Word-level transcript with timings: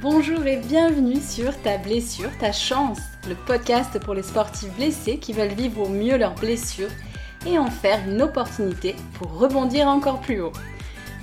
Bonjour 0.00 0.46
et 0.46 0.58
bienvenue 0.58 1.20
sur 1.20 1.60
Ta 1.62 1.76
blessure, 1.76 2.30
ta 2.38 2.52
chance, 2.52 3.00
le 3.28 3.34
podcast 3.34 3.98
pour 3.98 4.14
les 4.14 4.22
sportifs 4.22 4.72
blessés 4.76 5.18
qui 5.18 5.32
veulent 5.32 5.54
vivre 5.54 5.82
au 5.82 5.88
mieux 5.88 6.16
leurs 6.16 6.36
blessures 6.36 6.90
et 7.44 7.58
en 7.58 7.68
faire 7.68 7.98
une 8.06 8.22
opportunité 8.22 8.94
pour 9.14 9.36
rebondir 9.36 9.88
encore 9.88 10.20
plus 10.20 10.40
haut. 10.40 10.52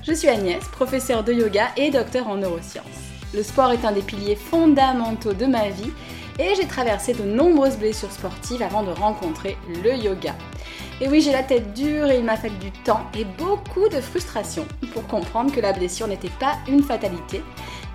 Je 0.06 0.12
suis 0.12 0.28
Agnès, 0.28 0.62
professeure 0.74 1.24
de 1.24 1.32
yoga 1.32 1.70
et 1.78 1.90
docteur 1.90 2.28
en 2.28 2.36
neurosciences. 2.36 2.84
Le 3.34 3.44
sport 3.44 3.72
est 3.72 3.86
un 3.86 3.94
des 3.94 4.02
piliers 4.02 4.36
fondamentaux 4.36 5.34
de 5.34 5.46
ma 5.46 5.70
vie 5.70 5.94
et 6.38 6.54
j'ai 6.56 6.68
traversé 6.68 7.14
de 7.14 7.24
nombreuses 7.24 7.78
blessures 7.78 8.12
sportives 8.12 8.62
avant 8.62 8.84
de 8.84 8.92
rencontrer 8.92 9.58
le 9.86 9.96
yoga. 9.96 10.36
Et 11.00 11.08
oui, 11.08 11.22
j'ai 11.22 11.32
la 11.32 11.44
tête 11.44 11.74
dure 11.74 12.10
et 12.10 12.18
il 12.18 12.26
m'a 12.26 12.36
fallu 12.36 12.58
du 12.58 12.72
temps 12.72 13.06
et 13.18 13.24
beaucoup 13.24 13.88
de 13.88 14.02
frustration 14.02 14.66
pour 14.94 15.08
comprendre 15.08 15.54
que 15.54 15.62
la 15.62 15.72
blessure 15.72 16.08
n'était 16.08 16.30
pas 16.40 16.56
une 16.68 16.84
fatalité, 16.84 17.42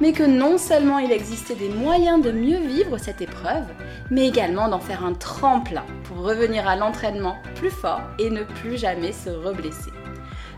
mais 0.01 0.13
que 0.13 0.23
non 0.23 0.59
seulement 0.59 0.99
il 0.99 1.13
existait 1.13 1.55
des 1.55 1.69
moyens 1.69 2.23
de 2.23 2.33
mieux 2.33 2.59
vivre 2.59 2.99
cette 2.99 3.21
épreuve, 3.21 3.67
mais 4.11 4.27
également 4.27 4.69
d'en 4.69 4.81
faire 4.81 5.05
un 5.05 5.15
tremplin 5.15 5.85
pour 6.05 6.19
revenir 6.19 6.67
à 6.67 6.77
l'entraînement 6.77 7.37
plus 7.55 7.71
fort 7.71 8.03
et 8.19 8.31
ne 8.31 8.43
plus 8.43 8.79
jamais 8.79 9.13
se 9.13 9.31
reblesser. 9.31 9.91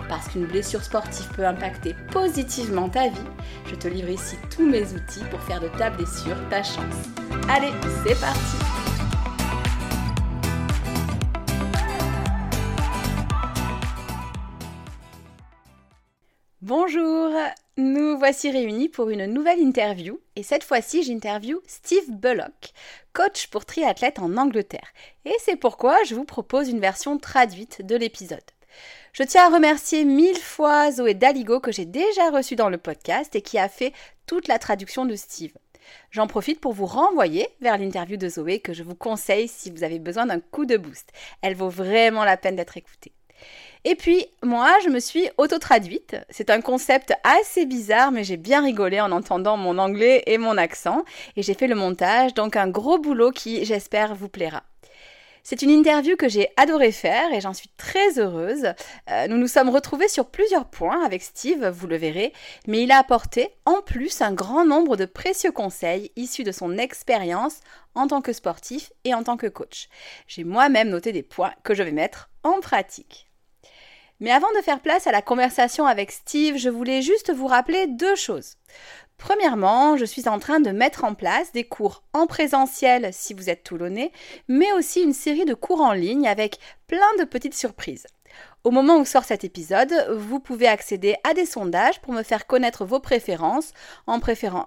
Parce 0.09 0.29
qu'une 0.29 0.47
blessure 0.47 0.83
sportive 0.83 1.29
peut 1.35 1.47
impacter 1.47 1.95
positivement 2.11 2.89
ta 2.89 3.09
vie, 3.09 3.29
je 3.67 3.75
te 3.75 3.89
livre 3.89 4.11
ici 4.11 4.37
tous 4.55 4.67
mes 4.67 4.83
outils 4.83 5.25
pour 5.31 5.41
faire 5.41 5.61
de 5.61 5.69
ta 5.69 5.91
blessure 5.91 6.37
ta 6.51 6.63
chance. 6.63 7.09
Allez, 7.49 7.73
c'est 8.05 8.21
parti 8.21 8.57
Bonjour, 16.61 17.33
nous 17.79 18.19
voici 18.19 18.51
réunis 18.51 18.91
pour 18.91 19.09
une 19.09 19.25
nouvelle 19.25 19.59
interview 19.59 20.21
et 20.37 20.43
cette 20.43 20.63
fois-ci 20.63 21.03
j'interview 21.03 21.63
Steve 21.67 22.11
Bullock, 22.11 22.73
coach 23.15 23.47
pour 23.47 23.65
triathlète 23.65 24.19
en 24.19 24.37
Angleterre. 24.37 24.93
Et 25.25 25.35
c'est 25.39 25.57
pourquoi 25.57 25.97
je 26.05 26.15
vous 26.15 26.25
propose 26.25 26.69
une 26.69 26.81
version 26.81 27.17
traduite 27.17 27.81
de 27.81 27.97
l'épisode. 27.97 28.43
Je 29.15 29.23
tiens 29.23 29.47
à 29.47 29.55
remercier 29.55 30.05
mille 30.05 30.39
fois 30.39 30.93
Zoé 30.93 31.15
Daligo 31.15 31.61
que 31.61 31.73
j'ai 31.73 31.87
déjà 31.87 32.31
reçue 32.31 32.57
dans 32.57 32.69
le 32.69 32.77
podcast 32.77 33.35
et 33.37 33.43
qui 33.43 33.59
a 33.59 33.71
fait 33.71 33.95
toute 34.27 34.49
la 34.49 34.59
traduction 34.59 35.07
de 35.07 35.17
Steve. 35.17 35.53
J'en 36.11 36.27
profite 36.27 36.61
pour 36.61 36.75
vous 36.75 36.87
renvoyer 36.87 37.49
vers 37.63 37.79
l'interview 37.79 38.19
de 38.19 38.29
Zoé 38.29 38.61
que 38.61 38.75
je 38.75 38.83
vous 38.83 38.95
conseille 38.95 39.49
si 39.49 39.71
vous 39.71 39.83
avez 39.83 39.99
besoin 39.99 40.27
d'un 40.27 40.41
coup 40.41 40.67
de 40.67 40.77
boost. 40.77 41.11
Elle 41.41 41.55
vaut 41.55 41.71
vraiment 41.71 42.25
la 42.25 42.37
peine 42.37 42.57
d'être 42.57 42.77
écoutée. 42.77 43.13
Et 43.85 43.97
puis, 43.97 44.27
moi, 44.45 44.73
je 44.85 44.89
me 44.89 45.01
suis 45.01 45.29
auto-traduite. 45.39 46.17
C'est 46.31 46.51
un 46.51 46.61
concept 46.61 47.13
assez 47.25 47.67
bizarre, 47.67 48.13
mais 48.13 48.23
j'ai 48.23 48.37
bien 48.37 48.63
rigolé 48.63 49.01
en 49.01 49.11
entendant 49.11 49.57
mon 49.57 49.79
anglais 49.79 50.23
et 50.27 50.39
mon 50.39 50.57
accent. 50.57 51.05
Et 51.37 51.43
j'ai 51.43 51.55
fait 51.55 51.67
le 51.67 51.75
montage, 51.75 52.35
donc 52.35 52.55
un 52.55 52.69
gros 52.69 52.99
boulot 52.99 53.33
qui, 53.33 53.65
j'espère, 53.65 54.15
vous 54.15 54.29
plaira. 54.29 54.63
C'est 55.45 55.63
une 55.63 55.71
interview 55.71 56.15
que 56.17 56.29
j'ai 56.29 56.49
adoré 56.57 56.93
faire 56.93 57.33
et 57.33 57.41
j'en 57.41 57.53
suis 57.53 57.71
très 57.77 58.21
heureuse. 58.21 58.73
Euh, 59.11 59.27
nous 59.27 59.39
nous 59.39 59.49
sommes 59.49 59.71
retrouvés 59.71 60.07
sur 60.07 60.27
plusieurs 60.27 60.67
points 60.67 61.05
avec 61.05 61.21
Steve, 61.21 61.67
vous 61.67 61.89
le 61.89 61.97
verrez, 61.97 62.33
mais 62.69 62.85
il 62.85 62.93
a 62.93 62.99
apporté 62.99 63.49
en 63.65 63.83
plus 63.83 64.21
un 64.21 64.33
grand 64.33 64.65
nombre 64.65 64.97
de 64.97 65.05
précieux 65.05 65.51
conseils 65.51 66.13
issus 66.15 66.45
de 66.45 66.53
son 66.53 66.79
expérience 66.79 67.59
en 67.97 68.07
tant 68.07 68.23
que 68.23 68.33
sportif 68.33 68.93
et 69.03 69.15
en 69.15 69.25
tant 69.25 69.37
que 69.37 69.49
coach. 69.49 69.89
J'ai 70.29 70.45
moi-même 70.45 70.91
noté 70.91 71.11
des 71.11 71.25
points 71.25 71.55
que 71.65 71.75
je 71.75 71.83
vais 71.83 71.91
mettre 71.91 72.31
en 72.45 72.61
pratique. 72.61 73.32
Mais 74.23 74.31
avant 74.31 74.53
de 74.57 74.63
faire 74.63 74.79
place 74.79 75.09
à 75.09 75.13
la 75.13 75.21
conversation 75.21 75.85
avec 75.85 76.13
Steve, 76.13 76.57
je 76.57 76.69
voulais 76.69 77.03
juste 77.03 77.33
vous 77.33 77.49
rappeler 77.49 77.89
deux 77.89 78.15
choses. 78.15 78.55
Premièrement, 79.19 79.97
je 79.97 80.05
suis 80.05 80.29
en 80.29 80.39
train 80.39 80.61
de 80.61 80.71
mettre 80.71 81.03
en 81.03 81.15
place 81.15 81.51
des 81.51 81.65
cours 81.65 82.05
en 82.13 82.29
présentiel 82.29 83.09
si 83.13 83.35
vous 83.35 83.51
êtes 83.51 83.65
toulonnais, 83.65 84.13
mais 84.47 84.73
aussi 84.75 85.03
une 85.03 85.13
série 85.13 85.45
de 85.45 85.55
cours 85.55 85.81
en 85.81 85.93
ligne 85.93 86.29
avec 86.29 86.61
plein 86.87 87.01
de 87.19 87.25
petites 87.25 87.57
surprises. 87.57 88.07
Au 88.63 88.71
moment 88.71 88.99
où 88.99 89.05
sort 89.05 89.25
cet 89.25 89.43
épisode, 89.43 89.93
vous 90.17 90.39
pouvez 90.39 90.69
accéder 90.69 91.17
à 91.29 91.35
des 91.35 91.45
sondages 91.45 92.01
pour 92.01 92.13
me 92.13 92.23
faire 92.23 92.47
connaître 92.47 92.85
vos 92.85 93.01
préférences 93.01 93.73
en, 94.07 94.21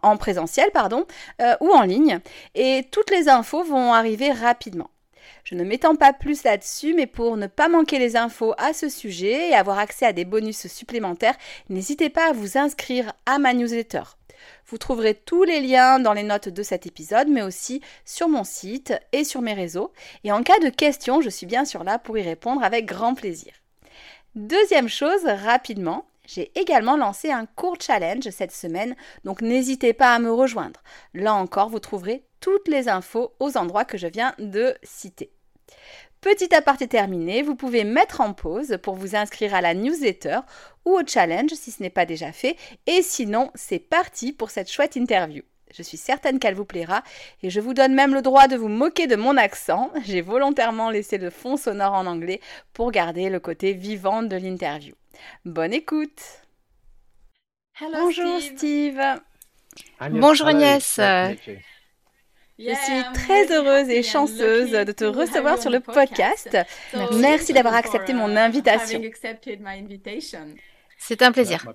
en 0.04 0.18
présentiel 0.18 0.70
pardon, 0.74 1.06
euh, 1.42 1.56
ou 1.62 1.70
en 1.70 1.84
ligne, 1.84 2.20
et 2.56 2.86
toutes 2.92 3.10
les 3.10 3.30
infos 3.30 3.64
vont 3.64 3.94
arriver 3.94 4.34
rapidement. 4.34 4.90
Je 5.44 5.56
ne 5.56 5.64
m'étends 5.64 5.96
pas 5.96 6.14
plus 6.14 6.44
là-dessus, 6.44 6.94
mais 6.94 7.08
pour 7.08 7.38
ne 7.38 7.48
pas 7.48 7.68
manquer 7.68 8.00
les 8.00 8.16
infos 8.16 8.54
à 8.58 8.74
ce 8.74 8.90
sujet 8.90 9.50
et 9.50 9.54
avoir 9.54 9.80
accès 9.80 10.06
à 10.06 10.14
des 10.14 10.26
bonus 10.26 10.68
supplémentaires, 10.68 11.36
n'hésitez 11.70 12.10
pas 12.10 12.30
à 12.30 12.34
vous 12.34 12.58
inscrire 12.58 13.14
à 13.26 13.40
ma 13.40 13.54
newsletter. 13.54 14.04
Vous 14.68 14.78
trouverez 14.78 15.14
tous 15.14 15.44
les 15.44 15.62
liens 15.62 16.00
dans 16.00 16.14
les 16.14 16.24
notes 16.24 16.50
de 16.50 16.64
cet 16.64 16.88
épisode, 16.88 17.28
mais 17.28 17.42
aussi 17.42 17.82
sur 18.04 18.28
mon 18.28 18.44
site 18.44 18.94
et 19.12 19.24
sur 19.24 19.42
mes 19.42 19.54
réseaux. 19.54 19.92
Et 20.24 20.32
en 20.32 20.44
cas 20.44 20.60
de 20.60 20.70
questions, 20.70 21.22
je 21.22 21.30
suis 21.30 21.46
bien 21.46 21.66
sûr 21.66 21.84
là 21.84 22.00
pour 22.00 22.18
y 22.18 22.24
répondre 22.24 22.64
avec 22.64 22.86
grand 22.86 23.14
plaisir. 23.14 23.54
Deuxième 24.36 24.90
chose, 24.90 25.26
rapidement, 25.26 26.06
j'ai 26.28 26.52
également 26.60 26.98
lancé 26.98 27.32
un 27.32 27.46
court 27.46 27.78
challenge 27.80 28.30
cette 28.30 28.52
semaine, 28.52 28.96
donc 29.24 29.42
n'hésitez 29.42 29.94
pas 29.94 30.14
à 30.14 30.20
me 30.20 30.32
rejoindre. 30.32 30.82
Là 31.14 31.34
encore, 31.34 31.70
vous 31.70 31.80
trouverez 31.80 32.26
toutes 32.40 32.68
les 32.68 32.90
infos 32.90 33.34
aux 33.40 33.58
endroits 33.58 33.86
que 33.86 33.98
je 33.98 34.08
viens 34.08 34.34
de 34.40 34.76
citer. 34.84 35.32
Petit 36.22 36.56
aparté 36.56 36.88
terminé, 36.88 37.44
vous 37.44 37.56
pouvez 37.56 37.84
mettre 37.84 38.22
en 38.22 38.34
pause 38.34 38.80
pour 38.82 38.96
vous 38.96 39.16
inscrire 39.16 39.54
à 39.54 39.62
la 39.62 39.76
newsletter 39.76 40.40
ou 40.84 40.98
au 40.98 41.06
challenge 41.06 41.52
si 41.54 41.70
ce 41.72 41.84
n'est 41.84 41.90
pas 41.92 42.08
déjà 42.08 42.32
fait. 42.32 42.56
Et 42.88 43.04
sinon, 43.04 43.52
c'est 43.54 43.80
parti 43.80 44.34
pour 44.34 44.50
cette 44.50 44.72
chouette 44.72 44.96
interview. 44.96 45.44
Je 45.76 45.84
suis 45.84 45.98
certaine 45.98 46.40
qu'elle 46.40 46.56
vous 46.56 46.66
plaira 46.66 47.04
et 47.44 47.50
je 47.50 47.60
vous 47.60 47.74
donne 47.74 47.94
même 47.94 48.14
le 48.14 48.22
droit 48.22 48.48
de 48.48 48.56
vous 48.56 48.70
moquer 48.70 49.08
de 49.08 49.18
mon 49.18 49.36
accent. 49.36 49.92
J'ai 50.06 50.22
volontairement 50.22 50.90
laissé 50.90 51.18
le 51.18 51.30
fond 51.30 51.58
sonore 51.58 51.94
en 51.94 52.06
anglais 52.06 52.40
pour 52.72 52.92
garder 52.92 53.30
le 53.30 53.40
côté 53.42 53.74
vivant 53.74 54.24
de 54.24 54.38
l'interview. 54.38 54.96
Bonne 55.44 55.74
écoute. 55.74 56.22
Bonjour 57.82 58.40
Steve. 58.42 59.02
Bonjour 60.12 60.48
Agnès. 60.48 60.96
Je 62.58 62.74
suis 62.74 63.04
très 63.14 63.52
heureuse 63.52 63.90
et 63.90 64.02
chanceuse 64.02 64.72
de 64.72 64.92
te 64.94 65.04
recevoir 65.04 65.62
sur 65.62 65.70
le 65.70 65.82
podcast. 65.82 66.58
Merci 67.16 67.52
d'avoir 67.52 67.76
accepté 67.76 68.14
mon 68.14 68.34
invitation. 68.38 69.02
C'est 70.98 71.22
un 71.22 71.34
plaisir. 71.34 71.66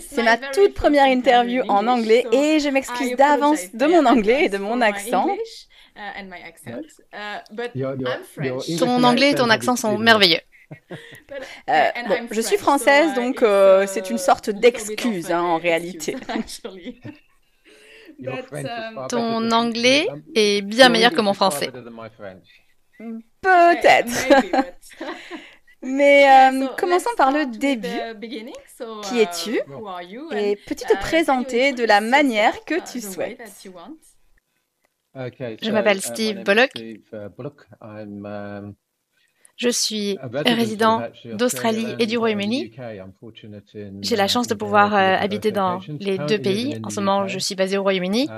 C'est 0.00 0.22
ma 0.22 0.36
toute 0.36 0.74
première 0.74 1.06
interview 1.06 1.62
en 1.68 1.86
anglais 1.86 2.26
et 2.32 2.60
je 2.60 2.68
m'excuse 2.68 3.16
d'avance 3.16 3.72
de 3.72 3.86
mon 3.86 4.04
anglais 4.04 4.44
et 4.44 4.48
de 4.48 4.58
mon 4.58 4.80
accent. 4.80 5.28
Ton 8.78 9.02
anglais 9.04 9.30
et 9.30 9.34
ton 9.34 9.50
accent 9.50 9.76
sont 9.76 9.98
merveilleux. 9.98 10.40
Euh, 11.70 11.90
je 12.30 12.40
suis 12.42 12.58
française, 12.58 13.14
donc 13.14 13.42
euh, 13.42 13.86
c'est 13.86 14.10
une 14.10 14.18
sorte 14.18 14.50
d'excuse 14.50 15.30
hein, 15.30 15.40
en 15.40 15.56
réalité. 15.56 16.14
Um, 18.20 19.06
Ton 19.08 19.50
anglais 19.52 20.08
est 20.34 20.62
bien 20.62 20.88
meilleur 20.88 21.12
que 21.12 21.20
mon 21.20 21.34
français. 21.34 21.70
Peut-être. 22.98 24.12
Mais 25.82 26.50
euh, 26.52 26.66
commençons 26.76 27.10
par 27.16 27.30
le 27.30 27.46
début. 27.46 27.88
Qui 29.04 29.20
es-tu? 29.20 29.60
Et 30.36 30.56
peux-tu 30.56 30.84
te 30.84 30.92
uh, 30.92 31.00
présenter 31.00 31.72
de 31.72 31.84
la 31.84 32.00
manière 32.00 32.64
que 32.64 32.74
tu 32.90 33.00
souhaites? 33.00 33.40
Je 35.14 35.70
m'appelle 35.70 36.00
Steve 36.00 36.42
Bullock. 36.44 36.70
Je 39.58 39.68
suis 39.68 40.16
résident 40.46 41.02
d'Australie 41.34 41.88
et 41.98 42.06
du 42.06 42.16
Royaume-Uni. 42.16 42.72
J'ai 44.02 44.14
la 44.14 44.28
chance 44.28 44.46
de 44.46 44.54
pouvoir 44.54 44.94
euh, 44.94 45.16
habiter 45.18 45.50
dans 45.50 45.80
les 45.98 46.16
deux 46.16 46.38
pays. 46.38 46.80
En 46.84 46.90
ce 46.90 47.00
moment, 47.00 47.26
je 47.26 47.40
suis 47.40 47.56
basé 47.56 47.76
au 47.76 47.82
Royaume-Uni. 47.82 48.28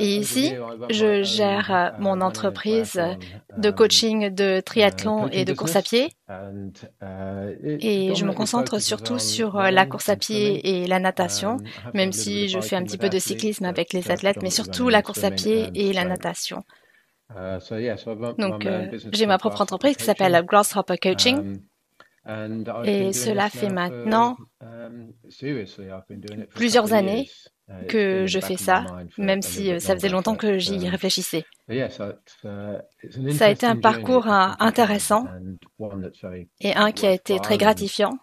Et 0.00 0.16
ici, 0.16 0.54
je 0.88 1.22
gère 1.22 1.70
euh, 1.70 1.90
mon 1.98 2.22
entreprise 2.22 3.00
de 3.58 3.70
coaching 3.70 4.30
de 4.30 4.60
triathlon 4.60 5.28
et 5.28 5.44
de 5.44 5.52
course 5.52 5.76
à 5.76 5.82
pied. 5.82 6.08
Et 7.80 8.14
je 8.14 8.24
me 8.24 8.32
concentre 8.32 8.80
surtout 8.80 9.18
sur 9.18 9.58
euh, 9.58 9.70
la 9.70 9.84
course 9.84 10.08
à 10.08 10.16
pied 10.16 10.82
et 10.82 10.86
la 10.86 11.00
natation, 11.00 11.58
même 11.92 12.12
si 12.12 12.48
je 12.48 12.60
fais 12.60 12.76
un 12.76 12.84
petit 12.84 12.98
peu 12.98 13.10
de 13.10 13.18
cyclisme 13.18 13.66
avec 13.66 13.92
les 13.92 14.10
athlètes, 14.10 14.38
mais 14.42 14.50
surtout 14.50 14.88
la 14.88 15.02
course 15.02 15.24
à 15.24 15.30
pied 15.30 15.70
et 15.74 15.92
la 15.92 16.04
natation. 16.04 16.64
Uh, 17.36 17.58
Donc, 18.38 18.66
euh, 18.66 18.98
j'ai 19.12 19.26
ma 19.26 19.38
propre 19.38 19.60
entreprise 19.60 19.96
qui 19.96 20.04
s'appelle 20.04 20.42
Grasshopper 20.44 20.98
Coaching. 20.98 21.60
Um, 22.26 22.64
et 22.84 23.14
cela 23.14 23.48
fait 23.48 23.68
uh, 23.68 23.72
maintenant 23.72 24.36
um, 24.60 25.10
plusieurs 26.54 26.92
années 26.92 27.30
uh, 27.68 27.86
que 27.86 28.26
je 28.26 28.40
fais 28.40 28.58
ça, 28.58 28.84
même 29.16 29.40
si 29.40 29.72
euh, 29.72 29.78
ça 29.78 29.94
faisait 29.94 30.10
longtemps 30.10 30.36
que 30.36 30.58
j'y 30.58 30.86
réfléchissais. 30.86 31.46
Ça 31.66 33.46
a 33.46 33.50
été 33.50 33.64
un 33.64 33.76
parcours 33.76 34.26
intéressant 34.26 35.26
et 36.60 36.74
un 36.74 36.92
qui 36.92 37.06
a 37.06 37.12
été 37.12 37.38
très 37.38 37.56
gratifiant. 37.56 38.18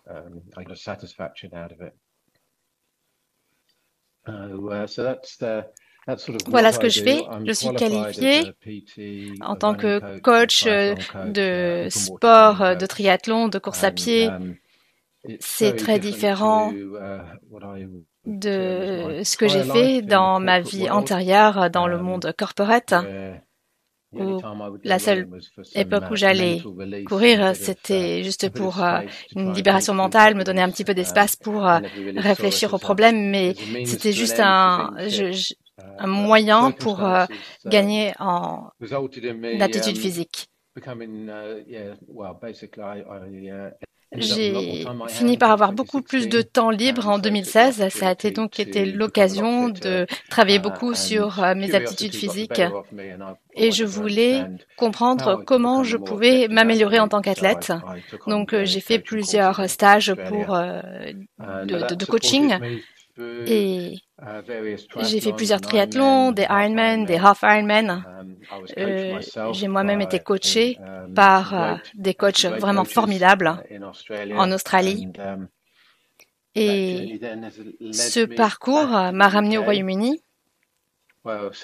Voilà 6.48 6.72
ce 6.72 6.80
que 6.80 6.90
je 6.90 7.04
fais. 7.04 7.24
Je 7.46 7.52
suis 7.52 7.74
qualifié 7.74 8.54
en 9.42 9.56
tant 9.56 9.76
que 9.76 10.20
coach 10.20 10.66
de 10.66 11.88
sport, 11.90 12.76
de 12.76 12.86
triathlon, 12.86 13.48
de 13.48 13.60
course 13.60 13.84
à 13.84 13.92
pied. 13.92 14.30
C'est 15.40 15.76
très 15.76 16.00
différent 16.00 16.72
de 18.26 19.22
ce 19.24 19.38
que 19.38 19.48
j'ai 19.48 19.64
fait 19.64 20.02
dans 20.02 20.40
ma 20.40 20.60
vie 20.60 20.90
antérieure 20.90 21.70
dans 21.70 21.88
le 21.88 22.00
monde 22.00 22.34
corporate 22.38 22.94
où 24.14 24.42
la 24.84 25.00
seule 25.00 25.28
époque 25.76 26.06
où 26.12 26.16
j'allais 26.16 26.62
courir, 27.06 27.56
c'était 27.56 28.24
juste 28.24 28.50
pour 28.50 28.84
euh, 28.84 29.02
une 29.36 29.54
libération 29.54 29.94
mentale, 29.94 30.36
me 30.36 30.44
donner 30.44 30.62
un 30.62 30.70
petit 30.70 30.86
peu 30.86 30.94
d'espace 30.94 31.36
pour 31.36 31.68
euh, 31.68 31.80
réfléchir 32.16 32.74
aux 32.74 32.78
problèmes, 32.78 33.30
mais 33.30 33.56
c'était 33.86 34.14
juste 34.14 34.40
un, 34.40 34.94
un 36.00 36.08
moyen 36.08 36.72
pour 36.72 37.04
euh, 37.04 37.26
gagner 37.66 38.14
en 38.20 38.70
aptitude 39.60 39.98
physique. 39.98 40.50
J'ai 44.16 44.86
fini 45.10 45.38
par 45.38 45.52
avoir 45.52 45.74
beaucoup 45.74 46.02
plus 46.02 46.30
de 46.30 46.42
temps 46.42 46.70
libre 46.70 47.10
en 47.10 47.20
2016. 47.20 47.90
Ça 47.90 48.08
a 48.08 48.12
été 48.14 48.32
donc 48.32 48.60
été 48.60 48.86
l'occasion 48.86 49.68
de 49.68 50.08
travailler 50.30 50.60
beaucoup 50.60 50.94
sur 50.94 51.44
euh, 51.44 51.56
mes 51.56 51.76
aptitudes 51.76 52.16
physiques 52.16 52.62
et 53.54 53.72
je 53.72 53.84
voulais 53.84 54.46
comprendre 54.78 55.44
comment 55.46 55.84
je 55.84 55.98
pouvais 55.98 56.48
m'améliorer 56.48 57.00
en 57.00 57.10
tant 57.10 57.22
qu'athlète. 57.22 57.74
Donc 58.28 58.54
euh, 58.54 58.64
j'ai 58.64 58.80
fait 58.80 59.00
plusieurs 59.00 59.70
stages 59.70 60.14
pour 60.30 60.56
euh, 60.56 60.82
de, 61.66 61.94
de 61.94 62.06
coaching 62.06 62.58
et 63.20 63.96
j'ai 65.02 65.22
fait 65.22 65.34
plusieurs 65.34 65.62
triathlons, 65.62 66.32
des 66.32 66.44
Ironman, 66.44 67.06
des 67.06 67.16
half 67.18 67.42
Ironman. 67.44 68.04
Euh, 68.78 69.20
j'ai 69.54 69.68
moi-même 69.68 70.02
été 70.02 70.20
coaché 70.20 70.78
par 71.16 71.54
euh, 71.54 71.76
des 71.96 72.14
coachs 72.14 72.46
vraiment 72.46 72.86
formidables 72.86 73.64
en 74.36 74.52
Australie. 74.52 75.10
Et 76.56 77.20
ce 77.92 78.26
parcours 78.26 78.88
m'a 78.88 79.28
ramené 79.28 79.58
au 79.58 79.64
Royaume-Uni. 79.64 80.22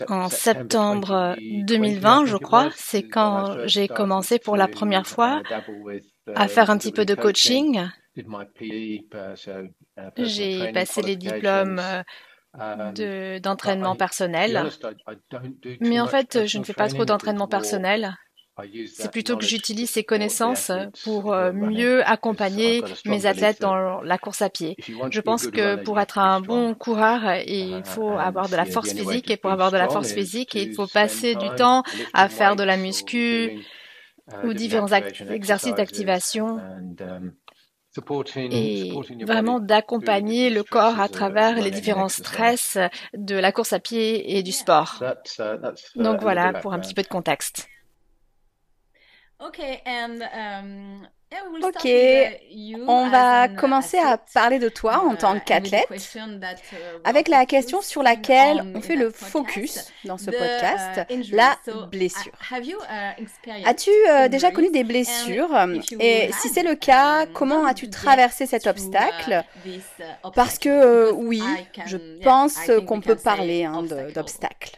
En 0.09 0.29
septembre 0.29 1.35
2020, 1.39 2.25
je 2.25 2.37
crois, 2.37 2.69
c'est 2.75 3.03
quand 3.03 3.65
j'ai 3.65 3.87
commencé 3.87 4.37
pour 4.37 4.57
la 4.57 4.67
première 4.67 5.07
fois 5.07 5.41
à 6.35 6.47
faire 6.47 6.69
un 6.69 6.77
petit 6.77 6.91
peu 6.91 7.05
de 7.05 7.15
coaching 7.15 7.81
j'ai 10.17 10.71
passé 10.71 11.01
les 11.01 11.15
diplômes 11.15 11.81
euh, 12.59 13.39
d'entraînement 13.39 13.95
personnel. 13.95 14.69
Mais 15.81 15.99
en 15.99 16.07
fait, 16.07 16.45
je 16.45 16.59
ne 16.59 16.63
fais 16.63 16.73
pas 16.73 16.87
trop 16.87 17.05
d'entraînement 17.05 17.47
personnel. 17.47 18.15
C'est 18.85 19.11
plutôt 19.11 19.35
que 19.35 19.43
j'utilise 19.43 19.89
ces 19.89 20.03
connaissances 20.03 20.71
pour 21.03 21.33
euh, 21.33 21.51
mieux 21.51 22.07
accompagner 22.07 22.83
mes 23.05 23.25
athlètes 23.25 23.59
dans 23.61 24.01
la 24.01 24.17
course 24.19 24.43
à 24.43 24.49
pied. 24.51 24.75
Je 25.09 25.21
pense 25.21 25.47
que 25.47 25.75
pour 25.83 25.99
être 25.99 26.19
un 26.19 26.39
bon 26.39 26.75
coureur, 26.75 27.21
il 27.47 27.81
faut 27.83 28.11
avoir 28.11 28.49
de 28.49 28.55
la 28.55 28.65
force 28.65 28.93
physique 28.93 29.31
et 29.31 29.37
pour 29.37 29.49
avoir 29.49 29.71
de 29.71 29.77
la 29.77 29.89
force 29.89 30.13
physique, 30.13 30.53
il 30.53 30.75
faut 30.75 30.85
passer 30.85 31.33
du 31.33 31.49
temps 31.55 31.81
à 32.13 32.29
faire 32.29 32.55
de 32.55 32.63
la 32.63 32.77
muscu 32.77 33.65
ou 34.43 34.53
différents 34.53 34.91
exercices 35.31 35.73
d'activation 35.73 36.59
et 38.35 38.91
vraiment 39.21 39.59
d'accompagner 39.59 40.49
le 40.49 40.63
corps 40.63 40.99
à 40.99 41.09
travers 41.09 41.55
les 41.61 41.71
différents 41.71 42.09
stress 42.09 42.77
de 43.13 43.35
la 43.35 43.51
course 43.51 43.73
à 43.73 43.79
pied 43.79 44.37
et 44.37 44.43
du 44.43 44.51
sport. 44.51 45.03
Uh, 45.39 46.01
Donc 46.01 46.21
voilà 46.21 46.53
pour 46.53 46.73
un 46.73 46.79
petit 46.79 46.93
peu 46.93 47.03
de 47.03 47.07
contexte. 47.07 47.67
Ok, 49.39 49.59
um, 49.85 51.07
Ok, 51.63 51.87
on 52.87 53.09
va 53.09 53.47
commencer 53.47 53.97
à 53.97 54.17
parler 54.17 54.59
de 54.59 54.69
toi 54.69 54.99
en 54.99 55.15
tant 55.15 55.35
uh, 55.35 55.41
qu'athlète 55.43 55.87
uh, 56.15 56.19
avec 57.03 57.27
la 57.27 57.45
question 57.45 57.81
sur 57.81 58.03
laquelle 58.03 58.63
on 58.75 58.81
fait 58.81 58.95
le 58.95 59.09
focus 59.09 59.91
dans 60.05 60.17
ce 60.17 60.31
podcast, 60.31 61.01
uh, 61.09 61.35
la 61.35 61.57
blessure. 61.91 62.33
As-tu 63.65 63.89
euh, 64.09 64.27
déjà 64.27 64.51
connu 64.51 64.69
des 64.71 64.83
blessures? 64.83 65.49
Et 65.99 66.29
si 66.33 66.49
c'est 66.49 66.63
le 66.63 66.75
cas, 66.75 67.25
comment 67.25 67.65
as-tu 67.65 67.89
traversé 67.89 68.45
cet 68.45 68.67
obstacle? 68.67 69.43
Parce 70.35 70.59
que 70.59 70.69
euh, 70.69 71.11
oui, 71.13 71.41
je 71.85 71.97
pense 72.23 72.59
qu'on 72.87 73.01
peut 73.01 73.15
parler 73.15 73.63
hein, 73.63 73.83
d'obstacle. 74.13 74.77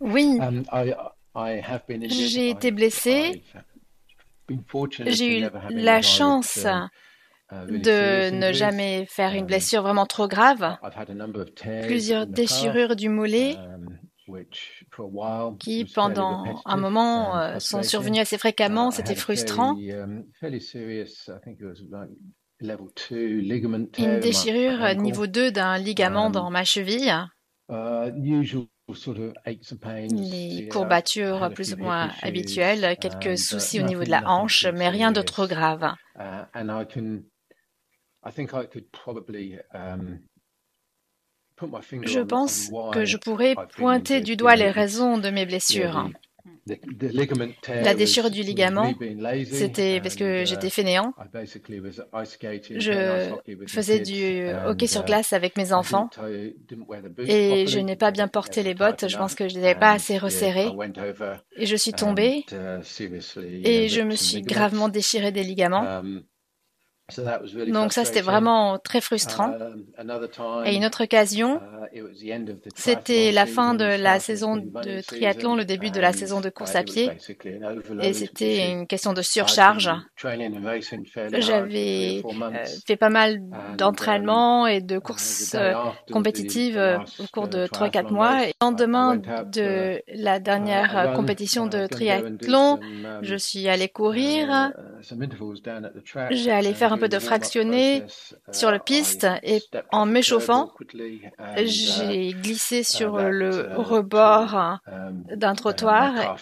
Oui, 0.00 0.38
um, 0.40 0.64
j'ai 2.08 2.50
été 2.50 2.70
blessée 2.70 3.42
j'ai 5.06 5.40
eu 5.40 5.44
la 5.70 6.02
chance 6.02 6.64
um, 6.66 6.88
uh, 7.52 7.78
de 7.80 8.30
ne 8.30 8.52
jamais 8.52 9.06
faire 9.08 9.32
une 9.32 9.42
um, 9.42 9.46
blessure 9.46 9.82
vraiment 9.82 10.06
trop 10.06 10.28
grave. 10.28 10.76
Plusieurs 11.86 12.26
déchirures 12.26 12.96
du 12.96 13.08
mollet 13.08 13.56
um, 13.56 13.98
qui, 15.58 15.84
pendant 15.84 16.44
un 16.64 16.76
moment, 16.76 17.38
euh, 17.38 17.58
sont 17.60 17.82
survenues 17.82 18.20
assez 18.20 18.38
fréquemment. 18.38 18.90
Uh, 18.90 18.92
C'était 18.92 19.14
frustrant. 19.14 19.76
Une 19.76 20.24
déchirure 24.20 24.94
niveau 24.96 25.26
2 25.26 25.52
d'un 25.52 25.78
ligament 25.78 26.30
dans 26.30 26.50
ma 26.50 26.64
cheville. 26.64 27.12
Les 28.88 30.68
courbatures 30.68 31.50
plus 31.52 31.74
ou 31.74 31.76
moins 31.78 32.12
habituelles, 32.22 32.96
quelques 33.00 33.36
soucis 33.36 33.80
au 33.80 33.82
niveau 33.82 34.04
de 34.04 34.10
la 34.10 34.22
hanche, 34.26 34.66
mais 34.66 34.88
rien 34.88 35.10
de 35.10 35.22
trop 35.22 35.46
grave. 35.48 35.92
Je 42.02 42.20
pense 42.20 42.70
que 42.92 43.04
je 43.04 43.16
pourrais 43.16 43.56
pointer 43.76 44.20
du 44.20 44.36
doigt 44.36 44.56
les 44.56 44.70
raisons 44.70 45.18
de 45.18 45.30
mes 45.30 45.46
blessures. 45.46 46.10
La 47.68 47.94
déchirure 47.94 48.30
du 48.30 48.42
ligament, 48.42 48.92
c'était 49.50 50.00
parce 50.00 50.16
que 50.16 50.42
uh, 50.42 50.46
j'étais 50.46 50.70
fainéant. 50.70 51.12
Je 52.70 53.30
faisais 53.68 54.00
du 54.00 54.48
hockey 54.66 54.86
sur 54.86 55.02
uh, 55.02 55.04
glace 55.04 55.32
avec 55.32 55.56
mes 55.56 55.72
enfants 55.72 56.10
et 57.18 57.66
je 57.66 57.78
n'ai 57.78 57.96
pas 57.96 58.10
bien 58.10 58.28
porté 58.28 58.62
les 58.62 58.74
bottes. 58.74 59.08
Je 59.08 59.16
pense 59.16 59.34
que 59.34 59.48
je 59.48 59.54
ne 59.54 59.60
les 59.60 59.66
avais 59.66 59.78
pas 59.78 59.92
assez 59.92 60.18
resserrées. 60.18 60.70
Et 61.56 61.66
je 61.66 61.76
suis 61.76 61.92
tombée 61.92 62.44
uh, 62.52 62.80
et 63.64 63.88
je 63.88 64.00
me 64.00 64.16
suis 64.16 64.42
gravement 64.42 64.88
déchiré 64.88 65.32
des 65.32 65.42
ligaments. 65.42 66.02
Um, 67.18 67.72
donc 67.72 67.92
ça, 67.92 68.04
c'était 68.04 68.20
vraiment 68.20 68.78
très 68.78 69.00
frustrant. 69.00 69.52
Um, 69.98 70.64
Et 70.64 70.74
une 70.74 70.84
autre 70.84 71.04
occasion, 71.04 71.60
uh, 71.94 72.02
c'était 72.74 73.30
la 73.30 73.46
fin 73.46 73.74
de 73.74 73.84
la 73.84 74.18
saison 74.18 74.56
de 74.56 75.00
triathlon, 75.02 75.54
le 75.54 75.64
début 75.64 75.90
de 75.90 76.00
la 76.00 76.12
saison 76.12 76.40
de 76.40 76.50
course 76.50 76.74
à 76.74 76.82
pied. 76.82 77.12
Et 78.02 78.12
c'était 78.12 78.72
une 78.72 78.88
question 78.88 79.12
de 79.12 79.22
surcharge. 79.22 79.88
J'avais 80.18 82.22
euh, 82.24 82.64
fait 82.86 82.96
pas 82.96 83.08
mal 83.08 83.40
d'entraînements 83.78 84.66
et 84.66 84.80
de 84.80 84.98
courses 84.98 85.54
euh, 85.54 85.74
compétitives 86.10 86.76
euh, 86.76 86.98
au 87.20 87.26
cours 87.32 87.46
de 87.46 87.66
3-4 87.66 88.12
mois. 88.12 88.44
Et 88.44 88.48
le 88.48 88.52
lendemain 88.60 89.16
de 89.16 90.02
la 90.08 90.40
dernière 90.40 91.12
compétition 91.14 91.66
de 91.66 91.86
triathlon, 91.86 92.80
je 93.22 93.34
um, 93.34 93.38
suis 93.38 93.68
allé 93.68 93.88
courir. 93.88 94.48
Uh, 94.50 94.72
J'ai 96.30 96.50
allé 96.50 96.74
faire 96.74 96.95
un 96.96 96.98
peu 96.98 97.08
de 97.08 97.18
fractionner 97.18 98.04
sur 98.52 98.70
la 98.70 98.78
piste 98.78 99.26
et 99.42 99.62
en 99.92 100.06
m'échauffant, 100.06 100.72
j'ai 101.56 102.32
glissé 102.32 102.82
sur 102.82 103.18
le 103.18 103.76
rebord 103.76 104.80
d'un 105.34 105.54
trottoir. 105.54 106.36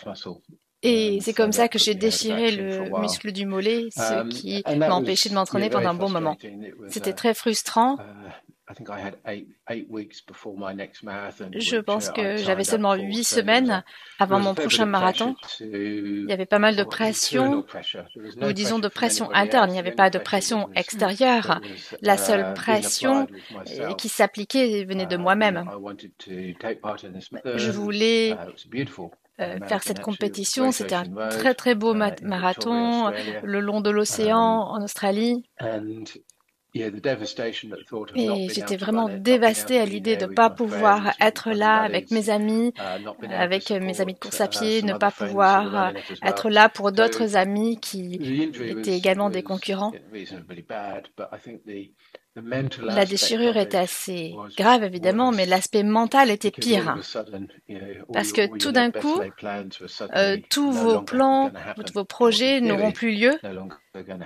et 0.82 1.18
c'est 1.20 1.34
comme 1.34 1.52
ça 1.52 1.68
que 1.68 1.78
j'ai 1.78 1.94
déchiré 1.94 2.50
le 2.52 3.00
muscle 3.00 3.32
du 3.32 3.46
mollet, 3.46 3.88
ce 3.90 4.28
qui 4.28 4.62
m'a 4.76 4.90
empêché 4.94 5.28
de 5.28 5.34
m'entraîner 5.34 5.70
pendant 5.70 5.90
un 5.90 5.94
bon 5.94 6.10
moment. 6.10 6.36
C'était 6.88 7.12
très 7.12 7.34
frustrant 7.34 7.98
je 11.52 11.80
pense 11.80 12.10
que 12.10 12.36
j'avais 12.38 12.64
seulement 12.64 12.94
huit 12.94 13.24
semaines 13.24 13.84
avant 14.18 14.40
mon 14.40 14.54
prochain 14.54 14.86
marathon. 14.86 15.36
Il 15.60 16.26
y 16.28 16.32
avait 16.32 16.46
pas 16.46 16.58
mal 16.58 16.74
de 16.74 16.84
pression, 16.84 17.66
ou 18.40 18.52
disons 18.52 18.78
de 18.78 18.88
pression 18.88 19.30
interne. 19.32 19.68
Il 19.70 19.74
n'y 19.74 19.78
avait 19.78 19.92
pas 19.92 20.08
de 20.08 20.18
pression 20.18 20.70
extérieure. 20.74 21.60
La 22.00 22.16
seule 22.16 22.52
uh, 22.52 22.54
pression 22.54 23.26
euh, 23.68 23.92
qui 23.94 24.08
s'appliquait 24.08 24.84
venait 24.84 25.06
de 25.06 25.16
uh, 25.16 25.18
moi-même. 25.18 25.64
Je 26.26 27.70
voulais 27.70 28.30
uh, 28.30 28.36
euh, 29.40 29.58
faire 29.66 29.82
cette 29.82 30.00
compétition. 30.00 30.72
C'était 30.72 30.94
un 30.94 31.28
très 31.28 31.54
très 31.54 31.74
beau 31.74 31.92
marathon 31.92 33.12
le 33.42 33.60
long 33.60 33.82
de 33.82 33.90
l'océan 33.90 34.62
um, 34.62 34.68
en 34.68 34.84
Australie. 34.84 35.44
Et 36.74 38.48
j'étais 38.48 38.76
vraiment 38.76 39.08
dévastée 39.08 39.78
à 39.78 39.84
l'idée 39.86 40.16
de 40.16 40.26
ne 40.26 40.34
pas 40.34 40.50
pouvoir 40.50 41.12
être 41.20 41.50
là 41.52 41.82
avec 41.82 42.10
mes 42.10 42.30
amis, 42.30 42.72
uh, 42.76 43.26
avec 43.32 43.70
mes 43.70 44.00
amis 44.00 44.14
de 44.14 44.18
course 44.18 44.40
à 44.40 44.48
pied, 44.48 44.82
ne 44.82 44.94
pas 44.94 45.12
pouvoir 45.12 45.92
être 46.22 46.50
là 46.50 46.68
pour 46.68 46.90
d'autres 46.90 47.36
amis 47.36 47.78
qui 47.78 48.14
étaient 48.60 48.96
également 48.96 49.30
des 49.30 49.42
concurrents. 49.42 49.92
La 52.36 53.04
déchirure 53.04 53.56
était 53.56 53.78
assez 53.78 54.34
grave, 54.56 54.82
évidemment, 54.82 55.30
mais 55.30 55.46
l'aspect 55.46 55.84
mental 55.84 56.30
était 56.30 56.50
pire. 56.50 56.96
Parce 58.12 58.32
que 58.32 58.58
tout 58.58 58.72
d'un 58.72 58.90
coup, 58.90 59.20
euh, 60.16 60.36
tous 60.50 60.72
vos 60.72 61.02
plans, 61.02 61.52
tous 61.76 61.92
vos 61.92 62.04
projets 62.04 62.60
n'auront 62.60 62.90
plus 62.90 63.12
lieu, 63.12 63.32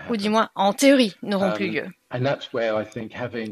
ou 0.08 0.16
du 0.16 0.30
moins, 0.30 0.48
en 0.54 0.72
théorie, 0.72 1.14
n'auront 1.22 1.52
plus 1.52 1.68
lieu. 1.68 1.84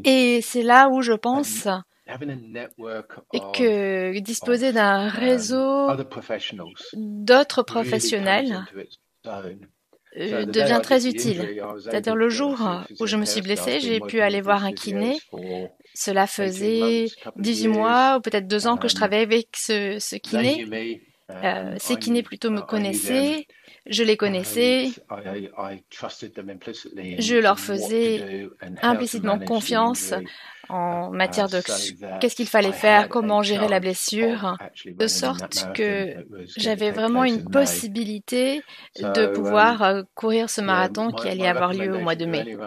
Et 0.03 0.39
c'est 0.41 0.63
là 0.63 0.89
où 0.89 1.01
je 1.03 1.13
pense 1.13 1.67
que 3.53 4.19
disposer 4.19 4.71
d'un 4.71 5.07
réseau 5.07 5.89
d'autres 6.93 7.61
professionnels 7.61 8.65
devient 10.17 10.79
très 10.81 11.07
utile. 11.07 11.63
C'est-à-dire 11.83 12.15
le 12.15 12.29
jour 12.29 12.57
où 12.99 13.07
je 13.07 13.17
me 13.17 13.25
suis 13.25 13.41
blessée, 13.41 13.79
j'ai 13.79 13.99
pu 13.99 14.21
aller 14.21 14.41
voir 14.41 14.65
un 14.65 14.73
kiné. 14.73 15.17
Cela 15.93 16.27
faisait 16.27 17.07
18 17.37 17.67
mois 17.69 18.17
ou 18.17 18.21
peut-être 18.21 18.47
deux 18.47 18.67
ans 18.67 18.77
que 18.77 18.87
je 18.87 18.95
travaillais 18.95 19.23
avec 19.23 19.47
ce, 19.55 19.97
ce 19.99 20.15
kiné. 20.15 21.01
Euh, 21.29 21.75
ces 21.77 21.97
kinés 21.97 22.23
plutôt 22.23 22.49
me 22.51 22.61
connaissaient, 22.61 23.47
je 23.85 24.03
les 24.03 24.15
connaissais, 24.15 24.91
je 27.19 27.35
leur 27.35 27.59
faisais 27.59 28.47
implicitement 28.81 29.37
confiance 29.37 30.13
en 30.69 31.11
matière 31.11 31.47
de 31.47 31.61
qu'est-ce 32.19 32.35
qu'il 32.35 32.47
fallait 32.47 32.71
faire, 32.71 33.09
comment 33.09 33.41
gérer 33.41 33.67
la 33.67 33.79
blessure, 33.79 34.57
de 34.85 35.07
sorte 35.07 35.67
que 35.73 36.15
j'avais 36.57 36.91
vraiment 36.91 37.23
une 37.23 37.43
possibilité 37.49 38.61
de 38.99 39.27
pouvoir 39.27 39.83
euh, 39.83 40.01
courir 40.15 40.49
ce 40.49 40.61
marathon 40.61 41.11
qui 41.11 41.27
allait 41.27 41.47
avoir 41.47 41.73
lieu 41.73 41.95
au 41.95 41.99
mois 41.99 42.15
de 42.15 42.25
mai. 42.25 42.57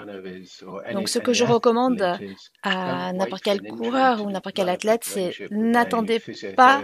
Donc 0.92 1.09
ce 1.09 1.19
que 1.19 1.33
je 1.33 1.45
recommande 1.45 2.19
à 2.62 3.12
n'importe 3.12 3.42
quel 3.42 3.62
coureur 3.62 4.23
ou 4.23 4.30
n'importe 4.30 4.57
quel 4.57 4.69
athlète, 4.69 5.02
c'est 5.04 5.33
n'attendez 5.50 6.23
pas 6.57 6.83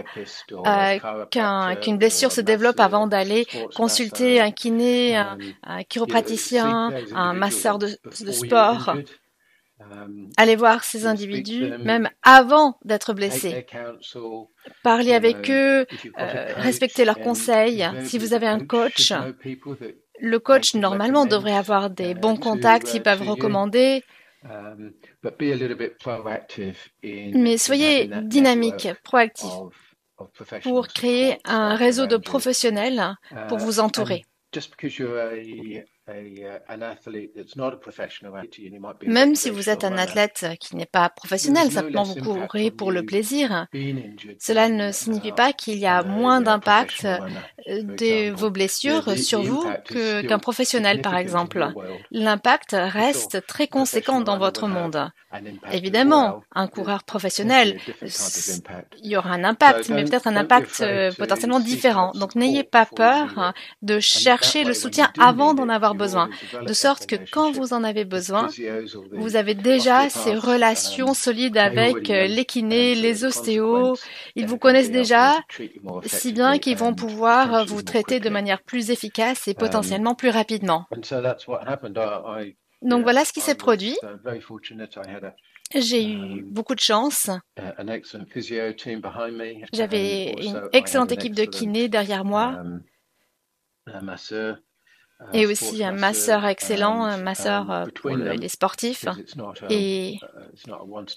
euh, 0.51 1.75
qu'une 1.81 1.97
blessure 1.97 2.31
se 2.31 2.41
développe 2.41 2.79
avant 2.79 3.07
d'aller 3.07 3.47
consulter 3.75 4.39
un 4.39 4.51
kiné, 4.51 5.17
un, 5.17 5.83
chiropraticien, 5.83 6.91
un 7.13 7.33
masseur 7.33 7.79
de 7.79 7.97
sport 8.31 8.95
Allez 10.37 10.55
voir 10.55 10.83
ces 10.83 11.05
individus 11.05 11.71
même 11.83 12.09
avant 12.23 12.77
d'être 12.83 13.13
blessés. 13.13 13.65
Parlez 14.83 15.13
avec 15.13 15.49
eux, 15.49 15.85
euh, 16.19 16.53
respectez 16.55 17.05
leurs 17.05 17.19
conseils. 17.19 17.87
Si 18.03 18.17
vous 18.17 18.33
avez 18.33 18.47
un 18.47 18.59
coach, 18.59 19.13
le 20.19 20.39
coach 20.39 20.73
normalement 20.73 21.25
devrait 21.25 21.55
avoir 21.55 21.89
des 21.89 22.13
bons 22.15 22.37
contacts 22.37 22.87
qu'ils 22.87 23.03
peuvent 23.03 23.21
recommander. 23.21 24.03
Mais 27.33 27.57
soyez 27.57 28.09
dynamique, 28.23 28.89
proactif 29.03 29.51
pour 30.63 30.87
créer 30.87 31.37
un 31.45 31.75
réseau 31.75 32.07
de 32.07 32.17
professionnels 32.17 33.15
pour 33.47 33.59
vous 33.59 33.79
entourer. 33.79 34.23
Même 39.05 39.35
si 39.35 39.49
vous 39.49 39.69
êtes 39.69 39.83
un 39.83 39.97
athlète 39.97 40.45
qui 40.59 40.75
n'est 40.77 40.85
pas 40.85 41.09
professionnel, 41.09 41.71
simplement 41.71 42.03
vous 42.03 42.15
courez 42.15 42.71
pour 42.71 42.91
le 42.91 43.03
plaisir, 43.05 43.67
cela 44.39 44.69
ne 44.69 44.91
signifie 44.91 45.33
pas 45.33 45.51
qu'il 45.51 45.77
y 45.77 45.85
a 45.85 46.01
uh, 46.01 46.07
moins 46.07 46.39
d'impact 46.39 47.05
uh, 47.67 47.83
de 47.83 48.31
vos 48.31 48.49
blessures 48.49 49.17
sur 49.17 49.41
vous 49.41 49.65
qu'un 49.85 50.39
professionnel, 50.39 51.01
par 51.01 51.17
exemple. 51.17 51.73
L'impact 52.11 52.75
reste 52.77 53.45
très 53.45 53.67
conséquent 53.67 54.21
dans 54.21 54.37
votre 54.37 54.67
monde. 54.67 55.11
Évidemment, 55.71 56.41
un 56.55 56.67
coureur 56.67 57.03
professionnel, 57.03 57.79
il 58.01 59.11
y 59.11 59.17
aura 59.17 59.31
un 59.31 59.43
impact, 59.43 59.89
mais 59.89 60.05
peut-être 60.05 60.27
un 60.27 60.37
impact 60.37 60.79
euh, 60.79 61.11
potentiellement 61.11 61.59
différent. 61.59 62.11
Donc 62.15 62.35
n'ayez 62.35 62.63
pas 62.63 62.85
peur 62.85 63.53
de 63.81 63.99
chercher 63.99 64.63
le 64.63 64.73
soutien 64.73 65.11
avant 65.19 65.53
d'en 65.53 65.67
avoir 65.67 65.95
besoin, 65.97 66.29
de 66.65 66.73
sorte 66.73 67.05
que 67.07 67.15
quand 67.31 67.51
vous 67.51 67.73
en 67.73 67.83
avez 67.83 68.05
besoin, 68.05 68.47
vous 69.11 69.35
avez 69.35 69.55
déjà 69.55 70.09
ces 70.09 70.35
relations 70.35 71.13
solides 71.13 71.57
avec 71.57 72.09
euh, 72.09 72.27
les 72.27 72.45
kinés, 72.45 72.95
les 72.95 73.25
ostéos. 73.25 73.95
Ils 74.35 74.47
vous 74.47 74.57
connaissent 74.57 74.91
déjà, 74.91 75.35
si 76.05 76.33
bien 76.33 76.57
qu'ils 76.59 76.77
vont 76.77 76.93
pouvoir 76.93 77.65
vous 77.65 77.81
traiter 77.81 78.19
de 78.19 78.29
manière 78.29 78.61
plus 78.61 78.91
efficace 78.91 79.47
et 79.47 79.53
potentiellement 79.53 80.15
plus 80.15 80.29
rapidement. 80.29 80.85
Donc 82.81 83.03
voilà 83.03 83.25
ce 83.25 83.33
qui 83.33 83.41
s'est 83.41 83.55
produit. 83.55 83.97
J'ai 85.75 86.09
eu 86.09 86.43
beaucoup 86.43 86.75
de 86.75 86.79
chance. 86.79 87.29
J'avais 89.73 90.33
une 90.41 90.61
excellente 90.71 91.11
équipe 91.11 91.35
de 91.35 91.43
kinés 91.43 91.89
derrière 91.89 92.23
moi. 92.23 92.63
Et 95.33 95.45
aussi 95.45 95.83
un 95.83 95.91
masseur 95.91 96.45
excellent, 96.45 97.03
un 97.03 97.17
masseur 97.17 97.87
pour 97.95 98.11
les 98.11 98.49
sportifs. 98.49 99.05
Et 99.69 100.19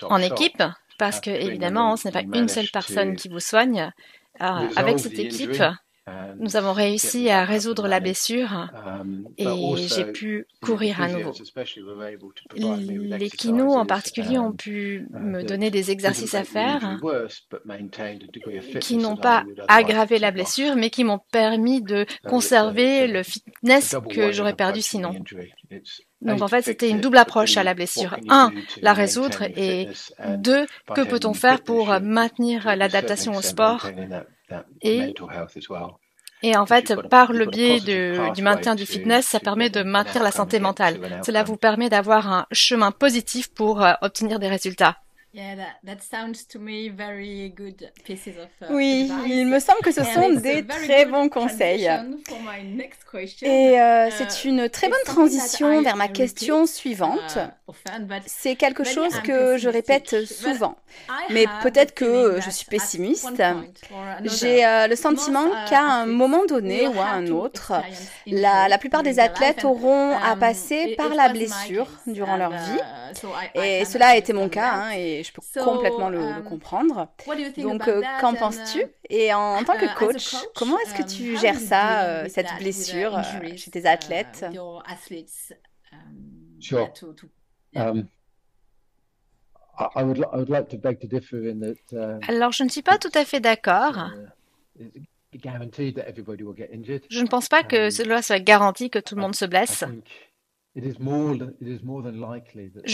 en 0.03 0.19
équipe, 0.19 0.63
parce 0.99 1.21
que 1.21 1.31
évidemment, 1.31 1.97
ce 1.97 2.09
n'est 2.09 2.13
pas 2.13 2.39
une 2.39 2.49
seule 2.49 2.69
personne 2.73 3.17
qui 3.17 3.29
vous 3.29 3.41
soigne. 3.41 3.93
avec 4.39 4.99
cette 4.99 5.19
équipe, 5.19 5.63
nous 6.39 6.57
avons 6.57 6.73
réussi 6.73 7.31
à 7.31 7.45
résoudre 7.45 7.89
la 7.89 8.01
blessure 8.01 8.71
et 9.39 9.47
j'ai 9.77 10.07
pu 10.07 10.47
courir 10.63 11.01
à 11.01 11.09
nouveau. 11.09 11.33
Les 12.55 13.31
kinos 13.31 13.75
en 13.75 13.87
particulier 13.87 14.39
ont 14.39 14.53
pu 14.53 15.07
me 15.11 15.43
donner 15.43 15.71
des 15.71 15.91
exercices 15.91 16.35
à 16.35 16.45
faire 16.45 16.99
qui 18.81 18.97
n'ont 18.97 19.17
pas 19.17 19.45
aggravé 19.69 20.19
la 20.19 20.31
blessure 20.31 20.77
mais 20.77 20.91
qui 20.91 21.05
m'ont 21.05 21.21
permis 21.33 21.83
de 21.83 22.07
conserver 22.25 23.07
le 23.07 23.23
fitness 23.23 23.97
que 24.11 24.33
j'aurais 24.33 24.57
perdu 24.57 24.83
sinon. 24.83 25.15
Donc 26.21 26.43
en 26.43 26.49
fait, 26.49 26.63
c'était 26.63 26.91
une 26.91 27.01
double 27.01 27.17
approche 27.17 27.57
à 27.57 27.63
la 27.63 27.75
blessure. 27.75 28.17
Un, 28.29 28.53
la 28.83 28.93
résoudre 28.93 29.43
et 29.57 29.89
deux, 30.37 30.67
que 30.95 31.03
peut-on 31.03 31.35
faire 31.35 31.63
pour 31.63 31.99
maintenir 32.01 32.77
l'adaptation 32.77 33.35
au 33.35 33.43
sport 33.43 33.87
et, 34.83 35.15
et 36.43 36.57
en 36.57 36.67
fait, 36.67 36.95
par 37.09 37.33
le 37.33 37.47
biais 37.47 37.81
du 37.81 38.43
maintien 38.43 38.75
du 38.75 38.87
fitness, 38.87 39.27
ça 39.27 39.41
permet 39.41 39.71
de 39.71 39.83
maintenir 39.83 40.23
la 40.23 40.31
santé 40.31 40.59
mentale. 40.59 41.21
Cela 41.25 41.43
vous 41.43 41.57
permet 41.57 41.89
d'avoir 41.89 42.33
un 42.33 42.47
chemin 42.53 42.93
positif 42.93 43.53
pour 43.53 43.83
euh, 43.83 43.93
obtenir 44.01 44.39
des 44.39 44.49
résultats. 44.49 44.97
Oui, 48.71 49.11
il 49.27 49.47
me 49.47 49.61
semble 49.61 49.81
que 49.81 49.93
ce 49.93 50.03
sont 50.03 50.31
des 50.31 50.67
très 50.67 51.05
bons 51.05 51.29
conseils. 51.29 51.89
Et 53.43 53.81
euh, 53.81 54.09
uh, 54.09 54.11
c'est 54.11 54.45
une 54.45 54.69
très 54.69 54.89
bonne 54.89 54.99
transition 55.05 55.83
vers 55.83 55.97
ma 55.97 56.09
question 56.09 56.67
suivante. 56.67 57.39
Uh, 57.69 57.73
c'est 58.27 58.57
quelque 58.57 58.83
chose 58.83 59.21
que 59.21 59.57
je 59.57 59.69
répète 59.69 60.27
souvent, 60.27 60.77
mais 61.31 61.45
peut-être 61.63 61.95
que 61.95 62.41
je 62.41 62.51
suis 62.51 62.67
pessimiste. 62.67 63.43
J'ai 64.25 64.67
euh, 64.67 64.89
le 64.89 64.97
sentiment 64.97 65.47
uh, 65.47 65.69
qu'à 65.69 65.83
un 65.83 66.07
moment 66.07 66.45
donné 66.47 66.89
ou 66.89 67.01
à 67.01 67.11
un 67.11 67.29
autre, 67.29 67.73
la, 68.27 68.69
la 68.69 68.79
plupart 68.79 69.05
des 69.05 69.21
athlètes 69.21 69.65
auront 69.65 70.17
à 70.17 70.33
um, 70.33 70.39
passer 70.41 70.95
par 70.97 71.15
la 71.15 71.29
blessure 71.29 71.89
durant 72.07 72.37
leur 72.37 72.51
vie. 72.51 72.81
Et 73.55 73.85
cela 73.85 74.09
a 74.09 74.17
été 74.17 74.33
mon 74.33 74.49
cas, 74.49 74.73
hein, 74.73 74.91
et 74.93 75.20
je 75.23 75.33
peux 75.33 75.43
complètement 75.63 76.09
le, 76.09 76.21
um, 76.21 76.43
comprendre. 76.45 77.09
Donc, 77.59 77.89
euh, 77.89 78.03
qu'en 78.21 78.35
penses-tu? 78.35 78.85
Et 79.09 79.33
en, 79.33 79.63
tant 79.65 79.77
que 79.77 79.87
uh, 79.87 79.95
coach, 79.97 80.35
comment 80.55 80.79
est-ce 80.81 80.95
que 80.95 81.03
tu 81.03 81.35
um, 81.35 81.41
gères 81.41 81.59
ça, 81.59 82.05
euh, 82.05 82.29
cette 82.29 82.49
blessure 82.59 83.17
euh, 83.17 83.23
chez 83.57 83.71
tes 83.71 83.87
athlètes? 83.87 84.45
Alors, 92.29 92.53
je 92.53 92.65
ne 92.65 92.69
suis 92.69 92.83
pas 92.83 92.99
tout 92.99 93.13
à 93.15 93.25
fait 93.25 93.41
d'accord. 93.41 94.11
Je 95.33 97.23
ne 97.23 97.29
pense 97.29 97.49
pas 97.49 97.63
que 97.63 97.87
um, 97.87 97.91
cela 97.91 98.23
soit 98.23 98.41
garanti 98.41 98.91
que 98.91 98.99
tout 98.99 99.15
le 99.15 99.23
monde 99.23 99.35
se 99.35 99.45
blesse. 99.45 99.85
Je 100.77 100.93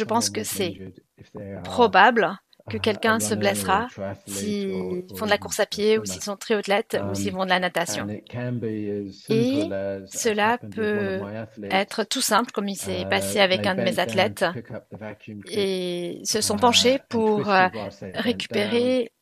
pense 0.05 0.31
que 0.31 0.45
c'est 0.45 0.95
probable 1.65 2.39
que 2.71 2.79
quelqu'un 2.79 3.21
se 3.21 3.35
blessera 3.35 3.89
s'ils 4.27 5.05
font 5.17 5.25
de 5.25 5.31
la 5.31 5.39
course 5.39 5.61
à 5.61 5.67
pied 5.67 5.99
ou 5.99 6.05
s'ils 6.05 6.23
sont 6.23 6.37
très 6.37 6.55
athlètes 6.55 6.99
ou 7.11 7.15
s'ils 7.15 7.33
font 7.33 7.45
de 7.45 7.51
la 7.51 7.61
natation. 7.61 8.07
Et 9.29 9.69
cela 10.07 10.59
peut 10.59 11.21
être 11.71 12.05
tout 12.05 12.21
simple 12.21 12.51
comme 12.53 12.69
il 12.69 12.77
s'est 12.77 13.05
passé 13.09 13.41
avec 13.41 13.67
un 13.67 13.75
de 13.75 13.83
mes 13.83 13.99
athlètes. 13.99 14.45
Et 15.51 16.21
se 16.25 16.41
sont 16.41 16.57
penchés 16.57 16.99
pour 17.09 17.51
récupérer 18.15 19.13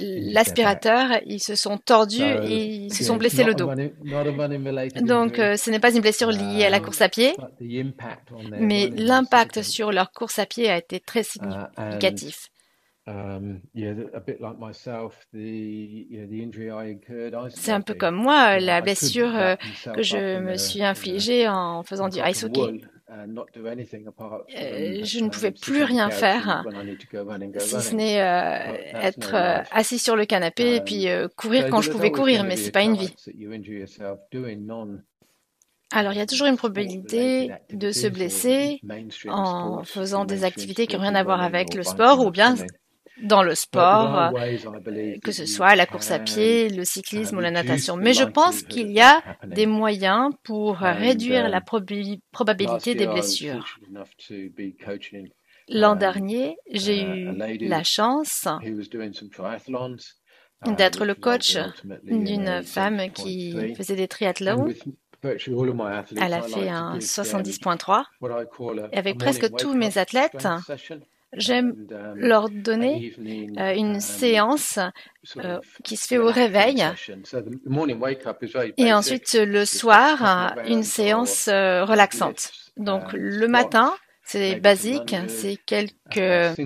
l'aspirateur. 0.00 1.10
Ils 1.26 1.42
se 1.42 1.54
sont 1.54 1.78
tordus 1.78 2.22
et 2.22 2.64
ils 2.64 2.94
se 2.94 3.04
sont 3.04 3.16
blessés 3.16 3.44
le 3.44 3.54
dos. 3.54 3.70
Donc 5.02 5.38
euh, 5.38 5.56
ce 5.56 5.70
n'est 5.70 5.78
pas 5.78 5.94
une 5.94 6.00
blessure 6.00 6.30
liée 6.30 6.64
à 6.64 6.70
la 6.70 6.80
course 6.80 7.00
à 7.00 7.08
pied, 7.08 7.34
mais 8.58 8.88
l'impact 8.94 9.62
sur 9.62 9.92
leur 9.92 10.12
course 10.12 10.38
à 10.38 10.46
pied 10.46 10.70
a 10.70 10.76
été 10.76 11.00
très 11.00 11.22
significatif. 11.22 12.50
C'est 17.50 17.72
un 17.72 17.80
peu 17.80 17.94
comme 17.94 18.16
moi, 18.16 18.58
la 18.58 18.80
blessure 18.82 19.34
euh, 19.34 19.56
que 19.94 20.02
je 20.02 20.38
me 20.38 20.56
suis 20.56 20.82
infligée 20.82 21.48
en 21.48 21.82
faisant 21.82 22.08
du 22.08 22.18
ice 22.20 22.44
hockey. 22.44 22.82
Euh, 23.10 23.26
je 25.02 25.24
ne 25.24 25.30
pouvais 25.30 25.50
plus 25.50 25.82
rien 25.82 26.10
faire, 26.10 26.64
si 27.58 27.80
ce 27.80 27.94
n'est 27.94 28.20
euh, 28.20 28.76
être 29.02 29.34
assis 29.72 29.98
sur 29.98 30.14
le 30.14 30.26
canapé 30.26 30.76
et 30.76 30.80
puis 30.80 31.06
courir 31.36 31.68
quand 31.70 31.80
je 31.80 31.90
pouvais 31.90 32.12
courir, 32.12 32.44
mais 32.44 32.56
c'est 32.56 32.70
pas 32.70 32.82
une 32.82 32.96
vie. 32.96 33.14
Alors, 35.92 36.12
il 36.12 36.18
y 36.18 36.22
a 36.22 36.26
toujours 36.26 36.46
une 36.46 36.56
probabilité 36.56 37.50
de 37.72 37.90
se 37.90 38.06
blesser 38.06 38.80
en 39.28 39.82
faisant 39.82 40.24
des 40.24 40.44
activités 40.44 40.86
qui 40.86 40.94
n'ont 40.94 41.02
rien 41.02 41.16
à 41.16 41.24
voir 41.24 41.42
avec 41.42 41.74
le 41.74 41.82
sport 41.82 42.24
ou 42.24 42.30
bien 42.30 42.54
dans 43.22 43.42
le 43.42 43.54
sport, 43.54 44.32
que 45.22 45.32
ce 45.32 45.46
soit 45.46 45.74
la 45.76 45.86
course 45.86 46.10
à 46.10 46.18
pied, 46.18 46.68
le 46.68 46.84
cyclisme 46.84 47.38
ou 47.38 47.40
la 47.40 47.50
natation. 47.50 47.96
Mais 47.96 48.14
je 48.14 48.24
pense 48.24 48.62
qu'il 48.62 48.90
y 48.90 49.00
a 49.00 49.22
des 49.46 49.66
moyens 49.66 50.30
pour 50.42 50.76
réduire 50.76 51.48
la 51.48 51.60
probabilité 51.60 52.94
des 52.94 53.06
blessures. 53.06 53.78
L'an 55.68 55.94
dernier, 55.94 56.56
j'ai 56.72 57.02
eu 57.02 57.36
la 57.60 57.84
chance 57.84 58.48
d'être 60.66 61.04
le 61.04 61.14
coach 61.14 61.56
d'une 62.04 62.62
femme 62.62 63.10
qui 63.12 63.74
faisait 63.74 63.96
des 63.96 64.08
triathlons. 64.08 64.68
Elle 65.22 66.32
a 66.32 66.42
fait 66.42 66.68
un 66.70 66.98
70.3. 66.98 68.04
Avec 68.92 69.18
presque 69.18 69.54
tous 69.56 69.74
mes 69.74 69.98
athlètes, 69.98 70.48
J'aime 71.34 71.86
leur 72.16 72.50
donner 72.50 73.14
euh, 73.58 73.74
une 73.74 74.00
séance 74.00 74.80
euh, 75.36 75.60
qui 75.84 75.96
se 75.96 76.08
fait 76.08 76.18
au 76.18 76.26
réveil 76.26 76.84
et 78.76 78.92
ensuite 78.92 79.34
le 79.34 79.64
soir 79.64 80.56
une 80.66 80.82
séance 80.82 81.46
euh, 81.46 81.84
relaxante. 81.84 82.52
Donc 82.76 83.12
le 83.12 83.46
matin, 83.46 83.94
c'est 84.24 84.56
basique, 84.56 85.14
c'est 85.28 85.56
quelques 85.66 86.56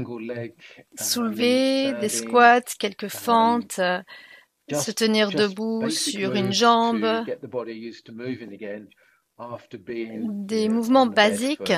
soulevés, 0.98 1.92
des 2.00 2.08
squats, 2.08 2.60
quelques 2.78 3.08
fentes, 3.08 3.80
se 4.72 4.90
tenir 4.90 5.30
debout 5.30 5.90
sur 5.90 6.34
une 6.34 6.52
jambe, 6.52 7.06
des 9.38 10.68
mouvements 10.68 11.06
basiques 11.06 11.72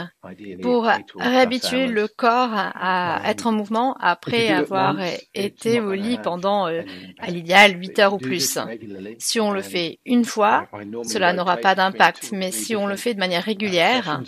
pour 0.60 0.90
réhabituer 1.16 1.86
le 1.86 2.06
corps 2.06 2.52
à 2.52 3.22
être 3.24 3.46
en 3.46 3.52
mouvement 3.52 3.96
après 3.98 4.48
avoir 4.48 4.98
été 5.34 5.80
au 5.80 5.94
lit 5.94 6.18
pendant, 6.18 6.68
euh, 6.68 6.82
à 7.18 7.30
l'idéal, 7.30 7.80
8 7.80 7.98
heures 7.98 8.14
ou 8.14 8.18
plus. 8.18 8.58
Si 9.18 9.40
on 9.40 9.52
le 9.52 9.62
fait 9.62 10.00
une 10.04 10.24
fois, 10.24 10.68
cela 11.04 11.32
n'aura 11.32 11.56
pas 11.56 11.74
d'impact, 11.74 12.32
mais 12.32 12.52
si 12.52 12.76
on 12.76 12.86
le 12.86 12.96
fait 12.96 13.14
de 13.14 13.20
manière 13.20 13.44
régulière, 13.44 14.22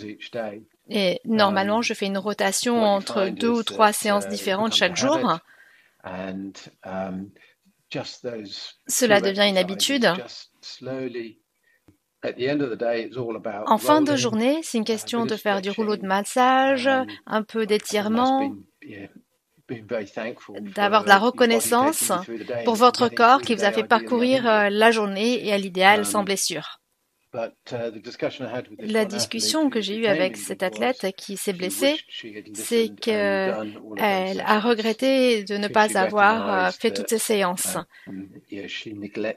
et 0.89 1.19
normalement 1.25 1.83
je 1.83 1.93
fais 1.93 2.07
une 2.07 2.17
rotation 2.17 2.83
entre 2.83 3.29
deux 3.29 3.49
ou 3.49 3.63
trois 3.63 3.93
séances 3.93 4.27
différentes 4.27 4.73
chaque 4.73 4.95
jour, 4.95 5.37
cela 8.87 9.21
devient 9.21 9.47
une 9.47 9.57
habitude 9.57 10.11
en 13.65 13.77
fin 13.77 14.01
de 14.01 14.15
journée, 14.15 14.59
c'est 14.63 14.77
une 14.77 14.83
question 14.83 15.25
de 15.25 15.35
faire 15.35 15.61
du 15.61 15.69
rouleau 15.69 15.95
de 15.95 16.05
massage, 16.05 16.87
um, 16.87 17.05
un 17.25 17.43
peu 17.43 17.65
d'étirement, 17.65 18.53
d'avoir 20.75 21.03
de 21.03 21.09
la 21.09 21.17
reconnaissance 21.17 22.11
pour 22.65 22.75
votre 22.75 23.07
corps 23.07 23.41
qui 23.41 23.55
vous 23.55 23.63
a 23.63 23.71
fait 23.71 23.83
parcourir 23.83 24.47
euh, 24.47 24.69
la 24.69 24.91
journée 24.91 25.45
et 25.45 25.53
à 25.53 25.57
l'idéal 25.57 26.05
sans 26.05 26.19
um, 26.19 26.25
blessure. 26.25 26.78
Uh, 27.35 27.49
La 28.79 29.05
discussion 29.05 29.69
que 29.69 29.81
j'ai 29.81 29.97
eue 29.97 30.07
avec 30.07 30.35
cette 30.35 30.63
athlète 30.63 31.05
qui 31.15 31.37
s'est 31.37 31.53
blessée, 31.53 31.95
c'est 32.55 32.89
qu'elle 32.99 34.43
a 34.43 34.59
regretté 34.59 35.43
de 35.43 35.57
ne 35.57 35.67
pas 35.67 35.95
avoir 35.95 36.67
euh, 36.67 36.71
fait 36.71 36.89
toutes 36.89 37.09
ces 37.09 37.19
séances 37.19 37.77
um, 38.07 38.27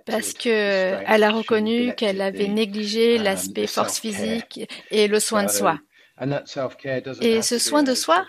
parce 0.06 0.32
qu'elle 0.32 1.22
a 1.22 1.30
reconnu 1.30 1.94
qu'elle 1.94 2.22
avait 2.22 2.48
négligé 2.48 3.18
l'aspect 3.18 3.66
force 3.66 4.00
physique 4.00 4.66
et 4.90 5.06
le 5.06 5.20
soin 5.20 5.44
de 5.44 5.50
soi. 5.50 5.78
Et 7.20 7.42
ce 7.42 7.58
soin 7.58 7.82
de 7.82 7.94
soi 7.94 8.24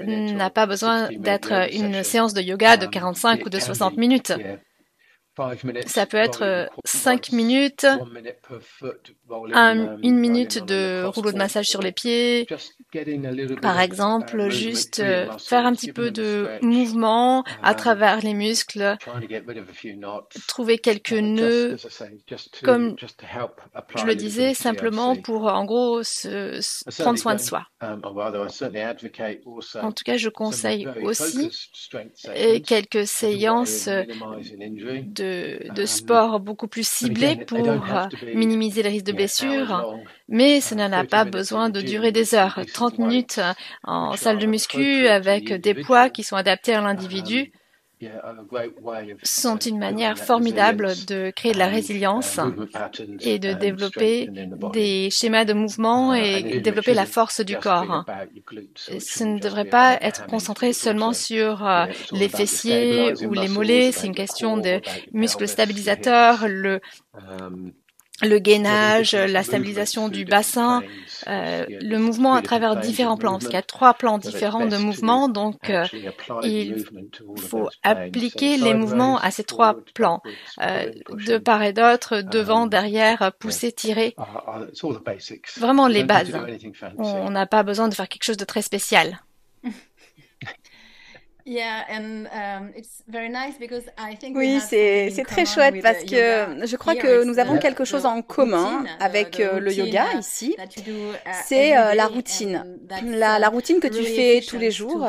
n'a 0.00 0.48
pas 0.48 0.64
besoin 0.64 1.10
d'être 1.10 1.52
une 1.70 2.02
séance 2.02 2.32
de 2.32 2.40
yoga 2.40 2.78
de 2.78 2.86
45 2.86 3.40
um, 3.40 3.46
ou 3.46 3.50
de 3.50 3.58
60 3.58 3.98
minutes. 3.98 4.32
Ça 5.86 6.06
peut 6.06 6.16
être 6.18 6.68
5 6.84 7.32
minutes, 7.32 7.86
une 10.02 10.18
minute 10.18 10.64
de 10.64 11.04
rouleau 11.04 11.32
de 11.32 11.38
massage 11.38 11.68
sur 11.68 11.80
les 11.80 11.92
pieds, 11.92 12.46
par 13.62 13.80
exemple, 13.80 14.50
juste 14.50 15.00
euh, 15.00 15.26
faire 15.38 15.64
un 15.66 15.72
petit 15.72 15.92
peu 15.92 16.10
de 16.10 16.48
mouvement 16.62 17.44
à 17.62 17.74
travers 17.74 18.20
les 18.20 18.34
muscles, 18.34 18.96
trouver 20.46 20.78
quelques 20.78 21.12
nœuds, 21.12 21.76
comme 22.62 22.96
je 23.96 24.04
le 24.04 24.14
disais, 24.14 24.54
simplement 24.54 25.16
pour 25.16 25.46
en 25.46 25.64
gros 25.64 26.02
se, 26.02 26.60
prendre 27.02 27.18
soin 27.18 27.34
de 27.34 27.40
soi. 27.40 27.66
En 27.80 27.98
tout 29.92 30.04
cas, 30.04 30.16
je 30.16 30.28
conseille 30.28 30.86
aussi 31.02 31.50
quelques 32.66 33.06
séances 33.06 33.88
de, 33.88 35.72
de 35.74 35.86
sport 35.86 36.40
beaucoup 36.40 36.68
plus 36.68 36.86
ciblées 36.86 37.36
pour 37.36 37.66
minimiser 38.34 38.82
les 38.82 38.90
risques 38.90 39.06
de 39.06 39.12
blessures, 39.22 39.98
mais 40.28 40.60
cela 40.60 40.88
n'a 40.88 41.04
pas 41.04 41.24
besoin 41.24 41.70
de 41.70 41.80
durer 41.80 42.12
des 42.12 42.34
heures. 42.34 42.60
30 42.72 42.98
minutes 42.98 43.40
en 43.84 44.16
salle 44.16 44.38
de 44.38 44.46
muscu 44.46 45.06
avec 45.06 45.52
des 45.52 45.74
poids 45.74 46.10
qui 46.10 46.24
sont 46.24 46.36
adaptés 46.36 46.74
à 46.74 46.80
l'individu 46.80 47.52
sont 49.22 49.58
une 49.58 49.78
manière 49.78 50.18
formidable 50.18 50.88
de 51.06 51.30
créer 51.30 51.52
de 51.52 51.58
la 51.58 51.68
résilience 51.68 52.40
et 53.20 53.38
de 53.38 53.52
développer 53.52 54.28
des 54.72 55.10
schémas 55.10 55.44
de 55.44 55.52
mouvement 55.52 56.14
et 56.14 56.60
développer 56.60 56.94
la 56.94 57.06
force 57.06 57.40
du 57.40 57.56
corps. 57.56 58.04
Ce 58.76 59.24
ne 59.24 59.38
devrait 59.38 59.64
pas 59.64 59.98
être 60.00 60.26
concentré 60.26 60.72
seulement 60.72 61.12
sur 61.12 61.66
euh, 61.66 61.86
les 62.12 62.28
fessiers 62.28 63.14
ou 63.24 63.34
les 63.34 63.48
mollets, 63.48 63.92
c'est 63.92 64.06
une 64.06 64.14
question 64.14 64.56
de 64.56 64.80
muscles 65.12 65.48
stabilisateurs, 65.48 66.48
le 66.48 66.80
le 68.20 68.38
gainage, 68.38 69.14
la 69.14 69.42
stabilisation 69.42 70.08
du 70.08 70.24
bassin, 70.24 70.82
euh, 71.28 71.64
le 71.68 71.98
mouvement 71.98 72.34
à 72.34 72.42
travers 72.42 72.76
différents 72.76 73.16
plans, 73.16 73.32
parce 73.32 73.46
qu'il 73.46 73.54
y 73.54 73.56
a 73.56 73.62
trois 73.62 73.94
plans 73.94 74.18
différents 74.18 74.66
de 74.66 74.76
mouvement, 74.76 75.28
donc 75.28 75.70
euh, 75.70 75.86
il 76.42 76.84
faut 77.36 77.68
appliquer 77.82 78.56
les 78.58 78.74
mouvements 78.74 79.18
à 79.18 79.30
ces 79.30 79.44
trois 79.44 79.76
plans, 79.94 80.22
euh, 80.60 80.92
de 81.10 81.38
part 81.38 81.62
et 81.62 81.72
d'autre, 81.72 82.20
devant, 82.20 82.66
derrière, 82.66 83.32
pousser, 83.38 83.72
tirer. 83.72 84.14
Vraiment 85.58 85.88
les 85.88 86.04
bases. 86.04 86.32
On 86.98 87.30
n'a 87.30 87.46
pas 87.46 87.62
besoin 87.62 87.88
de 87.88 87.94
faire 87.94 88.08
quelque 88.08 88.24
chose 88.24 88.36
de 88.36 88.44
très 88.44 88.62
spécial. 88.62 89.20
Oui, 94.34 94.60
c'est 94.60 95.24
très 95.26 95.44
chouette 95.44 95.82
parce 95.82 96.04
que 96.04 96.66
je 96.66 96.76
crois 96.76 96.94
que 96.94 97.24
nous 97.24 97.38
avons 97.38 97.58
quelque 97.58 97.84
chose 97.84 98.06
en 98.06 98.22
commun 98.22 98.84
uh, 98.84 98.88
avec 99.00 99.40
euh, 99.40 99.58
le 99.58 99.72
yoga 99.72 100.06
uh, 100.14 100.18
ici. 100.18 100.56
Uh, 100.58 100.82
c'est 101.44 101.76
euh, 101.76 101.94
la 101.94 102.06
routine. 102.06 102.64
La, 103.04 103.38
la, 103.38 103.48
routine 103.48 103.80
que 103.80 103.88
tu 103.88 104.04
fais 104.04 104.40
tous 104.46 104.58
les 104.58 104.70
jours 104.70 105.06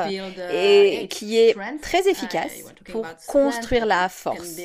et 0.52 1.08
qui 1.10 1.38
est 1.38 1.56
très 1.82 2.08
efficace 2.10 2.64
pour 2.92 3.06
construire 3.28 3.86
la 3.86 4.10
force. 4.10 4.60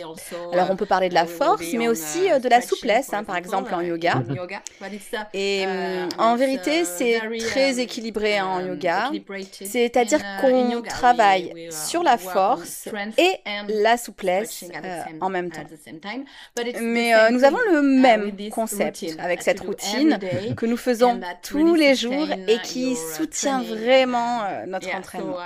Alors 0.53 0.71
on 0.71 0.77
peut 0.77 0.87
parler 0.87 1.09
de 1.09 1.15
la 1.15 1.27
force, 1.27 1.73
mais 1.75 1.89
aussi 1.89 2.31
euh, 2.31 2.39
de 2.39 2.49
la 2.49 2.61
souplesse, 2.61 3.13
hein, 3.13 3.25
par 3.25 3.37
exemple 3.37 3.75
en 3.75 3.81
yoga. 3.81 4.23
Et 5.35 5.67
hum, 5.67 6.09
en 6.19 6.37
vérité, 6.37 6.85
c'est 6.85 7.21
très 7.39 7.79
équilibré 7.79 8.41
en 8.41 8.61
um, 8.61 8.69
yoga. 8.69 9.11
C'est-à-dire 9.51 10.21
qu'on 10.41 10.83
travaille 10.83 11.53
sur 11.71 12.03
la 12.03 12.19
force 12.19 12.89
et 13.17 13.35
la 13.69 13.97
souplesse 13.97 14.65
euh, 14.75 15.03
en 15.21 15.31
même 15.31 15.51
temps. 15.51 15.65
Mais 16.81 17.15
euh, 17.15 17.31
nous 17.31 17.45
avons 17.45 17.59
le 17.73 17.83
même 17.83 18.33
concept 18.51 19.05
avec 19.19 19.43
cette 19.43 19.61
routine 19.61 20.19
que 20.57 20.67
nous 20.67 20.77
faisons 20.77 21.21
tous 21.43 21.75
les 21.75 21.95
jours 21.95 22.29
et 22.47 22.59
qui 22.59 22.97
soutient 22.97 23.63
vraiment 23.63 24.43
euh, 24.45 24.67
notre 24.67 24.95
entraînement. 24.95 25.37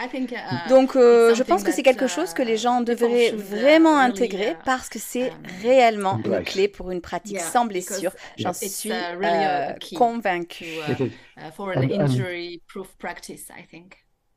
Uh, 0.00 0.68
Donc, 0.68 0.92
je 0.94 1.42
pense 1.42 1.64
que 1.64 1.72
c'est 1.72 1.82
quelque 1.82 2.06
chose 2.06 2.32
que 2.32 2.42
les 2.42 2.56
gens 2.56 2.82
devraient 2.82 3.32
vraiment 3.32 3.98
intégrer 3.98 4.54
parce 4.64 4.88
que 4.88 5.00
c'est 5.00 5.30
um, 5.30 5.36
réellement 5.62 6.20
une 6.24 6.44
clé 6.44 6.68
pour 6.68 6.92
une 6.92 7.00
pratique 7.00 7.40
sans 7.40 7.64
blessure. 7.64 8.12
J'en 8.36 8.52
suis 8.52 8.90
uh, 8.90 9.94
convaincue. 9.96 10.78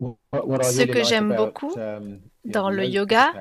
Ce 0.02 0.84
que 0.84 1.04
j'aime 1.04 1.36
beaucoup 1.36 1.74
dans 2.46 2.70
le 2.70 2.86
yoga 2.86 3.34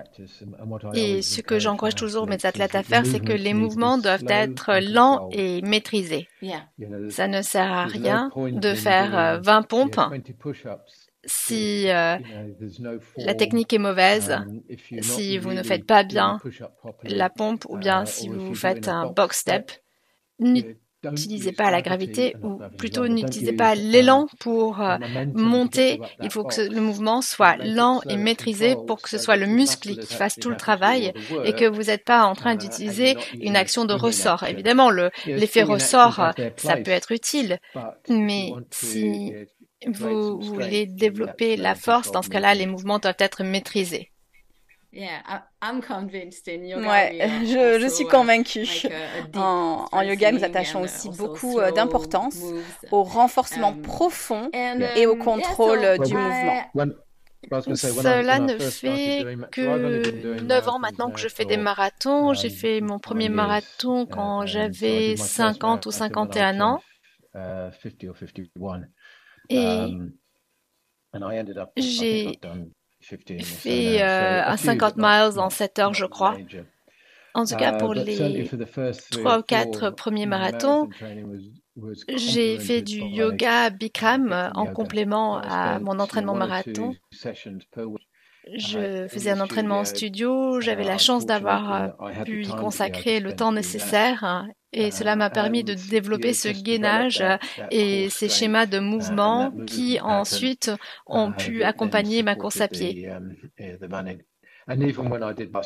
et 0.94 1.22
ce 1.22 1.40
que 1.40 1.58
j'encourage 1.58 1.94
toujours 1.94 2.26
mes 2.26 2.44
athlètes 2.44 2.74
à 2.74 2.82
faire, 2.82 3.06
c'est 3.06 3.20
que 3.20 3.32
les 3.32 3.54
mouvements 3.54 3.98
doivent 3.98 4.26
être 4.28 4.78
lents 4.92 5.28
et 5.32 5.62
maîtrisés. 5.62 6.28
Ça 7.08 7.28
ne 7.28 7.42
sert 7.42 7.72
à 7.72 7.84
rien 7.86 8.30
de 8.36 8.74
faire 8.74 9.40
20 9.42 9.58
euh, 9.58 9.62
pompes 9.62 10.00
si 11.24 11.90
euh, 11.90 12.16
la 13.16 13.34
technique 13.34 13.72
est 13.72 13.78
mauvaise, 13.78 14.30
um, 14.30 14.62
si 15.02 15.38
vous 15.38 15.52
ne 15.52 15.62
faites 15.62 15.84
pas 15.84 16.02
bien 16.02 16.38
la 17.04 17.28
pompe 17.28 17.66
ou 17.68 17.76
bien 17.76 18.04
uh, 18.04 18.06
si 18.06 18.28
vous 18.28 18.54
faites 18.54 18.88
un 18.88 19.06
box 19.06 19.40
step 19.40 19.70
n'utilisez 21.04 21.52
pas 21.52 21.70
la 21.70 21.82
gravité 21.82 22.36
ou 22.42 22.60
plutôt 22.76 23.08
n'utilisez 23.08 23.52
pas 23.52 23.74
l'élan 23.74 24.26
pour 24.38 24.80
euh, 24.80 24.96
monter. 25.34 26.00
Il 26.22 26.30
faut 26.30 26.44
que 26.44 26.60
le 26.60 26.80
mouvement 26.80 27.22
soit 27.22 27.56
lent 27.56 28.00
et 28.08 28.16
maîtrisé 28.16 28.76
pour 28.86 29.00
que 29.00 29.08
ce 29.08 29.18
soit 29.18 29.36
le 29.36 29.46
muscle 29.46 29.96
qui 29.96 30.14
fasse 30.14 30.36
tout 30.36 30.50
le 30.50 30.56
travail 30.56 31.12
et 31.44 31.52
que 31.52 31.64
vous 31.64 31.84
n'êtes 31.84 32.04
pas 32.04 32.24
en 32.24 32.34
train 32.34 32.54
d'utiliser 32.54 33.16
une 33.40 33.56
action 33.56 33.84
de 33.84 33.94
ressort. 33.94 34.44
Évidemment, 34.44 34.90
l'effet 35.26 35.62
ressort, 35.62 36.32
ça 36.56 36.76
peut 36.76 36.90
être 36.90 37.12
utile, 37.12 37.58
mais 38.08 38.52
si 38.70 39.32
vous 39.86 40.40
voulez 40.40 40.86
développer 40.86 41.56
la 41.56 41.74
force, 41.74 42.12
dans 42.12 42.22
ce 42.22 42.28
cas-là, 42.28 42.54
les 42.54 42.66
mouvements 42.66 42.98
doivent 42.98 43.14
être 43.18 43.42
maîtrisés. 43.42 44.10
Ouais, 46.88 47.28
je, 47.44 47.78
je 47.80 47.86
suis 47.86 48.06
convaincue. 48.06 48.66
En, 49.34 49.86
en, 49.92 50.02
yoga, 50.02 50.32
nous 50.32 50.42
attachons 50.42 50.82
aussi 50.82 51.10
beaucoup 51.10 51.60
euh, 51.60 51.70
d'importance 51.70 52.40
au 52.90 53.04
renforcement 53.04 53.70
um, 53.70 53.82
profond 53.82 54.50
et 54.52 55.06
au 55.06 55.12
um, 55.12 55.18
contrôle 55.18 55.98
du 56.04 56.14
mouvement. 56.14 56.64
Cela 57.74 58.40
ne 58.40 58.58
fait 58.58 59.24
que 59.52 60.42
9 60.42 60.68
ans 60.68 60.78
maintenant 60.80 61.10
que 61.10 61.20
je 61.20 61.28
fais 61.28 61.44
des 61.44 61.56
marathons. 61.56 62.34
J'ai 62.34 62.48
um, 62.48 62.54
fait 62.54 62.80
mon 62.80 62.98
premier 62.98 63.28
marathon 63.28 64.06
quand 64.06 64.44
j'avais 64.44 65.16
50 65.16 65.86
ou 65.86 65.92
51 65.92 66.60
ans. 66.60 66.82
Uh, 67.32 67.70
et 69.52 69.92
j'ai 71.82 72.38
fait 73.00 74.02
euh, 74.02 74.42
un 74.44 74.56
50 74.56 74.96
miles 74.96 75.38
en 75.38 75.50
7 75.50 75.78
heures, 75.78 75.94
je 75.94 76.06
crois. 76.06 76.36
En 77.32 77.44
tout 77.46 77.56
cas, 77.56 77.76
uh, 77.76 77.78
pour 77.78 77.94
les 77.94 78.48
3 79.12 79.38
ou 79.38 79.42
4 79.42 79.90
premiers 79.90 80.26
marathons, 80.26 80.88
j'ai 82.08 82.58
fait 82.58 82.82
du 82.82 83.00
yoga 83.00 83.70
Bikram 83.70 84.50
en 84.54 84.66
complément 84.66 85.38
à 85.38 85.78
mon 85.78 85.98
entraînement 86.00 86.34
marathon. 86.34 86.94
Je 88.56 89.06
faisais 89.08 89.30
un 89.30 89.40
entraînement 89.40 89.80
en 89.80 89.84
studio, 89.84 90.60
j'avais 90.60 90.84
la 90.84 90.98
chance 90.98 91.26
d'avoir 91.26 91.72
euh, 92.02 92.24
pu 92.24 92.44
y 92.44 92.48
consacrer 92.48 93.20
le 93.20 93.34
temps 93.34 93.52
nécessaire 93.52 94.24
hein, 94.24 94.48
et 94.72 94.90
cela 94.90 95.16
m'a 95.16 95.30
permis 95.30 95.64
de 95.64 95.74
développer 95.74 96.32
ce 96.32 96.48
gainage 96.48 97.24
et 97.70 98.08
ces 98.08 98.28
schémas 98.28 98.66
de 98.66 98.78
mouvement 98.78 99.52
qui 99.66 100.00
ensuite 100.00 100.70
ont 101.06 101.32
pu 101.32 101.62
accompagner 101.64 102.22
ma 102.22 102.36
course 102.36 102.60
à 102.60 102.68
pied. 102.68 103.08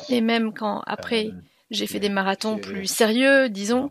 Et 0.08 0.20
même 0.20 0.52
quand 0.54 0.82
après 0.86 1.30
j'ai 1.70 1.86
fait 1.86 2.00
des 2.00 2.08
marathons 2.08 2.58
plus 2.58 2.86
sérieux, 2.86 3.48
disons. 3.48 3.90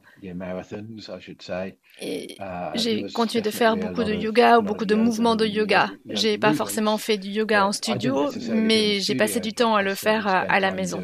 Et 2.02 2.38
j'ai 2.76 3.04
continué 3.14 3.42
de 3.42 3.52
faire 3.52 3.78
beaucoup 3.78 4.04
de 4.04 4.14
yoga 4.14 4.60
ou 4.60 4.62
beaucoup 4.62 4.86
de 4.86 4.96
mouvements 4.96 5.36
de 5.36 5.46
yoga. 5.46 5.92
J'ai 6.10 6.38
pas 6.38 6.54
forcément 6.54 6.98
fait 6.98 7.18
du 7.18 7.30
yoga 7.30 7.66
en 7.66 7.72
studio, 7.72 8.30
mais 8.54 9.00
j'ai 9.00 9.16
passé 9.16 9.40
du 9.40 9.54
temps 9.54 9.76
à 9.76 9.82
le 9.84 9.96
faire 9.96 10.28
à 10.28 10.60
la 10.60 10.72
maison. 10.72 11.04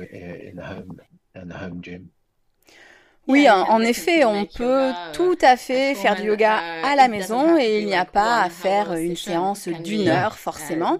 Oui, 3.27 3.47
en, 3.47 3.79
effet, 3.81 4.25
on 4.25 4.45
peut 4.45 4.91
tout 5.13 5.37
à 5.41 5.55
fait 5.55 5.93
faire 5.93 6.15
du 6.15 6.23
yoga 6.23 6.57
à 6.83 6.95
la 6.95 7.07
maison 7.07 7.57
et 7.59 7.79
il 7.79 7.85
n'y 7.85 7.95
a 7.95 8.05
pas 8.05 8.41
à 8.41 8.49
faire 8.49 8.93
une 8.93 9.15
séance 9.15 9.67
d'une 9.67 10.07
heure 10.07 10.35
forcément. 10.35 10.97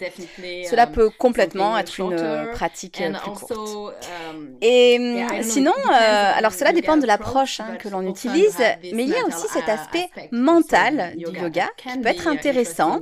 Cela 0.69 0.85
peut 0.85 1.09
complètement 1.09 1.77
être 1.77 1.99
une 1.99 2.49
pratique 2.53 3.01
plus 3.23 3.31
courte. 3.31 3.95
Et 4.61 5.25
sinon, 5.41 5.73
euh, 5.91 6.31
alors 6.35 6.53
cela 6.53 6.71
dépend 6.71 6.97
de 6.97 7.07
l'approche 7.07 7.61
hein, 7.61 7.77
que 7.79 7.89
l'on 7.89 8.07
utilise, 8.07 8.59
mais 8.93 9.03
il 9.03 9.09
y 9.09 9.15
a 9.15 9.25
aussi 9.25 9.47
cet 9.47 9.67
aspect 9.67 10.09
mental 10.31 11.13
du 11.15 11.25
yoga 11.35 11.67
qui 11.77 11.97
peut 11.99 12.09
être 12.09 12.27
intéressant 12.27 12.99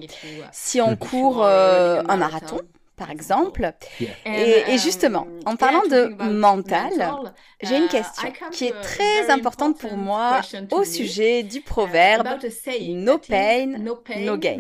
si 0.54 0.80
on 0.80 0.96
court 0.96 1.44
euh, 1.44 2.02
un 2.08 2.18
marathon 2.18 2.62
par 2.98 3.12
exemple. 3.12 3.72
Et, 4.26 4.78
justement, 4.78 5.28
en 5.46 5.56
parlant 5.56 5.84
de 5.84 6.14
mental, 6.32 6.92
j'ai 7.62 7.78
une 7.78 7.86
uh, 7.86 7.90
question 7.90 8.34
qui 8.52 8.66
est 8.66 8.82
très 8.82 9.30
importante 9.30 9.80
pour 9.80 9.96
moi 9.96 10.42
au 10.72 10.84
sujet 10.84 11.44
du 11.44 11.62
proverbe 11.62 12.28
No 12.90 13.18
pain, 13.20 13.78
no 14.18 14.38
gain. 14.38 14.58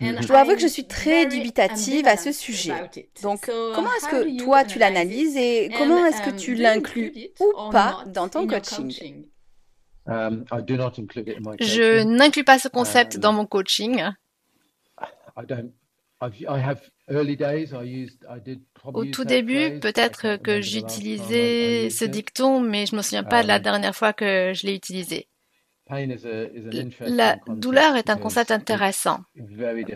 Je 0.00 0.26
dois 0.26 0.40
avouer 0.40 0.54
que 0.54 0.60
je 0.60 0.68
suis 0.68 0.86
très 0.86 1.26
dubitative 1.26 2.06
à 2.06 2.16
ce 2.16 2.32
sujet. 2.32 2.74
Donc, 3.22 3.46
comment 3.46 3.90
est-ce 3.94 4.08
que 4.08 4.44
toi 4.44 4.64
tu 4.64 4.78
l'analyses 4.78 5.36
et 5.36 5.70
comment 5.76 6.04
est-ce 6.04 6.22
que 6.22 6.30
tu 6.30 6.54
um, 6.54 6.60
l'inclus 6.60 7.12
ou 7.40 7.70
pas 7.70 8.04
dans 8.06 8.28
ton 8.28 8.46
coaching? 8.46 9.26
um, 10.06 10.44
Je 11.60 12.02
n'inclus 12.04 12.44
pas 12.44 12.58
ce 12.58 12.68
concept 12.68 13.16
um, 13.16 13.20
dans 13.20 13.32
mon 13.32 13.46
coaching. 13.46 14.02
Au 16.20 16.30
tout 19.04 19.24
début, 19.24 19.78
peut-être 19.80 20.36
que 20.36 20.60
j'utilisais 20.60 21.88
ce 21.90 22.04
dicton, 22.04 22.60
mais 22.60 22.86
je 22.86 22.94
ne 22.94 22.98
me 22.98 23.02
souviens 23.02 23.22
pas 23.22 23.42
de 23.42 23.48
la 23.48 23.56
um, 23.56 23.62
dernière 23.62 23.94
fois 23.94 24.12
que 24.12 24.52
je 24.52 24.66
l'ai 24.66 24.74
utilisé. 24.74 25.28
La 27.00 27.38
douleur 27.46 27.96
est 27.96 28.10
un 28.10 28.18
concept 28.18 28.50
intéressant 28.50 29.20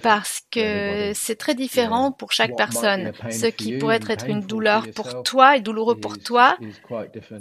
parce 0.02 0.40
que 0.50 1.12
c'est 1.14 1.36
très 1.36 1.54
différent 1.54 2.12
pour 2.12 2.32
chaque 2.32 2.56
personne. 2.56 3.12
Ce 3.30 3.44
qui 3.46 3.76
pourrait 3.76 4.00
être 4.08 4.26
une 4.26 4.40
douleur 4.40 4.86
pour 4.94 5.22
toi 5.22 5.58
et 5.58 5.60
douloureux 5.60 5.96
pour 5.96 6.18
toi 6.18 6.56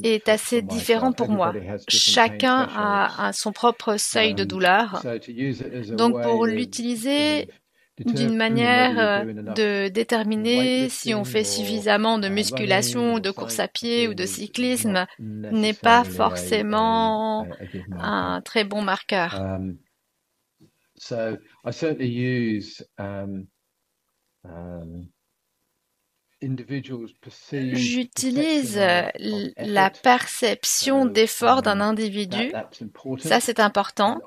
est 0.04 0.28
assez 0.28 0.62
différent 0.62 1.13
pour 1.13 1.30
moi. 1.30 1.54
Chacun 1.88 2.67
a 2.76 3.32
son 3.32 3.54
propre 3.54 3.96
seuil 3.98 4.34
de 4.34 4.44
um, 4.44 4.48
douleur. 4.48 5.02
Donc 5.96 6.22
pour 6.22 6.46
l'utiliser 6.46 7.48
d'une 8.00 8.36
manière 8.36 9.00
euh, 9.00 9.26
de 9.54 9.90
déterminer 9.90 10.90
si 10.90 11.14
on 11.14 11.24
fait 11.24 11.44
suffisamment 11.44 12.20
de 12.20 12.30
musculation, 12.30 13.20
de 13.20 13.32
course 13.32 13.60
à 13.60 13.68
pied 13.68 14.08
ou 14.08 14.14
de 14.14 14.26
cyclisme 14.26 15.06
n'est 15.20 15.74
pas 15.74 16.04
forcément 16.04 17.48
un 17.92 18.42
très 18.44 18.64
bon 18.64 18.82
marqueur. 18.82 19.40
Um, 24.44 25.12
J'utilise 27.74 28.78
euh, 28.78 29.04
la 29.58 29.90
perception 29.90 31.06
d'effort 31.06 31.62
d'un 31.62 31.80
individu. 31.80 32.52
Ça, 33.20 33.40
c'est 33.40 33.60
important. 33.60 34.20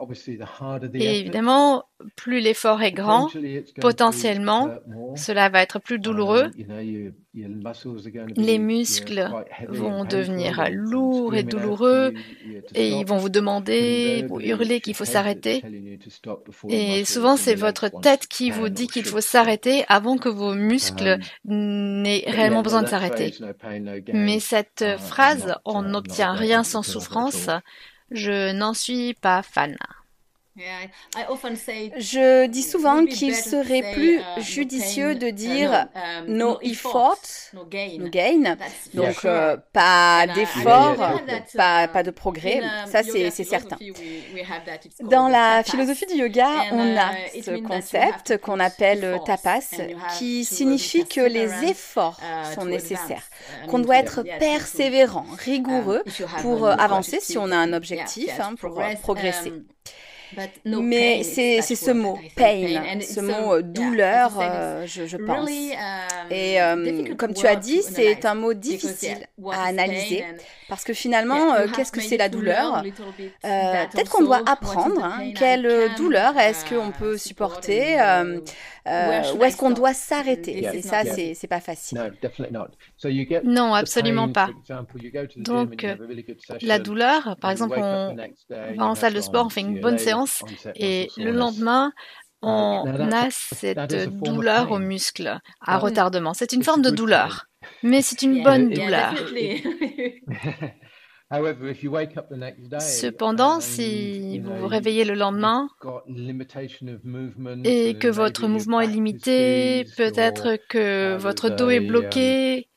Et 0.94 1.20
évidemment, 1.20 1.85
plus 2.16 2.40
l'effort 2.40 2.83
est 2.83 2.92
grand, 2.92 3.31
potentiellement, 3.81 4.70
cela 5.16 5.48
va 5.48 5.62
être 5.62 5.79
plus 5.81 5.98
douloureux. 5.98 6.50
Les 8.37 8.59
muscles 8.59 9.29
vont 9.68 10.05
devenir 10.05 10.68
lourds 10.70 11.35
et 11.35 11.42
douloureux 11.42 12.14
et 12.74 12.90
ils 12.90 13.07
vont 13.07 13.16
vous 13.16 13.29
demander, 13.29 14.24
vous 14.29 14.40
hurler 14.40 14.81
qu'il 14.81 14.94
faut 14.94 15.05
s'arrêter. 15.05 15.62
Et 16.68 17.05
souvent, 17.05 17.37
c'est 17.37 17.57
votre 17.57 17.88
tête 17.88 18.29
qui 18.29 18.50
vous 18.50 18.68
dit 18.68 18.87
qu'il 18.87 19.05
faut 19.05 19.20
s'arrêter 19.20 19.85
avant 19.88 20.16
que 20.16 20.29
vos 20.29 20.55
muscles 20.55 21.18
n'aient 22.04 22.24
réellement 22.26 22.62
besoin 22.62 22.82
de 22.82 22.88
s'arrêter. 22.88 23.34
Mais 24.12 24.40
cette 24.40 24.84
phrase, 24.98 25.56
on 25.64 25.82
n'obtient 25.82 26.32
rien 26.32 26.62
sans 26.62 26.82
souffrance, 26.82 27.50
je 28.10 28.52
n'en 28.52 28.74
suis 28.74 29.14
pas 29.14 29.42
fan. 29.42 29.76
Je 30.56 32.46
dis 32.46 32.62
souvent 32.62 33.04
qu'il 33.06 33.34
serait 33.34 33.92
plus 33.92 34.20
uh, 34.20 34.40
judicieux 34.40 35.16
de 35.16 35.26
uh, 35.26 35.32
dire 35.32 35.88
um, 35.96 36.26
no 36.28 36.58
effort, 36.62 37.18
no 37.52 37.64
gain. 37.64 38.56
Donc, 38.94 39.24
euh, 39.24 39.56
pas 39.72 40.28
d'effort, 40.28 41.20
pas, 41.56 41.88
pas 41.88 42.02
de 42.04 42.12
progrès. 42.12 42.62
Ça, 42.86 43.02
c'est 43.02 43.30
certain. 43.30 43.76
Dans 45.00 45.26
la 45.26 45.64
philosophie 45.64 46.06
du 46.06 46.14
yoga, 46.14 46.48
on 46.70 46.96
a 46.96 47.14
uh, 47.34 47.42
ce 47.42 47.60
concept 47.60 48.38
qu'on 48.38 48.60
appelle 48.60 49.18
tapas, 49.26 49.74
qui 50.18 50.44
signifie 50.44 51.04
que 51.04 51.20
les 51.20 51.64
efforts 51.64 52.20
sont 52.54 52.64
nécessaires, 52.64 53.28
qu'on 53.66 53.80
doit 53.80 53.96
être 53.96 54.22
persévérant, 54.38 55.26
rigoureux 55.36 56.04
um, 56.06 56.42
pour 56.42 56.68
avancer 56.68 57.18
si 57.20 57.38
on 57.38 57.50
a 57.50 57.56
un 57.56 57.72
objectif, 57.72 58.30
hein, 58.38 58.54
pour 58.54 58.80
progresser. 59.02 59.52
Mais 60.64 61.22
c'est 61.22 61.60
ce 61.62 61.90
mot, 61.90 62.18
pain, 62.36 63.00
ce 63.00 63.20
mot 63.20 63.62
douleur, 63.62 64.32
euh, 64.40 64.86
je, 64.86 65.06
je, 65.06 65.16
pense. 65.16 65.48
Um, 65.48 66.30
Et 66.30 66.60
euh, 66.60 67.14
comme 67.16 67.34
tu 67.34 67.46
as 67.46 67.56
dit, 67.56 67.82
c'est 67.82 68.24
un 68.24 68.34
mot 68.34 68.54
difficile 68.54 69.26
à 69.52 69.64
analyser. 69.64 70.24
parce 70.68 70.84
que 70.84 70.92
finalement, 70.92 71.54
euh, 71.54 71.66
qu'est-ce 71.74 71.92
que 71.92 72.00
c'est 72.00 72.16
la 72.16 72.28
douleur? 72.28 72.82
Peut-être 73.42 74.10
qu'on 74.10 74.24
doit 74.24 74.42
apprendre 74.46 75.04
hein, 75.04 75.32
quelle 75.36 75.94
douleur 75.96 76.38
est-ce 76.38 76.64
qu'on 76.64 76.90
peut 76.90 77.16
supporter 77.16 77.96
ou 78.86 79.44
est-ce 79.44 79.56
qu'on 79.56 79.70
doit 79.70 79.94
s'arrêter? 79.94 80.66
Et 80.74 80.82
ça, 80.82 81.02
c'est 81.04 81.48
pas 81.48 81.60
facile. 81.60 82.12
Non, 83.44 83.74
absolument 83.74 84.28
pas. 84.30 84.48
Donc, 85.36 85.86
la 86.62 86.78
douleur, 86.78 87.36
par 87.40 87.50
exemple, 87.50 87.78
on 87.78 88.16
va 88.76 88.86
en 88.86 88.94
salle 88.94 89.14
de 89.14 89.20
sport, 89.20 89.46
on 89.46 89.50
fait 89.50 89.60
une 89.60 89.80
bonne 89.80 89.98
séance 89.98 90.42
et 90.74 91.08
le 91.16 91.30
lendemain, 91.30 91.92
on 92.42 92.84
a 93.12 93.28
cette 93.30 94.20
douleur 94.22 94.70
au 94.70 94.78
muscle 94.78 95.38
à 95.60 95.78
retardement. 95.78 96.34
C'est 96.34 96.52
une 96.52 96.62
forme 96.62 96.82
de 96.82 96.90
douleur, 96.90 97.46
mais 97.82 98.02
c'est 98.02 98.22
une 98.22 98.42
bonne 98.42 98.70
douleur. 98.70 99.14
Cependant, 102.78 103.60
si 103.60 104.38
vous 104.40 104.54
vous 104.54 104.66
réveillez 104.68 105.04
le 105.04 105.14
lendemain 105.14 105.68
et 107.64 107.96
que 107.98 108.08
votre 108.08 108.46
mouvement 108.46 108.80
est 108.80 108.86
limité, 108.86 109.84
peut-être 109.96 110.58
que 110.68 111.16
votre 111.16 111.48
dos 111.48 111.70
est 111.70 111.80
bloqué, 111.80 112.68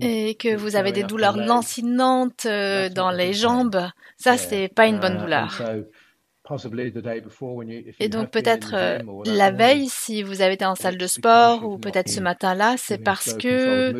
et 0.00 0.34
que 0.34 0.56
vous 0.56 0.76
avez 0.76 0.92
des 0.92 1.04
douleurs 1.04 1.36
lancinantes 1.36 2.46
euh, 2.46 2.88
dans 2.88 3.10
les 3.10 3.32
jambes, 3.32 3.80
ça 4.16 4.36
c'est 4.36 4.68
pas 4.68 4.86
une 4.86 4.98
bonne 4.98 5.16
uh, 5.16 5.20
douleur. 5.20 5.62
Et 8.00 8.08
donc 8.08 8.30
peut-être 8.30 8.70
euh, 8.74 8.98
la 9.26 9.50
veille, 9.50 9.88
si 9.88 10.22
vous 10.22 10.40
avez 10.40 10.54
été 10.54 10.64
en 10.64 10.74
salle 10.74 10.96
de 10.96 11.06
sport, 11.06 11.64
ou 11.64 11.78
peut-être 11.78 12.08
ce 12.08 12.20
matin-là, 12.20 12.76
c'est 12.78 12.98
parce 12.98 13.34
que 13.34 13.92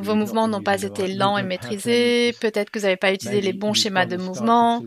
vos 0.00 0.14
mouvements 0.14 0.46
n'ont 0.46 0.62
pas 0.62 0.82
été 0.82 1.08
lents 1.08 1.38
et 1.38 1.42
maîtrisés, 1.42 2.34
peut-être 2.40 2.70
que 2.70 2.78
vous 2.78 2.84
n'avez 2.84 2.96
pas 2.96 3.12
utilisé 3.12 3.40
les 3.40 3.54
bons 3.54 3.72
schémas 3.72 4.06
de 4.06 4.16
mouvement, 4.16 4.84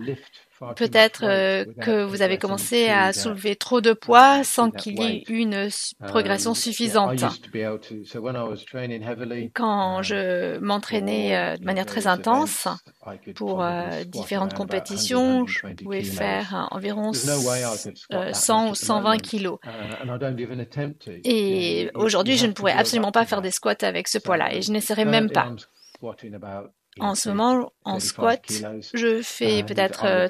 Peut-être 0.75 1.23
euh, 1.23 1.65
que 1.81 2.03
vous 2.03 2.21
avez 2.21 2.37
commencé 2.37 2.87
à 2.87 3.13
soulever 3.13 3.55
trop 3.55 3.81
de 3.81 3.93
poids 3.93 4.43
sans 4.43 4.71
qu'il 4.71 4.99
y 4.99 5.05
ait 5.05 5.23
une 5.29 5.69
progression 6.07 6.53
suffisante. 6.53 7.23
Quand 9.53 10.01
je 10.01 10.57
m'entraînais 10.59 11.37
euh, 11.37 11.57
de 11.57 11.63
manière 11.63 11.85
très 11.85 12.07
intense 12.07 12.67
pour 13.35 13.63
euh, 13.63 14.03
différentes 14.05 14.53
compétitions, 14.53 15.45
je 15.45 15.67
pouvais 15.83 16.03
faire 16.03 16.67
environ 16.71 17.13
100 17.13 18.69
ou 18.69 18.75
120 18.75 19.17
kilos. 19.17 19.59
Et 21.23 21.91
aujourd'hui, 21.93 22.37
je 22.37 22.47
ne 22.47 22.53
pourrais 22.53 22.73
absolument 22.73 23.11
pas 23.11 23.25
faire 23.25 23.41
des 23.41 23.51
squats 23.51 23.75
avec 23.81 24.07
ce 24.07 24.17
poids-là 24.17 24.53
et 24.53 24.61
je 24.61 24.71
n'essaierai 24.71 25.05
même 25.05 25.29
pas. 25.29 25.53
En 26.99 27.15
ce 27.15 27.29
moment, 27.29 27.71
en 27.83 27.99
squat, 27.99 28.41
je 28.93 29.21
fais 29.21 29.63
peut-être 29.63 30.29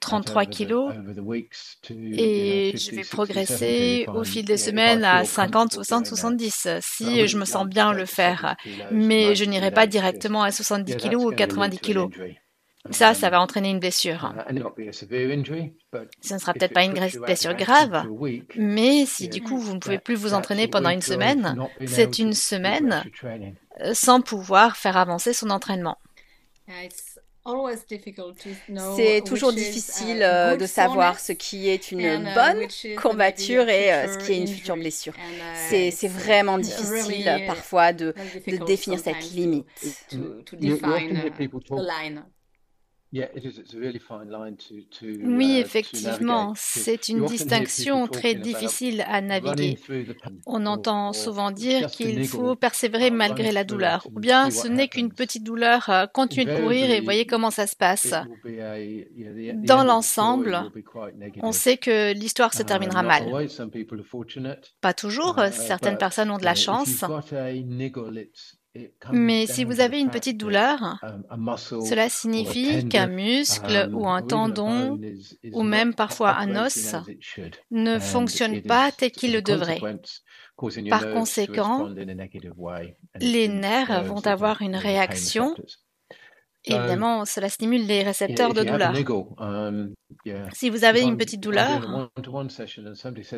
33 0.00 0.42
euh, 0.42 0.46
kilos 0.46 0.92
et 1.90 2.72
je 2.76 2.94
vais 2.94 3.04
progresser 3.04 4.06
au 4.14 4.24
fil 4.24 4.44
des 4.44 4.56
semaines 4.56 5.04
à 5.04 5.24
50, 5.24 5.72
60, 5.72 6.06
70 6.06 6.68
si 6.80 7.26
je 7.26 7.38
me 7.38 7.44
sens 7.44 7.66
bien 7.66 7.92
le 7.92 8.06
faire. 8.06 8.56
Mais 8.90 9.34
je 9.34 9.44
n'irai 9.44 9.70
pas 9.70 9.86
directement 9.86 10.42
à 10.42 10.50
70 10.50 10.96
kilos 10.96 11.24
ou 11.24 11.32
90 11.32 11.78
kilos. 11.78 12.10
Ça, 12.90 13.12
ça 13.12 13.28
va 13.28 13.40
entraîner 13.40 13.70
une 13.70 13.80
blessure. 13.80 14.32
Ce 16.22 16.34
ne 16.34 16.38
sera 16.38 16.52
peut-être 16.52 16.72
pas 16.72 16.84
une 16.84 16.92
blessure 16.92 17.54
grave, 17.54 18.06
mais 18.56 19.04
si 19.04 19.28
du 19.28 19.42
coup 19.42 19.58
vous 19.58 19.74
ne 19.74 19.78
pouvez 19.78 19.98
plus 19.98 20.14
vous 20.14 20.34
entraîner 20.34 20.68
pendant 20.68 20.90
une 20.90 21.02
semaine, 21.02 21.56
c'est 21.86 22.18
une 22.18 22.32
semaine 22.32 23.04
sans 23.92 24.20
pouvoir 24.20 24.76
faire 24.76 24.96
avancer 24.96 25.32
son 25.32 25.50
entraînement. 25.50 25.98
C'est 28.96 29.22
toujours 29.24 29.52
difficile 29.52 30.22
euh, 30.22 30.56
de 30.56 30.66
savoir 30.66 31.18
ce 31.18 31.32
qui 31.32 31.68
est 31.68 31.90
une 31.92 32.00
uh, 32.00 32.34
bonne 32.34 32.66
courbature 33.00 33.68
et 33.70 33.92
euh, 33.92 34.12
ce 34.12 34.18
qui 34.18 34.32
est 34.32 34.38
une 34.38 34.46
future 34.46 34.76
blessure. 34.76 35.14
Uh, 35.14 35.90
c'est 35.90 36.08
vraiment 36.08 36.58
difficile 36.58 37.44
parfois 37.46 37.94
de, 37.94 38.14
de 38.46 38.64
définir 38.66 38.98
cette 38.98 39.30
limite. 39.30 39.66
Oui, 45.12 45.56
effectivement, 45.58 46.52
c'est 46.56 47.08
une 47.08 47.24
distinction 47.24 48.06
très 48.06 48.34
difficile 48.34 49.02
à 49.08 49.22
naviguer. 49.22 49.78
On 50.46 50.66
entend 50.66 51.14
souvent 51.14 51.50
dire 51.50 51.90
qu'il 51.90 52.26
faut 52.26 52.54
persévérer 52.54 53.10
malgré 53.10 53.50
la 53.50 53.64
douleur, 53.64 54.06
ou 54.14 54.20
bien 54.20 54.50
ce 54.50 54.68
n'est 54.68 54.88
qu'une 54.88 55.12
petite 55.12 55.42
douleur, 55.42 55.88
euh, 55.88 56.06
continuez 56.06 56.44
de 56.44 56.60
courir 56.60 56.90
et 56.90 57.00
voyez 57.00 57.24
comment 57.26 57.50
ça 57.50 57.66
se 57.66 57.76
passe. 57.76 58.12
Dans 59.54 59.84
l'ensemble, 59.84 60.70
on 61.42 61.52
sait 61.52 61.78
que 61.78 62.12
l'histoire 62.12 62.52
se 62.52 62.62
terminera 62.62 63.02
mal. 63.02 63.24
Pas 64.80 64.94
toujours, 64.94 65.38
uh, 65.38 65.50
certaines 65.52 65.98
personnes 65.98 66.30
ont 66.30 66.38
de 66.38 66.44
la 66.44 66.54
chance. 66.54 67.04
Mais 69.12 69.46
si 69.46 69.64
vous 69.64 69.80
avez 69.80 69.98
une 69.98 70.10
petite 70.10 70.38
douleur, 70.38 71.00
cela 71.60 72.08
signifie 72.08 72.88
qu'un 72.88 73.06
muscle 73.06 73.90
ou 73.92 74.08
un 74.08 74.22
tendon 74.22 75.00
ou 75.52 75.62
même 75.62 75.94
parfois 75.94 76.36
un 76.36 76.66
os 76.66 76.94
ne 77.70 77.98
fonctionne 77.98 78.62
pas 78.62 78.92
tel 78.92 79.10
qu'il 79.10 79.32
le 79.32 79.42
devrait. 79.42 79.80
Par 80.90 81.10
conséquent, 81.12 81.88
les 83.20 83.48
nerfs 83.48 84.04
vont 84.04 84.26
avoir 84.26 84.60
une 84.62 84.76
réaction 84.76 85.54
Évidemment, 86.68 87.24
cela 87.24 87.48
stimule 87.48 87.86
les 87.86 88.02
récepteurs 88.02 88.54
de 88.54 88.62
douleur. 88.62 88.92
Um, 89.38 89.94
si 90.52 90.70
vous 90.70 90.84
avez 90.84 91.02
une 91.02 91.16
petite 91.16 91.40
douleur, 91.40 92.10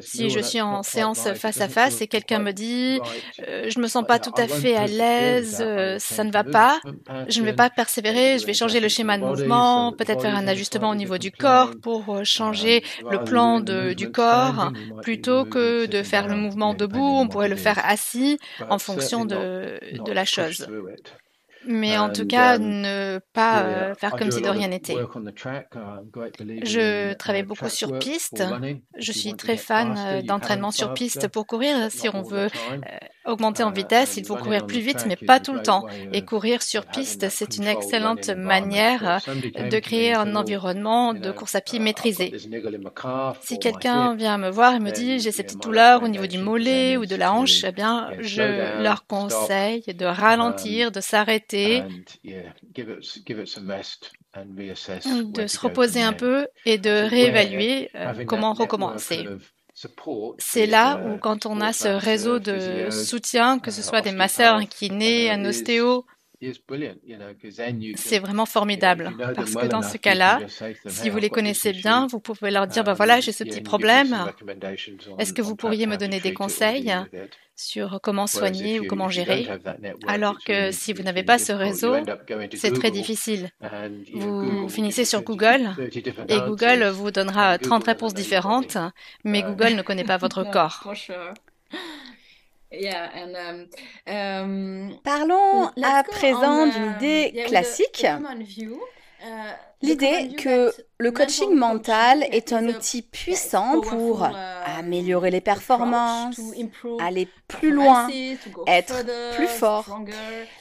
si 0.01 0.31
je 0.31 0.41
suis 0.41 0.61
en 0.61 0.83
séance 0.83 1.33
face 1.35 1.61
à 1.61 1.69
face 1.69 2.01
et 2.01 2.07
quelqu'un 2.07 2.39
me 2.39 2.53
dit 2.53 3.01
euh, 3.47 3.69
je 3.69 3.79
ne 3.79 3.83
me 3.83 3.89
sens 3.89 4.05
pas 4.07 4.19
tout 4.19 4.33
à 4.37 4.47
fait 4.47 4.77
à 4.77 4.87
l'aise, 4.87 5.59
euh, 5.61 5.99
ça 5.99 6.25
ne 6.25 6.33
va 6.33 6.45
pas, 6.45 6.81
je 7.29 7.41
ne 7.41 7.45
vais 7.45 7.55
pas 7.55 7.71
persévérer, 7.71 8.39
je 8.39 8.47
vais 8.47 8.55
changer 8.55 8.81
le 8.81 8.89
schéma 8.89 9.19
de 9.19 9.25
mouvement, 9.25 9.93
peut-être 9.93 10.23
faire 10.23 10.37
un 10.37 10.47
ajustement 10.47 10.91
au 10.91 10.95
niveau 10.95 11.19
du 11.19 11.31
corps 11.31 11.73
pour 11.83 12.15
euh, 12.15 12.25
changer 12.25 12.83
le 13.11 13.23
plan 13.25 13.61
du 13.61 14.11
corps, 14.11 14.73
plutôt 15.03 15.45
que 15.45 15.87
de 15.87 16.03
faire 16.03 16.29
le 16.29 16.37
mouvement 16.37 16.75
debout, 16.75 17.19
on 17.19 17.29
pourrait 17.29 17.49
le 17.49 17.57
faire 17.57 17.81
assis 17.85 18.39
en 18.69 18.79
fonction 18.79 19.25
de 19.25 19.79
la 20.13 20.25
chose 20.25 20.67
mais 21.67 21.99
en 21.99 22.11
tout 22.11 22.27
cas 22.27 22.59
ne 22.59 23.21
pas 23.33 23.63
euh, 23.63 23.95
faire 23.95 24.13
comme 24.13 24.31
si 24.31 24.41
de 24.41 24.49
rien 24.49 24.69
n'était. 24.69 24.97
Je 26.63 27.13
travaille 27.15 27.43
beaucoup 27.43 27.69
sur 27.69 27.99
piste. 27.99 28.43
Je 28.97 29.13
suis 29.13 29.35
très 29.35 29.57
fan 29.57 29.95
euh, 29.99 30.23
d'entraînement 30.23 30.71
sur 30.71 30.95
piste 30.95 31.29
pour 31.33 31.47
courir. 31.47 31.91
Si 31.91 32.09
on 32.09 32.23
veut 32.23 32.49
euh, 32.49 32.99
augmenter 33.27 33.63
en 33.63 33.71
vitesse, 33.71 34.17
il 34.17 34.25
faut 34.25 34.37
courir 34.37 34.67
plus 34.67 34.81
vite, 34.81 35.05
mais 35.07 35.17
pas 35.17 35.41
tout 35.41 35.53
le 35.53 35.63
temps. 35.63 35.87
Et 36.13 36.25
courir 36.25 36.63
sur 36.63 36.87
piste, 36.87 37.29
c'est 37.29 37.57
une 37.57 37.67
excellente 37.67 38.31
manière 38.31 39.21
de 39.27 39.79
créer 39.79 40.15
un 40.15 40.35
environnement 40.37 41.15
de 41.15 41.31
course 41.31 41.55
à 41.55 41.61
pied 41.61 41.79
maîtrisé. 41.79 42.35
Si 43.43 43.59
quelqu'un 43.59 44.15
vient 44.15 44.39
me 44.39 44.51
voir 44.51 44.75
et 44.75 44.81
me 44.81 44.91
dit 44.91 45.19
j'ai 45.19 45.33
cette 45.33 45.47
petite 45.47 45.63
douleur 45.63 46.03
au 46.03 46.09
niveau 46.09 46.27
du 46.27 46.39
mollet 46.39 46.97
ou 46.97 47.07
de 47.07 47.17
la 47.17 47.33
hanche, 47.33 47.65
eh 47.65 47.73
bien, 47.73 48.11
je 48.21 48.83
leur 48.83 49.07
conseille 49.07 49.83
de 49.83 50.05
ralentir, 50.05 50.93
de 50.93 51.01
s'arrêter, 51.01 51.50
de 55.25 55.47
se 55.47 55.59
reposer 55.59 56.03
un 56.03 56.13
peu 56.13 56.47
et 56.65 56.79
de 56.79 57.09
réévaluer 57.09 57.91
euh, 57.95 58.25
comment 58.25 58.53
recommencer. 58.53 59.27
C'est 60.39 60.67
là 60.67 61.01
où 61.07 61.19
quand 61.19 61.47
on 61.47 61.61
a 61.61 61.73
ce 61.73 61.89
réseau 61.89 62.39
de 62.39 62.91
soutien, 62.91 63.59
que 63.59 63.71
ce 63.71 63.83
soit 63.83 64.03
des 64.03 64.13
masseurs, 64.13 64.57
un 64.57 64.67
kiné, 64.67 65.31
un 65.31 65.45
ostéo, 65.45 66.05
c'est 67.97 68.19
vraiment 68.19 68.47
formidable 68.47 69.13
parce 69.35 69.55
que 69.55 69.67
dans 69.67 69.83
ce 69.83 69.99
cas-là, 69.99 70.41
si 70.87 71.11
vous 71.11 71.19
les 71.19 71.31
connaissez 71.31 71.73
bien, 71.73 72.07
vous 72.07 72.21
pouvez 72.21 72.51
leur 72.51 72.67
dire, 72.67 72.83
ben 72.85 72.95
voilà, 72.95 73.21
j'ai 73.21 73.33
ce 73.33 73.45
petit 73.45 73.61
problème. 73.61 74.17
Est-ce 75.19 75.33
que 75.33 75.43
vous 75.43 75.57
pourriez 75.57 75.87
me 75.87 75.97
donner 75.97 76.21
des 76.21 76.33
conseils 76.33 76.95
sur 77.57 78.01
comment 78.03 78.27
soigner 78.27 78.81
ou 78.81 78.87
comment 78.87 79.11
gérer? 79.11 79.47
Alors 80.07 80.39
que 80.43 80.71
si 80.71 80.95
vous 80.95 81.03
n'avez 81.03 81.23
pas 81.23 81.39
ce 81.39 81.53
réseau, 81.53 81.97
c'est 82.55 82.73
très 82.73 82.91
difficile. 82.91 83.51
Vous 84.15 84.69
finissez 84.69 85.05
sur 85.05 85.23
Google 85.23 85.71
et 86.29 86.41
Google 86.41 86.89
vous 86.89 87.11
donnera 87.11 87.59
30 87.59 87.85
réponses 87.85 88.15
différentes, 88.15 88.79
mais 89.25 89.43
Google 89.43 89.75
ne 89.75 89.83
connaît 89.83 90.05
pas 90.05 90.17
votre 90.17 90.45
corps. 90.45 90.89
Um, 92.73 93.67
um, 94.07 94.99
Parlons 95.03 95.71
à 95.83 96.05
présent 96.05 96.67
d'une 96.67 96.93
idée 96.97 97.45
classique. 97.47 98.07
L'idée 99.83 100.35
que 100.37 100.73
le 100.99 101.11
coaching 101.11 101.55
mental 101.55 102.25
est 102.33 102.53
un 102.53 102.69
outil 102.69 103.01
puissant 103.01 103.81
pour 103.81 104.25
uh, 104.25 104.29
améliorer 104.79 105.31
les 105.31 105.41
performances, 105.41 106.39
aller 106.99 107.27
plus 107.49 107.71
loin, 107.71 108.07
être 108.67 108.95
plus 109.37 109.47
fort. 109.47 109.87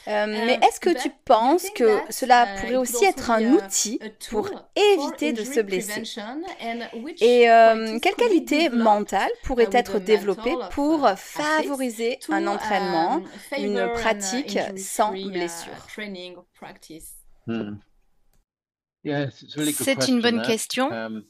Euh, 0.08 0.26
mais 0.26 0.58
est-ce 0.66 0.80
que 0.80 0.98
tu 0.98 1.10
penses 1.26 1.68
que 1.74 1.98
cela 2.08 2.44
uh, 2.44 2.60
pourrait 2.60 2.76
aussi 2.76 3.04
être 3.04 3.30
un 3.30 3.52
outil 3.52 4.00
pour 4.30 4.48
éviter 4.74 5.34
de 5.34 5.44
se 5.44 5.60
blesser? 5.60 6.02
Et 7.20 7.50
euh, 7.50 7.98
quelle 8.00 8.14
qualité 8.14 8.70
mentale 8.70 9.30
pourrait 9.42 9.68
être 9.72 9.98
développée 9.98 10.56
pour 10.70 11.06
favoriser 11.16 12.18
un 12.30 12.46
entraînement, 12.46 13.16
um, 13.16 13.24
une 13.58 13.76
uh, 13.76 13.92
pratique 13.92 14.58
sans 14.78 15.12
blessure? 15.12 15.86
C'est 19.04 20.08
une 20.08 20.20
bonne 20.20 20.42
question. 20.42 20.90
Um, 20.90 21.24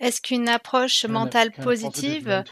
Est-ce 0.00 0.20
qu'une 0.20 0.48
approche 0.48 1.04
mentale 1.06 1.52
positive 1.52 2.44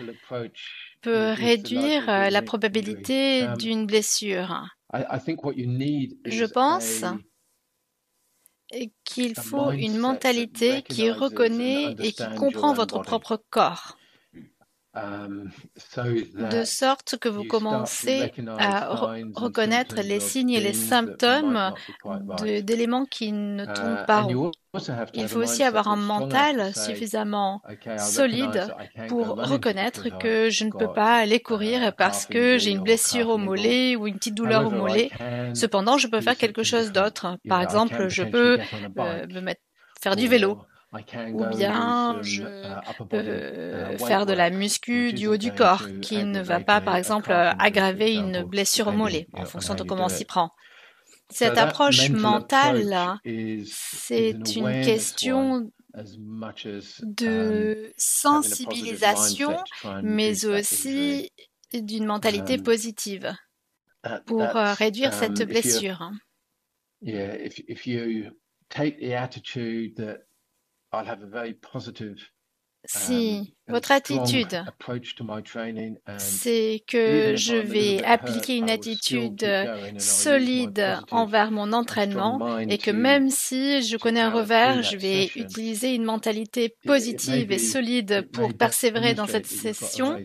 peut 1.03 1.33
réduire 1.33 2.09
euh, 2.09 2.31
la 2.31 2.43
probabilité 2.43 3.43
um, 3.43 3.57
d'une 3.57 3.87
blessure? 3.87 4.67
Je 4.93 6.45
pense 6.45 7.05
qu'il 9.05 9.35
faut 9.35 9.73
une 9.73 9.99
mentalité 9.99 10.83
qui 10.83 11.11
reconnaît 11.11 11.95
et 11.99 12.13
qui 12.13 12.25
comprend 12.37 12.73
votre 12.73 13.01
propre 13.01 13.43
corre. 13.51 14.00
Um, 14.93 15.51
de 16.35 16.65
sorte 16.65 17.17
que 17.17 17.29
vous 17.29 17.45
commencez 17.45 18.33
à 18.59 18.89
reconnaître 19.37 20.01
les 20.03 20.19
signes 20.19 20.51
et 20.51 20.61
les 20.61 20.73
symptômes 20.73 21.73
d'éléments 22.65 23.05
qui 23.05 23.31
ne 23.31 23.63
uh, 23.63 23.73
tombent 23.73 24.07
pas 24.07 24.23
rond. 24.23 24.51
Il 25.15 25.29
faut 25.29 25.39
aussi 25.39 25.63
avoir 25.63 25.87
un 25.87 25.97
mental 25.97 26.75
suffisamment 26.75 27.63
solide 27.99 28.75
pour 29.07 29.37
reconnaître 29.37 30.19
que 30.19 30.51
je 30.51 30.65
ne 30.65 30.73
peux 30.73 30.93
pas 30.93 31.19
aller 31.19 31.39
courir 31.39 31.95
parce 31.95 32.27
que 32.27 32.59
j'ai 32.59 32.73
une 32.73 32.83
blessure 32.83 33.29
au 33.29 33.39
mollet 33.39 33.95
ou 33.95 34.09
une 34.09 34.17
petite 34.17 34.35
douleur 34.35 34.67
au 34.67 34.71
mollet. 34.71 35.11
Cependant, 35.55 35.99
je 35.99 36.09
peux 36.09 36.21
faire 36.21 36.37
quelque 36.37 36.65
chose 36.65 36.91
d'autre. 36.91 37.39
Par 37.49 37.63
exemple, 37.63 38.09
je 38.09 38.25
peux 38.25 38.59
euh, 38.99 39.27
me 39.29 39.41
mettre, 39.41 39.61
faire 40.03 40.17
du 40.17 40.27
vélo 40.27 40.59
ou 40.93 41.47
bien 41.57 42.19
je 42.23 42.43
uh, 42.43 43.05
peux 43.09 43.95
uh, 43.95 43.99
faire 43.99 44.27
de 44.27 44.33
la 44.33 44.51
muscu 44.51 45.13
du 45.13 45.29
haut 45.29 45.37
du 45.37 45.53
corps 45.53 45.87
qui 46.03 46.25
ne 46.25 46.41
va 46.41 46.61
pas, 46.61 46.81
par 46.81 46.97
exemple, 46.97 47.33
aggraver 47.33 48.15
une 48.15 48.43
blessure 48.43 48.89
au 48.89 48.93
mollet 48.93 49.29
en 49.33 49.45
fonction 49.45 49.75
de 49.75 49.85
comment 49.85 50.07
on 50.07 50.09
s'y 50.09 50.25
prend. 50.25 50.51
Cette 51.29 51.59
approche 51.59 52.11
mentale, 52.11 53.19
c'est 53.65 54.31
une 54.57 54.83
question 54.83 55.71
de 57.03 57.87
um, 57.87 57.93
sensibilisation, 57.97 59.57
mais 60.03 60.45
aussi 60.45 61.31
d'une 61.73 62.05
mentalité 62.05 62.55
um, 62.55 62.63
positive 62.63 63.33
pour 64.27 64.43
euh, 64.43 64.73
réduire 64.75 65.13
cette 65.13 65.43
blessure. 65.43 66.11
I'll 70.93 71.07
have 71.07 71.23
a 71.23 71.27
very 71.27 71.55
positive 71.55 72.19
si 72.87 73.55
um, 73.69 73.73
votre 73.73 73.93
attitude, 73.93 74.65
c'est 76.19 76.83
que 76.87 77.37
je 77.37 77.55
vais 77.55 78.03
appliquer 78.05 78.57
une 78.57 78.71
attitude 78.71 79.47
solide 79.99 80.99
envers 81.11 81.51
mon 81.51 81.73
entraînement 81.73 82.59
et 82.59 82.79
que 82.79 82.91
même 82.91 83.29
si 83.29 83.83
je 83.83 83.97
connais 83.97 84.21
un 84.21 84.31
revers, 84.31 84.83
je 84.83 84.97
vais 84.97 85.31
utiliser 85.37 85.95
une 85.95 86.05
mentalité 86.05 86.75
positive 86.85 87.53
et 87.53 87.59
solide 87.59 88.29
pour 88.33 88.55
persévérer 88.55 89.15
dans 89.15 89.27
cette 89.27 89.47
session. 89.47 90.19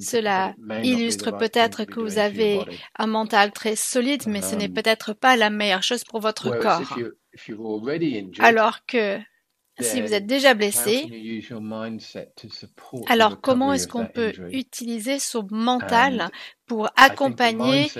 Cela 0.00 0.54
illustre 0.82 1.30
peut-être 1.36 1.84
que 1.84 1.98
vous 1.98 2.18
avez 2.18 2.60
un 2.98 3.06
mental 3.06 3.52
très 3.52 3.74
solide, 3.74 4.24
mais 4.26 4.42
ce 4.42 4.54
n'est 4.54 4.68
um, 4.68 4.74
peut-être 4.74 5.14
pas 5.14 5.36
la 5.36 5.50
meilleure 5.50 5.82
chose 5.82 6.04
pour 6.04 6.20
votre 6.20 6.50
corps. 6.58 6.96
Alors 8.38 8.84
que 8.86 9.18
si 9.78 10.00
vous 10.02 10.12
êtes 10.12 10.26
déjà 10.26 10.54
blessé, 10.54 11.06
alors 13.08 13.40
comment 13.40 13.72
est-ce 13.72 13.88
qu'on 13.88 14.06
peut 14.06 14.32
utiliser 14.50 15.18
son 15.18 15.46
mental 15.50 16.30
pour 16.70 16.88
accompagner 16.94 17.90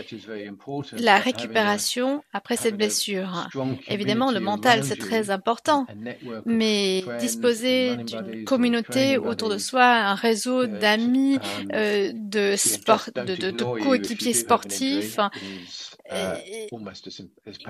la 0.92 1.18
récupération 1.18 2.22
après 2.32 2.56
cette 2.56 2.76
blessure. 2.76 3.48
Évidemment, 3.88 4.30
le 4.30 4.38
mental, 4.38 4.84
c'est 4.84 4.94
très 4.94 5.30
important, 5.30 5.86
mais 6.46 7.02
disposer 7.18 7.96
d'une 7.96 8.44
communauté 8.44 9.18
autour 9.18 9.48
de 9.48 9.58
soi, 9.58 9.84
un 9.84 10.14
réseau 10.14 10.66
d'amis, 10.66 11.34
um, 11.34 11.68
euh, 11.72 12.12
de, 12.14 12.54
sport, 12.54 13.08
de 13.16 13.50
coéquipiers 13.82 14.34
sportifs, 14.34 15.18
euh, 16.12 16.34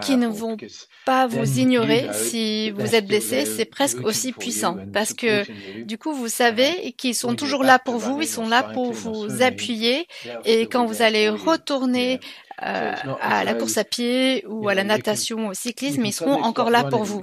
qui 0.00 0.16
ne 0.16 0.26
vont 0.26 0.56
pas 1.04 1.26
vous 1.26 1.58
ignorer 1.58 2.08
si 2.12 2.70
vous 2.70 2.94
êtes 2.94 3.06
blessé, 3.06 3.44
c'est 3.44 3.66
presque 3.66 4.02
aussi 4.02 4.32
puissant 4.32 4.78
parce 4.94 5.12
que 5.12 5.82
du 5.82 5.98
coup 5.98 6.14
vous 6.14 6.28
savez 6.28 6.94
qu'ils 6.96 7.14
sont 7.14 7.34
toujours 7.34 7.64
là 7.64 7.78
pour 7.78 7.98
vous, 7.98 8.22
ils 8.22 8.28
sont 8.28 8.48
là 8.48 8.62
pour 8.62 8.92
vous 8.92 9.42
appuyer 9.42 10.06
et 10.46 10.62
quand 10.68 10.86
vous 10.90 11.02
allez 11.02 11.28
retourner 11.28 12.20
euh, 12.62 12.92
à 13.20 13.44
la 13.44 13.54
course 13.54 13.78
à 13.78 13.84
pied 13.84 14.44
ou 14.46 14.68
à 14.68 14.74
la 14.74 14.84
natation, 14.84 15.48
au 15.48 15.54
cyclisme, 15.54 16.04
ils 16.04 16.12
seront 16.12 16.42
encore 16.42 16.70
là 16.70 16.84
pour 16.84 17.04
vous. 17.04 17.22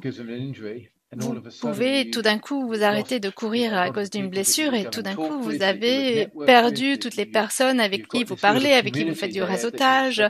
Vous 1.16 1.42
pouvez 1.62 2.10
tout 2.10 2.22
d'un 2.22 2.38
coup 2.38 2.68
vous 2.68 2.84
arrêter 2.84 3.22
de 3.22 3.30
courir 3.30 3.78
à 3.78 3.92
cause 3.92 4.10
d'une 4.10 4.28
blessure 4.30 4.74
et 4.74 4.90
tout 4.90 5.02
d'un 5.02 5.16
coup 5.16 5.40
vous 5.42 5.64
avez 5.64 6.28
perdu 6.46 7.00
toutes 7.00 7.16
les 7.16 7.26
personnes 7.26 7.80
avec 7.80 8.10
qui 8.10 8.26
vous 8.26 8.36
parlez, 8.36 8.74
avec 8.74 8.94
qui 8.94 9.06
vous 9.06 9.16
faites 9.16 9.32
du 9.32 9.42
réseautage, 9.42 10.22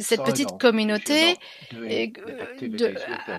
cette 0.00 0.22
petite 0.22 0.56
communauté 0.60 1.36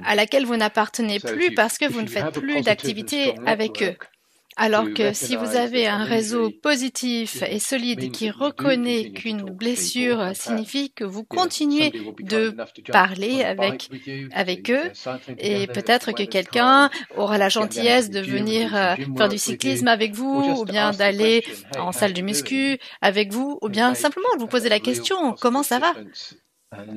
à 0.06 0.16
laquelle 0.16 0.46
vous 0.46 0.58
n'appartenez 0.58 1.20
plus 1.20 1.54
parce 1.54 1.78
que 1.78 1.90
vous 1.90 2.02
ne 2.02 2.08
faites 2.08 2.32
plus 2.32 2.62
d'activité 2.62 3.36
avec 3.46 3.84
eux. 3.84 3.96
Alors 4.58 4.94
que 4.94 5.14
si 5.14 5.36
vous 5.36 5.56
avez 5.56 5.88
un 5.88 6.04
réseau 6.04 6.52
positif 6.52 7.42
et 7.44 7.60
solide 7.60 8.12
qui 8.12 8.30
reconnaît 8.30 9.12
qu'une 9.12 9.44
blessure 9.44 10.32
signifie 10.34 10.92
que 10.92 11.04
vous 11.04 11.24
continuez 11.24 11.92
de 12.20 12.56
parler 12.92 13.44
avec, 13.44 13.90
avec 14.34 14.70
eux 14.70 14.92
et 15.38 15.68
peut-être 15.68 16.12
que 16.12 16.24
quelqu'un 16.24 16.90
aura 17.16 17.38
la 17.38 17.50
gentillesse 17.50 18.10
de 18.10 18.20
venir 18.20 18.76
euh, 18.76 18.96
faire 19.18 19.30
du 19.30 19.38
cyclisme 19.38 19.88
avec 19.88 20.14
vous 20.14 20.58
ou 20.60 20.66
bien 20.66 20.92
d'aller 20.92 21.44
en 21.78 21.92
salle 21.92 22.14
de 22.14 22.22
muscu 22.22 22.78
avec 23.02 23.32
vous 23.32 23.58
ou 23.62 23.70
bien 23.70 23.96
simplement 23.96 24.28
vous 24.38 24.48
poser 24.48 24.70
la 24.70 24.80
question 24.80 25.36
comment 25.40 25.64
ça 25.64 25.80
va? 25.80 25.94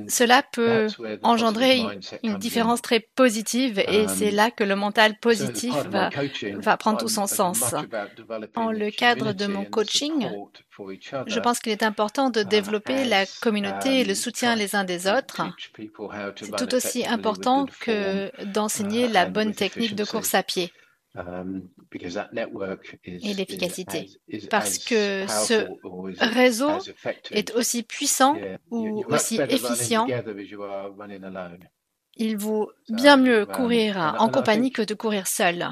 Cela 0.09 0.43
peut 0.53 0.87
engendrer 1.23 1.83
une 2.23 2.39
différence 2.39 2.81
très 2.81 3.01
positive 3.01 3.81
et 3.81 4.03
um, 4.03 4.09
c'est 4.09 4.31
là 4.31 4.53
que 4.53 4.63
le 4.63 4.77
mental 4.77 5.19
positif 5.19 5.75
va, 5.89 6.11
va 6.59 6.77
prendre 6.77 6.99
tout 6.99 7.09
son 7.09 7.27
sens. 7.27 7.75
En 8.55 8.71
le 8.71 8.91
cadre 8.91 9.33
de 9.33 9.47
mon 9.47 9.65
coaching, 9.65 10.29
je 11.27 11.41
pense 11.41 11.59
qu'il 11.59 11.73
est 11.73 11.83
important 11.83 12.31
de 12.31 12.43
uh, 12.43 12.45
développer 12.45 13.05
la 13.05 13.27
communauté 13.41 14.01
et 14.01 14.05
le 14.05 14.11
um, 14.11 14.17
soutien 14.17 14.55
les 14.55 14.77
uns 14.77 14.85
des 14.85 15.09
autres. 15.09 15.43
C'est 16.37 16.57
tout 16.57 16.75
aussi 16.75 17.05
important 17.05 17.67
que 17.81 18.31
d'enseigner 18.45 19.07
uh, 19.07 19.13
la 19.13 19.27
bonne 19.27 19.55
technique 19.55 19.97
de 19.97 20.05
course 20.05 20.35
à 20.35 20.45
pied. 20.45 20.73
Um, 21.17 21.69
et 23.05 23.35
l'efficacité. 23.35 24.11
Parce 24.51 24.79
que 24.79 25.27
ce 25.29 25.69
réseau 26.19 26.73
est 27.31 27.55
aussi 27.55 27.85
puissant 27.85 28.37
ou 28.71 29.05
aussi 29.09 29.41
efficient. 29.49 30.09
Il 32.17 32.37
vaut 32.37 32.73
bien 32.89 33.17
mieux 33.17 33.47
courir 33.47 34.17
en 34.19 34.29
compagnie 34.29 34.73
que 34.73 34.83
de 34.83 34.95
courir 34.95 35.29
seul. 35.29 35.69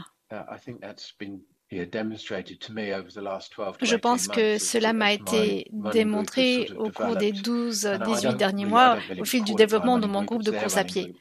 Je 3.80 3.96
pense 3.96 4.28
que 4.28 4.58
cela 4.58 4.92
m'a 4.92 5.12
été 5.12 5.66
démontré 5.72 6.70
au 6.76 6.90
cours 6.90 7.16
des 7.16 7.32
12-18 7.32 8.36
derniers 8.36 8.66
mois 8.66 8.98
au 9.18 9.24
fil 9.24 9.42
du 9.42 9.54
développement 9.54 9.98
de 9.98 10.06
mon 10.06 10.22
groupe 10.22 10.44
de 10.44 10.52
course 10.52 10.76
à 10.76 10.84
pied. 10.84 11.16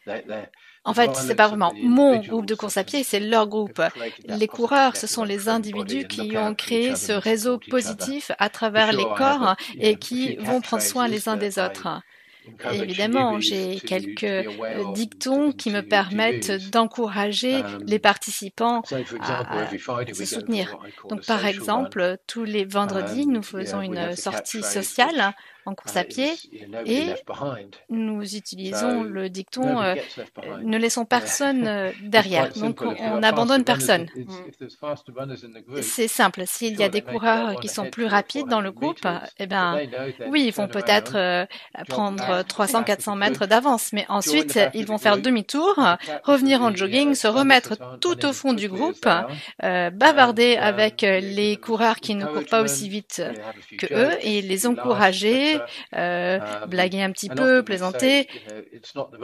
En 0.84 0.94
fait, 0.96 1.16
ce 1.16 1.28
n'est 1.28 1.36
pas 1.36 1.48
vraiment 1.48 1.74
mon 1.76 2.20
groupe 2.20 2.48
de 2.48 2.56
course 2.56 2.78
à 2.78 2.84
pied, 2.84 3.04
c'est 3.04 3.20
leur 3.20 3.48
groupe. 3.48 3.82
Les 4.26 4.48
coureurs, 4.48 4.96
ce 4.98 5.06
sont 5.06 5.24
les 5.24 5.48
individus 5.48 6.08
qui 6.08 6.38
ont 6.38 6.56
créé 6.56 6.96
ce 6.96 7.12
réseau 7.12 7.60
positif 7.70 8.32
à 8.40 8.50
travers 8.50 8.92
les 8.92 9.06
corps 9.16 9.56
et 9.80 9.96
qui 9.96 10.36
vont 10.38 10.62
prendre 10.62 10.84
soin 10.84 11.08
les 11.08 11.30
uns 11.30 11.38
des 11.38 11.60
autres. 11.60 12.02
Évidemment, 12.72 13.40
j'ai 13.40 13.80
quelques 13.80 14.24
euh, 14.24 14.92
dictons 14.94 15.52
qui 15.52 15.70
me 15.70 15.82
permettent 15.82 16.52
d'encourager 16.72 17.58
um, 17.58 17.84
les 17.86 18.00
participants 18.00 18.82
à, 19.22 19.68
se 20.12 20.26
soutenir. 20.26 20.76
Donc, 21.08 21.24
par 21.28 21.46
exemple, 21.46 22.18
tous 22.26 22.44
les 22.44 22.66
vendredis, 22.66 23.28
nous 23.28 23.44
faisons 23.44 23.82
une 23.82 24.16
sortie 24.16 24.64
sociale 24.64 25.34
en 25.66 25.76
course 25.76 25.95
à 25.95 26.03
pied 26.03 26.32
et 26.86 27.14
nous 27.89 28.36
utilisons 28.36 29.03
le 29.03 29.30
dicton 29.30 29.82
euh, 29.82 29.95
ne 30.64 30.78
laissons 30.78 31.05
personne 31.05 31.68
euh, 31.68 31.91
derrière. 32.03 32.51
Donc 32.53 32.82
on 32.82 33.20
n'abandonne 33.20 33.64
personne. 33.64 34.07
C'est 35.82 36.07
simple. 36.07 36.43
S'il 36.45 36.80
y 36.80 36.84
a 36.84 36.89
des 36.89 37.01
coureurs 37.01 37.59
qui 37.59 37.68
sont 37.68 37.89
plus 37.89 38.05
rapides 38.05 38.47
dans 38.47 38.62
le 38.62 38.72
groupe, 38.72 39.07
eh 39.39 39.47
ben 39.47 39.80
oui, 40.28 40.45
ils 40.47 40.53
vont 40.53 40.68
peut-être 40.68 41.16
euh, 41.16 41.45
prendre 41.88 42.41
300-400 42.43 43.18
mètres 43.18 43.45
d'avance, 43.45 43.93
mais 43.93 44.05
ensuite 44.09 44.59
ils 44.74 44.86
vont 44.86 44.97
faire 44.97 45.18
demi-tour, 45.18 45.76
revenir 46.24 46.62
en 46.62 46.74
jogging, 46.74 47.14
se 47.16 47.28
remettre 47.28 47.78
tout 47.99 48.26
au 48.26 48.34
fond 48.34 48.53
du 48.53 48.68
groupe, 48.68 49.07
bavarder 49.59 50.57
avec 50.57 51.01
les 51.01 51.57
coureurs 51.57 51.99
qui 51.99 52.16
ne 52.16 52.26
courent 52.26 52.45
pas 52.49 52.62
aussi 52.62 52.89
vite 52.89 53.22
que 53.78 53.88
eux 53.93 54.18
et 54.22 54.41
les 54.41 54.68
encourager 54.68 55.51
euh, 55.95 56.39
um, 56.39 56.70
blaguer 56.70 57.02
un 57.02 57.12
petit 57.12 57.30
peu, 57.30 57.64
plaisanter. 57.64 58.28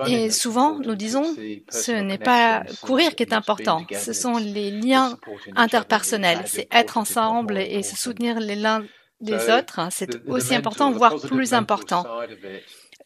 Et 0.07 0.29
souvent, 0.31 0.79
nous 0.79 0.95
disons, 0.95 1.35
ce 1.69 1.91
n'est 1.91 2.17
pas 2.17 2.63
courir 2.81 3.15
qui 3.15 3.23
est 3.23 3.33
important, 3.33 3.85
ce 3.91 4.13
sont 4.13 4.37
les 4.37 4.71
liens 4.71 5.17
interpersonnels, 5.55 6.41
c'est 6.45 6.67
être 6.71 6.97
ensemble 6.97 7.57
et 7.57 7.83
se 7.83 7.95
soutenir 7.95 8.39
les 8.39 8.65
uns 8.65 8.83
des 9.21 9.49
autres, 9.49 9.79
c'est 9.91 10.27
aussi 10.27 10.53
important, 10.53 10.91
voire 10.91 11.15
plus 11.19 11.53
important. 11.53 12.05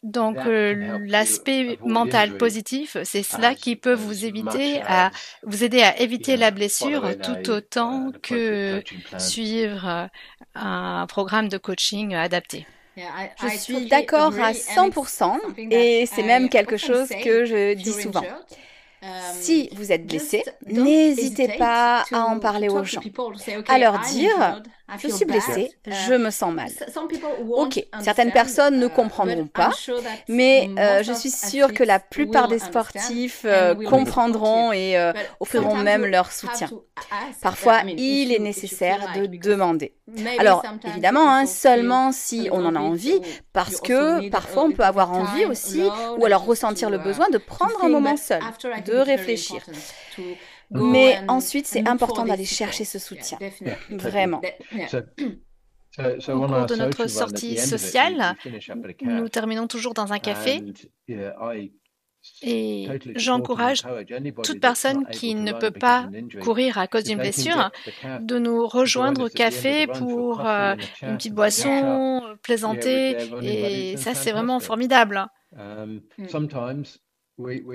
Donc 0.02 0.36
euh, 0.46 0.98
l'aspect 1.06 1.78
mental 1.84 2.36
positif, 2.36 2.96
c'est 3.04 3.22
cela 3.22 3.54
qui 3.54 3.76
peut 3.76 3.94
vous 3.94 4.24
éviter 4.24 4.82
à 4.82 5.12
vous 5.44 5.62
aider 5.62 5.80
à 5.80 6.00
éviter 6.00 6.36
la 6.36 6.50
blessure 6.50 7.16
tout 7.22 7.50
autant 7.50 8.10
que 8.20 8.82
suivre 9.18 10.08
un 10.56 11.06
programme 11.06 11.48
de 11.48 11.56
coaching 11.56 12.14
adapté. 12.14 12.66
Je 12.96 13.56
suis 13.56 13.86
d'accord 13.88 14.34
à 14.38 14.52
100% 14.52 15.38
et 15.70 16.06
c'est 16.06 16.22
même 16.22 16.48
quelque 16.48 16.76
chose 16.76 17.08
que 17.22 17.44
je 17.44 17.74
dis 17.74 17.92
souvent. 17.92 18.24
Um, 19.04 19.08
si 19.32 19.68
vous 19.72 19.90
êtes 19.90 20.06
blessé, 20.06 20.44
n'hésitez 20.64 21.48
pas 21.58 22.04
à 22.12 22.20
en 22.20 22.38
parler 22.38 22.68
aux 22.68 22.84
gens, 22.84 23.00
à 23.66 23.78
leur 23.78 23.98
dire 23.98 24.62
je 24.98 25.08
suis 25.08 25.24
blessée, 25.24 25.70
uh, 25.86 25.90
je 26.06 26.14
me 26.14 26.30
sens 26.30 26.52
mal. 26.52 26.70
Ok, 27.50 27.84
certaines 28.00 28.32
personnes 28.32 28.78
ne 28.78 28.86
comprendront 28.86 29.46
pas, 29.46 29.70
mais 30.28 30.70
euh, 30.78 31.02
je 31.02 31.12
suis 31.12 31.30
sûre 31.30 31.72
que 31.72 31.84
la 31.84 31.98
plupart 31.98 32.48
des 32.48 32.58
sportifs 32.58 33.42
euh, 33.44 33.74
comprendront 33.74 34.72
et 34.72 34.98
euh, 34.98 35.12
offriront 35.40 35.76
même 35.76 36.04
leur 36.06 36.32
soutien. 36.32 36.68
Parfois, 37.40 37.82
il 37.86 38.32
est 38.32 38.38
nécessaire 38.38 39.12
de 39.16 39.26
demander. 39.26 39.94
Alors, 40.38 40.62
évidemment, 40.86 41.30
hein, 41.30 41.46
seulement 41.46 42.12
si 42.12 42.48
on 42.52 42.64
en 42.64 42.76
a 42.76 42.80
envie, 42.80 43.20
parce 43.52 43.80
que 43.80 44.28
parfois 44.30 44.64
on 44.64 44.72
peut 44.72 44.84
avoir 44.84 45.12
envie 45.12 45.44
aussi, 45.44 45.82
ou 46.18 46.24
alors 46.24 46.44
ressentir 46.44 46.90
le 46.90 46.98
besoin 46.98 47.28
de 47.30 47.38
prendre 47.38 47.84
un 47.84 47.88
moment 47.88 48.16
seul, 48.16 48.42
de 48.86 48.94
réfléchir. 48.94 49.62
Mais 50.74 51.20
ensuite, 51.28 51.66
c'est 51.66 51.88
important 51.88 52.24
d'aller 52.24 52.44
chercher 52.44 52.84
ce 52.84 52.98
soutien. 52.98 53.38
Vraiment. 53.90 54.40
Au 55.98 56.46
cours 56.46 56.66
de 56.66 56.76
notre 56.76 57.06
sortie 57.06 57.58
sociale, 57.58 58.34
nous 59.02 59.28
terminons 59.28 59.66
toujours 59.66 59.94
dans 59.94 60.12
un 60.12 60.18
café. 60.18 60.62
et 62.42 62.88
j'encourage 63.16 63.82
toute 64.44 64.60
personne 64.60 65.06
qui 65.06 65.34
ne 65.34 65.52
peut 65.52 65.72
pas 65.72 66.08
courir 66.40 66.78
à 66.78 66.86
cause 66.86 67.04
d'une 67.04 67.18
blessure 67.18 67.70
de 68.20 68.38
nous 68.38 68.66
rejoindre 68.66 69.26
au 69.26 69.28
café 69.28 69.86
pour 69.86 70.46
euh, 70.46 70.76
une 71.02 71.16
petite 71.16 71.34
boisson, 71.34 72.22
plaisanter. 72.42 73.16
Et 73.42 73.96
ça, 73.96 74.14
c'est 74.14 74.32
vraiment 74.32 74.60
formidable. 74.60 75.26
Um, 75.54 76.00
mm. 76.16 76.28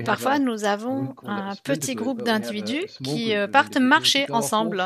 Parfois, 0.05 0.39
nous 0.39 0.65
avons 0.65 1.13
un 1.23 1.55
petit 1.63 1.95
groupe 1.95 2.23
d'individus 2.23 2.85
qui 3.03 3.35
euh, 3.35 3.47
partent 3.47 3.77
marcher 3.77 4.25
ensemble. 4.31 4.83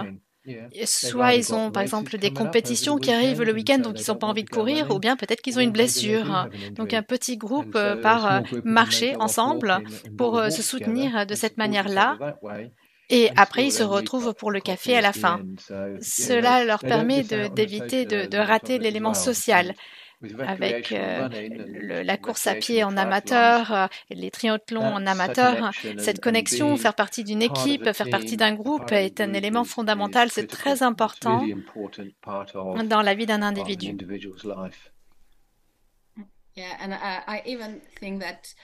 Soit 0.86 1.36
ils 1.36 1.54
ont 1.54 1.70
par 1.72 1.84
exemple 1.84 2.18
des 2.18 2.34
compétitions 2.34 2.98
qui 2.98 3.12
arrivent 3.12 3.44
le 3.44 3.54
week-end 3.54 3.78
donc 3.78 4.02
ils 4.02 4.10
n'ont 4.10 4.18
pas 4.18 4.26
envie 4.26 4.44
de 4.44 4.50
courir 4.50 4.90
ou 4.90 4.98
bien 4.98 5.16
peut-être 5.16 5.42
qu'ils 5.42 5.60
ont 5.60 5.62
une 5.62 5.72
blessure. 5.72 6.50
Donc 6.72 6.96
un 6.96 7.04
petit 7.04 7.38
groupe 7.38 7.76
euh, 7.76 7.96
part 7.96 8.26
euh, 8.26 8.40
marcher 8.64 9.16
ensemble 9.18 9.78
pour 10.18 10.42
se 10.50 10.64
soutenir 10.64 11.28
de 11.28 11.36
cette 11.36 11.58
manière-là. 11.58 12.18
Et 13.12 13.30
après, 13.36 13.66
ils 13.66 13.72
se 13.72 13.84
retrouvent 13.84 14.34
pour 14.34 14.52
le 14.52 14.62
café 14.62 14.96
à 14.96 15.02
la 15.02 15.12
fin. 15.12 15.42
Cela 16.02 16.64
leur 16.64 16.80
permet 16.80 17.24
d'éviter 17.24 18.06
de, 18.06 18.38
rater 18.38 18.80
l'élément 18.80 19.14
social 19.14 19.76
avec 20.46 20.92
euh, 20.92 21.30
la 22.04 22.18
course 22.18 22.48
à 22.48 22.56
pied 22.56 22.84
en 22.84 22.98
amateur, 22.98 23.74
euh, 23.74 23.88
les 24.10 24.32
triathlons 24.32 24.84
en 24.84 25.06
amateur. 25.08 25.72
Cette 25.98 26.22
connexion, 26.22 26.78
faire 26.78 26.96
partie 26.96 27.24
d'une 27.24 27.42
équipe, 27.42 27.92
faire 27.94 28.10
partie 28.10 28.38
d'un 28.38 28.54
groupe 28.54 28.92
est 28.92 29.22
un 29.22 29.34
élément 29.34 29.64
fondamental, 29.64 30.30
c'est 30.32 30.48
très 30.48 30.84
important 30.84 31.44
dans 32.86 33.02
la 33.02 33.14
vie 33.16 33.26
d'un 33.26 33.42
individu. 33.42 33.98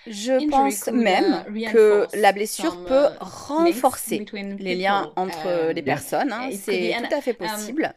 Je 0.07 0.49
pense 0.49 0.87
même 0.87 1.43
que 1.71 2.05
la 2.13 2.33
blessure 2.33 2.83
peut 2.85 3.07
renforcer 3.19 4.25
les 4.59 4.75
liens 4.75 5.11
entre 5.15 5.71
les 5.71 5.81
personnes. 5.81 6.33
Hein. 6.33 6.49
C'est 6.51 6.93
tout 6.97 7.15
à 7.15 7.21
fait 7.21 7.39
um, 7.39 7.47
possible. 7.47 7.93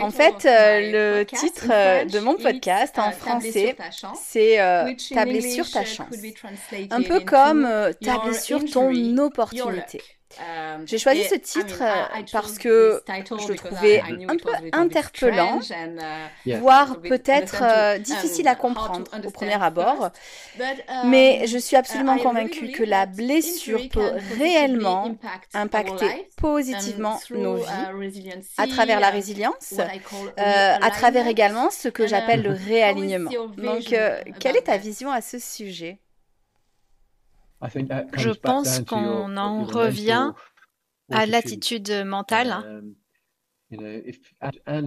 En 0.00 0.10
fait, 0.10 0.44
euh, 0.44 1.20
le 1.20 1.24
titre 1.24 1.68
euh, 1.70 2.04
de 2.04 2.18
mon 2.18 2.36
podcast 2.36 2.98
en 2.98 3.10
uh, 3.10 3.14
français, 3.14 3.76
c'est 4.14 4.60
euh, 4.60 4.92
Ta 5.10 5.24
blessure, 5.24 5.70
ta 5.70 5.84
chance. 5.86 6.14
Un 6.90 7.02
peu 7.02 7.20
comme 7.20 7.66
Ta 8.02 8.18
blessure, 8.18 8.62
ton 8.70 9.18
opportunité. 9.18 10.02
Um, 10.40 10.84
J'ai 10.86 10.98
choisi 10.98 11.24
ce 11.24 11.34
titre 11.34 11.82
parce 12.32 12.58
que 12.58 13.02
je 13.06 13.48
le 13.48 13.54
trouvais 13.56 14.00
un 14.00 14.36
peu 14.36 14.50
interpellant, 14.72 15.60
uh, 16.46 16.56
voire 16.56 17.00
peut-être 17.00 17.62
euh, 17.62 17.98
difficile 17.98 18.48
à 18.48 18.54
comprendre 18.54 19.10
au 19.24 19.30
premier 19.30 19.62
abord. 19.62 20.10
Um, 20.58 21.10
Mais 21.10 21.46
je 21.46 21.58
suis 21.58 21.76
absolument 21.76 22.18
convaincue 22.18 22.72
que 22.72 22.82
la 22.82 23.06
blessure 23.06 23.88
peut 23.90 24.12
réellement 24.38 25.16
impacter 25.52 26.28
positivement 26.36 27.20
nos 27.30 27.58
uh, 27.58 28.08
vies 28.08 28.30
à 28.56 28.66
travers 28.66 29.00
la 29.00 29.10
résilience, 29.10 29.74
euh, 29.78 30.76
à 30.80 30.90
travers 30.90 31.26
également 31.26 31.70
ce 31.70 31.88
que 31.88 32.06
j'appelle 32.06 32.42
le 32.42 32.52
réalignement. 32.52 33.30
Donc, 33.56 33.92
euh, 33.92 34.20
quelle 34.40 34.56
est 34.56 34.62
ta 34.62 34.76
vision 34.76 35.10
à 35.10 35.20
ce 35.20 35.38
sujet? 35.38 35.98
Je 38.16 38.30
pense 38.30 38.80
qu'on 38.80 39.36
en 39.36 39.64
revient 39.64 40.32
à 41.10 41.26
l'attitude 41.26 41.90
mentale. 42.06 42.54
Um, 42.66 42.94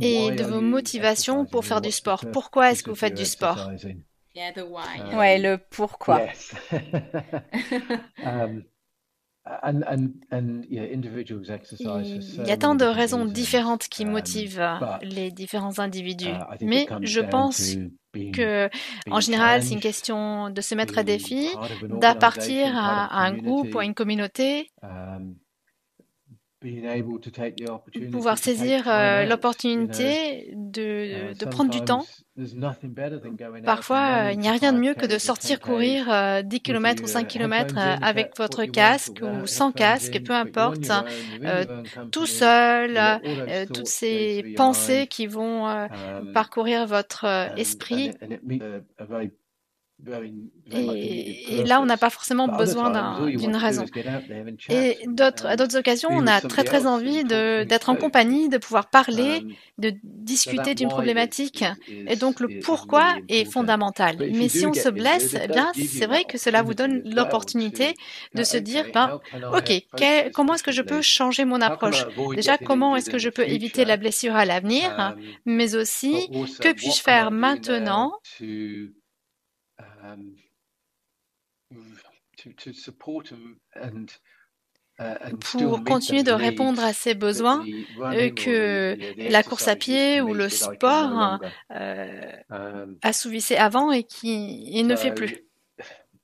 et 0.02 0.32
de 0.32 0.44
vos 0.44 0.62
motivations 0.62 1.46
pour 1.46 1.66
faire 1.66 1.82
du 1.82 1.92
sport. 1.92 2.24
Pourquoi 2.32 2.72
est-ce 2.72 2.84
que 2.84 2.90
vous 2.90 2.96
faites 2.96 3.16
du 3.16 3.26
sport 3.26 3.70
Ouais, 5.14 5.40
le 5.40 5.58
pourquoi. 5.58 6.28
Il 9.64 9.84
y 12.48 12.52
a 12.52 12.58
tant 12.58 12.76
de 12.76 12.86
raisons 12.86 13.26
différentes 13.26 13.88
qui 13.88 14.04
um, 14.04 14.12
motivent 14.12 14.80
les 15.02 15.32
différents 15.32 15.80
individus, 15.80 16.30
uh, 16.30 16.66
mais 16.66 16.88
je 17.02 17.22
pense 17.22 17.76
que, 18.14 18.70
en 19.10 19.20
général, 19.20 19.64
c'est 19.64 19.74
une 19.74 19.80
question 19.80 20.50
de 20.50 20.62
se 20.62 20.76
mettre 20.76 20.98
à 20.98 21.04
défi, 21.04 21.50
d'appartir 21.84 22.76
à, 22.76 23.26
un 23.26 23.34
groupe 23.34 23.76
ou 23.76 23.80
à 23.80 23.86
une 23.86 23.94
communauté, 23.94 24.72
um, 24.84 25.36
pouvoir 28.12 28.38
saisir 28.38 28.88
euh, 28.88 29.26
l'opportunité 29.26 30.52
de, 30.56 31.34
de, 31.34 31.46
prendre 31.46 31.70
du 31.70 31.82
temps. 31.82 32.04
Parfois, 33.64 34.32
il 34.32 34.40
n'y 34.40 34.48
a 34.48 34.54
rien 34.54 34.74
de 34.74 34.80
mieux 34.80 34.96
que 34.96 35.06
de 35.06 35.18
sortir 35.18 35.60
courir 35.60 36.06
10 36.06 36.10
euh, 36.10 36.60
km 36.64 37.04
ou 37.04 37.08
5 37.08 37.28
km 37.28 37.76
euh, 37.78 37.96
avec 38.02 38.38
votre 38.38 38.66
casque 38.66 39.22
ou 39.22 39.46
sans 39.46 39.72
casque, 39.72 40.22
peu 40.24 40.34
importe, 40.34 40.92
tout 42.12 42.26
seul, 42.26 43.00
toutes 43.74 43.88
ces 43.88 44.54
pensées 44.56 45.08
qui 45.08 45.28
vont 45.28 45.88
parcourir 46.34 46.88
votre 46.88 47.26
esprit. 47.58 48.14
Et, 50.72 51.64
là, 51.66 51.82
on 51.82 51.86
n'a 51.86 51.98
pas 51.98 52.10
forcément 52.10 52.48
besoin 52.48 53.26
d'une 53.26 53.56
raison. 53.56 53.86
Et 54.70 55.00
d'autres, 55.08 55.46
à 55.48 55.56
d'autres 55.56 55.78
occasions, 55.78 56.10
on 56.12 56.28
a 56.28 56.42
très 56.42 56.64
très 56.64 56.86
envie 56.86 57.24
d'être 57.24 57.90
en 57.90 57.96
compagnie, 57.96 58.50
de 58.50 58.58
pouvoir 58.58 58.90
parler, 58.90 59.40
um, 59.40 59.54
de 59.80 59.94
discuter 60.04 60.76
d'une 60.76 60.90
problématique. 60.90 61.64
Et 61.90 62.16
donc 62.16 62.40
le 62.40 62.60
pourquoi 62.60 63.16
est 63.28 63.46
fondamental. 63.46 64.18
Mais 64.34 64.50
si 64.50 64.66
on 64.66 64.74
se 64.74 64.90
blesse, 64.90 65.36
eh 65.42 65.48
bien 65.48 65.72
c'est 65.74 66.06
vrai 66.06 66.26
que 66.26 66.38
cela 66.38 66.62
vous 66.62 66.74
donne 66.74 67.02
l'opportunité 67.06 67.94
de 68.36 68.44
se 68.44 68.58
dire, 68.58 68.86
ben, 68.94 69.20
ok, 69.54 69.72
comment 70.34 70.54
est-ce 70.54 70.64
que 70.64 70.72
je 70.72 70.82
peux 70.82 71.02
changer 71.02 71.46
mon 71.46 71.62
approche? 71.62 72.06
Déjà, 72.36 72.58
comment 72.58 72.96
est-ce 72.96 73.10
que 73.10 73.18
je 73.18 73.30
peux 73.30 73.48
éviter 73.48 73.86
la 73.86 73.98
blessure 73.98 74.36
à 74.36 74.46
l'avenir, 74.46 74.94
um, 75.00 75.16
mais 75.46 75.76
aussi 75.76 76.30
que 76.62 76.74
puis-je 76.74 77.02
faire? 77.02 77.32
maintenant 77.32 78.14
Um, 80.08 80.36
uh, 85.00 85.36
pour 85.52 85.84
continuer 85.84 86.24
de 86.24 86.32
répondre 86.32 86.84
à 86.84 86.94
ces 86.94 87.14
besoins 87.14 87.64
que 88.36 88.98
la 89.30 89.44
course 89.44 89.68
à 89.68 89.76
pied 89.76 90.22
ou 90.22 90.34
le 90.34 90.50
sport 90.50 91.40
euh, 91.72 92.32
um, 92.50 92.98
assouvissait 93.02 93.58
avant 93.58 93.92
et 93.92 94.04
qui 94.04 94.84
ne 94.84 94.96
fait 94.96 95.14
plus. 95.14 95.44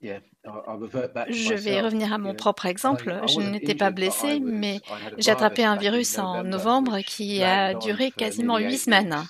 Je 0.02 1.54
vais 1.54 1.82
revenir 1.82 2.14
à 2.14 2.18
mon 2.18 2.34
propre 2.34 2.66
exemple. 2.66 3.22
Je 3.28 3.40
n'étais 3.40 3.76
pas 3.76 3.92
blessé, 3.92 4.40
mais 4.40 4.82
j'ai 5.18 5.32
attrapé 5.32 5.64
un 5.64 5.76
virus 5.76 6.18
en 6.18 6.44
novembre 6.44 7.00
qui 7.00 7.44
a 7.44 7.74
duré 7.74 8.12
quasiment 8.12 8.58
huit 8.58 8.78
semaines. 8.78 9.24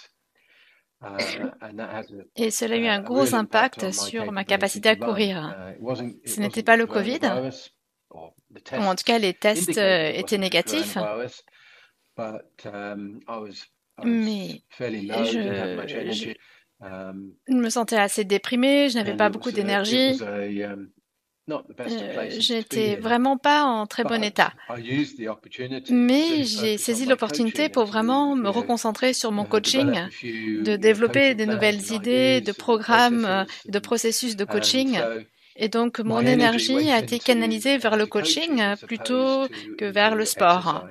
Uh, 1.03 2.23
Et 2.35 2.49
cela 2.49 2.75
a 2.75 2.77
eu 2.77 2.87
un 2.87 3.01
gros 3.01 3.35
impact 3.35 3.91
sur 3.91 4.31
ma 4.31 4.43
capacité 4.45 4.89
à 4.89 4.95
courir. 4.95 5.53
Uh, 5.79 5.93
Ce 6.25 6.39
n'était 6.39 6.63
pas 6.63 6.77
le 6.77 6.87
Covid, 6.87 7.19
ou 8.11 8.17
en 8.75 8.95
tout 8.95 9.03
cas 9.03 9.19
les 9.19 9.33
tests 9.33 9.77
euh, 9.77 10.11
étaient 10.13 10.37
négatifs. 10.37 10.97
Um, 12.15 13.19
Mais 14.03 14.61
je, 14.79 16.33
um, 16.81 17.33
je 17.47 17.53
me 17.53 17.69
sentais 17.69 17.97
assez 17.97 18.23
déprimé, 18.23 18.89
je 18.89 18.97
n'avais 18.97 19.15
pas 19.15 19.29
beaucoup 19.29 19.51
d'énergie. 19.51 20.19
Um, 21.49 21.61
euh, 21.81 22.29
j'étais 22.39 22.95
vraiment 22.95 23.37
pas 23.37 23.63
en 23.63 23.85
très 23.85 24.03
bon 24.03 24.23
état. 24.23 24.53
Mais 25.89 26.43
j'ai 26.43 26.77
saisi 26.77 27.05
l'opportunité 27.05 27.67
pour 27.67 27.85
vraiment 27.85 28.35
me 28.35 28.49
reconcentrer 28.49 29.13
sur 29.13 29.31
mon 29.31 29.43
coaching, 29.43 29.91
de 30.23 30.75
développer 30.77 31.35
des 31.35 31.45
nouvelles 31.45 31.91
idées, 31.91 32.39
de 32.39 32.51
programmes, 32.53 33.45
de 33.65 33.79
processus 33.79 34.35
de 34.37 34.45
coaching. 34.45 34.99
Et 35.55 35.67
donc, 35.67 35.99
mon 35.99 36.21
énergie 36.21 36.89
a 36.89 36.99
été 36.99 37.19
canalisée 37.19 37.77
vers 37.77 37.97
le 37.97 38.05
coaching 38.05 38.61
plutôt 38.87 39.47
que 39.77 39.85
vers 39.85 40.15
le 40.15 40.25
sport. 40.25 40.87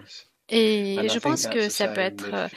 Et 0.55 1.09
je 1.09 1.19
pense 1.19 1.47
que 1.47 1.71
ça 1.71 1.89
peut 1.89 2.03
être 2.03 2.29
euh, 2.35 2.49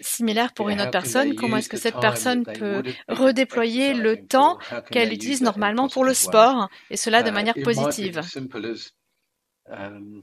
similaire 0.00 0.52
pour 0.54 0.68
une 0.68 0.80
autre 0.80 0.92
personne. 0.92 1.34
Comment 1.34 1.56
est-ce 1.56 1.68
que 1.68 1.76
cette 1.76 1.98
personne 1.98 2.44
peut 2.44 2.84
redéployer 3.08 3.94
le 3.94 4.24
temps 4.24 4.56
qu'elle 4.92 5.12
utilise 5.12 5.42
normalement 5.42 5.88
pour 5.88 6.04
le 6.04 6.14
sport, 6.14 6.68
et 6.90 6.96
cela 6.96 7.24
de 7.24 7.30
uh, 7.30 7.32
manière 7.32 7.56
positive 7.64 8.20
um, 9.68 10.22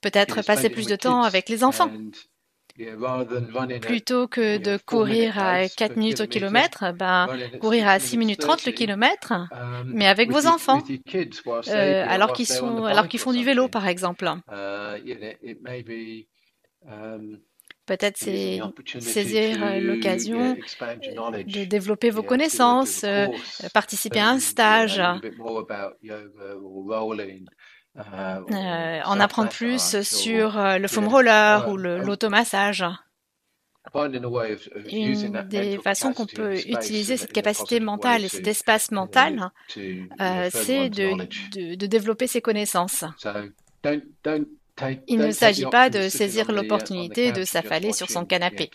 Peut-être 0.00 0.42
passer 0.42 0.70
plus 0.70 0.86
de 0.86 0.94
temps 0.94 1.22
avec 1.22 1.48
les 1.48 1.64
enfants. 1.64 1.90
Plutôt 3.80 4.28
que 4.28 4.58
de 4.58 4.78
courir 4.78 5.38
à 5.38 5.68
4 5.68 5.96
minutes 5.96 6.20
au 6.20 6.26
kilomètre, 6.26 6.92
ben, 6.94 7.28
courir 7.60 7.88
à 7.88 7.98
6 7.98 8.16
minutes 8.18 8.40
30 8.40 8.66
le 8.66 8.72
kilomètre, 8.72 9.32
um, 9.32 9.84
mais 9.86 10.06
avec 10.06 10.30
vos 10.30 10.46
enfants, 10.46 10.82
euh, 11.68 12.04
alors 12.08 12.32
qu'ils 12.32 12.46
sont, 12.46 12.84
alors 12.84 13.08
qu'ils 13.08 13.20
font 13.20 13.32
du 13.32 13.44
vélo, 13.44 13.68
par 13.68 13.86
exemple. 13.86 14.30
Uh, 14.50 14.96
um, 16.86 17.38
Peut-être 17.90 18.18
c'est 18.18 18.60
saisir 19.00 19.64
euh, 19.64 19.80
l'occasion 19.80 20.54
de 20.54 21.64
développer 21.64 22.10
vos 22.10 22.22
connaissances, 22.22 23.02
euh, 23.02 23.26
participer 23.74 24.20
à 24.20 24.28
un 24.28 24.38
stage. 24.38 25.02
Euh, 27.98 29.00
en 29.04 29.18
apprendre 29.18 29.50
plus 29.50 30.00
sur 30.02 30.56
euh, 30.56 30.78
le 30.78 30.86
foam 30.86 31.08
roller 31.08 31.68
ou 31.68 31.76
l'automassage. 31.76 32.84
Une 34.92 35.42
des 35.48 35.78
façons 35.78 36.12
qu'on 36.12 36.26
peut 36.26 36.54
utiliser 36.54 37.16
cette 37.16 37.32
capacité 37.32 37.80
mentale 37.80 38.24
et 38.24 38.28
cet 38.28 38.46
espace 38.46 38.92
mental, 38.92 39.50
euh, 39.76 40.48
c'est 40.52 40.90
de, 40.90 41.74
de, 41.74 41.86
développer 41.86 42.26
ses 42.26 42.40
connaissances. 42.40 43.04
Il 45.08 45.18
ne 45.18 45.30
s'agit 45.32 45.66
pas 45.66 45.90
de 45.90 46.08
saisir 46.08 46.52
l'opportunité 46.52 47.32
de 47.32 47.42
s'affaler 47.44 47.92
sur 47.92 48.08
son 48.08 48.24
canapé. 48.24 48.70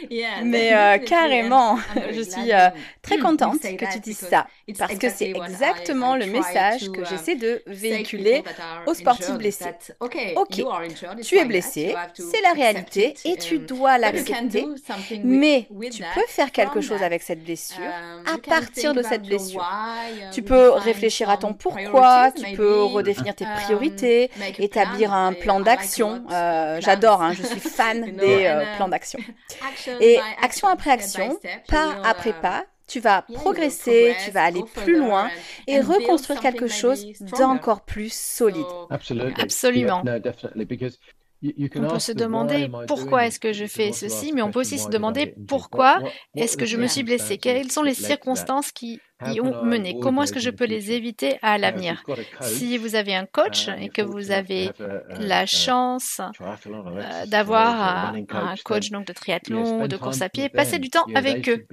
Mais 0.44 0.74
euh, 0.74 0.98
carrément, 0.98 1.78
je 2.12 2.20
suis 2.20 2.52
euh, 2.52 2.68
très 3.02 3.18
contente 3.18 3.60
que 3.60 3.92
tu 3.92 4.00
dises 4.00 4.18
ça, 4.18 4.46
parce 4.78 4.96
que 4.96 5.08
c'est 5.08 5.30
exactement 5.30 6.16
le 6.16 6.26
message 6.26 6.90
que 6.90 7.00
uh, 7.00 7.04
j'essaie 7.08 7.36
de 7.36 7.62
véhiculer 7.66 8.42
aux 8.86 8.94
sportifs 8.94 9.36
blessés. 9.36 9.70
Ok, 10.00 10.62
tu 11.22 11.36
es 11.36 11.44
blessé, 11.44 11.94
c'est 12.14 12.42
la 12.42 12.52
réalité 12.52 13.14
et 13.24 13.36
tu 13.36 13.58
dois 13.58 13.98
l'accepter, 13.98 14.66
mais 15.24 15.68
tu 15.90 16.02
peux 16.14 16.26
faire 16.28 16.52
quelque 16.52 16.80
chose 16.80 17.02
avec 17.02 17.22
cette 17.22 17.42
blessure 17.42 17.78
um, 17.78 18.34
à 18.34 18.38
partir 18.38 18.94
de 18.94 19.02
cette 19.02 19.22
blessure. 19.22 19.60
Um, 19.60 20.30
tu 20.32 20.42
peux 20.42 20.70
réfléchir 20.70 21.30
à 21.30 21.36
ton 21.36 21.52
pourquoi, 21.52 22.30
tu 22.32 22.56
peux 22.56 22.82
redéfinir 22.82 23.34
tes 23.34 23.44
um, 23.44 23.50
priorités, 23.62 24.30
établir 24.58 25.12
un 25.12 25.32
plan 25.32 25.60
d'action. 25.60 26.24
Euh, 26.30 26.78
j'adore, 26.80 27.22
hein, 27.22 27.32
je 27.32 27.42
suis 27.42 27.60
fan 27.76 28.16
des 28.16 28.46
plans 28.68 28.88
d'action. 28.88 29.24
Et 30.00 30.26
action 30.40 30.68
après 30.68 30.90
action, 30.90 31.40
pas 31.68 31.98
après 32.02 32.32
pas, 32.32 32.66
tu 32.86 33.00
vas 33.00 33.22
progresser, 33.32 34.16
tu 34.18 34.30
vas 34.30 34.44
aller 34.44 34.62
plus 34.64 34.96
loin 34.96 35.32
et 35.66 35.80
reconstruire 35.80 36.38
quelque 36.40 36.68
chose 36.68 37.06
d'encore 37.20 37.84
plus 37.84 38.12
solide. 38.12 38.74
Absolument. 39.34 40.10
On 41.42 41.88
peut 41.88 41.98
se 41.98 42.12
demander 42.12 42.70
pourquoi 42.88 43.26
est-ce 43.26 43.38
que 43.38 43.52
je 43.52 43.66
fais 43.66 43.92
ceci, 43.92 44.32
mais 44.32 44.42
on 44.42 44.50
peut 44.50 44.60
aussi 44.60 44.78
se 44.78 44.88
demander 44.88 45.34
pourquoi 45.48 45.98
est-ce 46.34 46.56
que 46.56 46.66
je 46.66 46.76
me 46.76 46.86
suis 46.86 47.02
blessé, 47.02 47.38
quelles 47.38 47.70
sont 47.70 47.82
les 47.82 47.94
circonstances 47.94 48.72
qui 48.72 49.00
y 49.24 49.40
ont 49.40 49.64
mené, 49.64 49.98
comment 50.00 50.22
est-ce 50.24 50.32
que 50.32 50.40
je 50.40 50.50
peux 50.50 50.66
les 50.66 50.92
éviter 50.92 51.38
à 51.42 51.56
l'avenir? 51.58 52.04
Si 52.40 52.76
vous 52.78 52.94
avez 52.96 53.14
un 53.14 53.26
coach 53.26 53.68
et 53.80 53.88
que 53.88 54.02
vous 54.02 54.30
avez 54.30 54.70
la 55.18 55.46
chance 55.46 56.20
euh, 56.20 57.26
d'avoir 57.26 58.14
un 58.14 58.54
coach 58.64 58.90
donc 58.90 59.06
de 59.06 59.12
triathlon 59.12 59.82
ou 59.82 59.88
de 59.88 59.96
course 59.96 60.22
à 60.22 60.28
pied, 60.28 60.48
passez 60.48 60.78
du 60.78 60.90
temps 60.90 61.06
avec 61.14 61.48
eux 61.48 61.66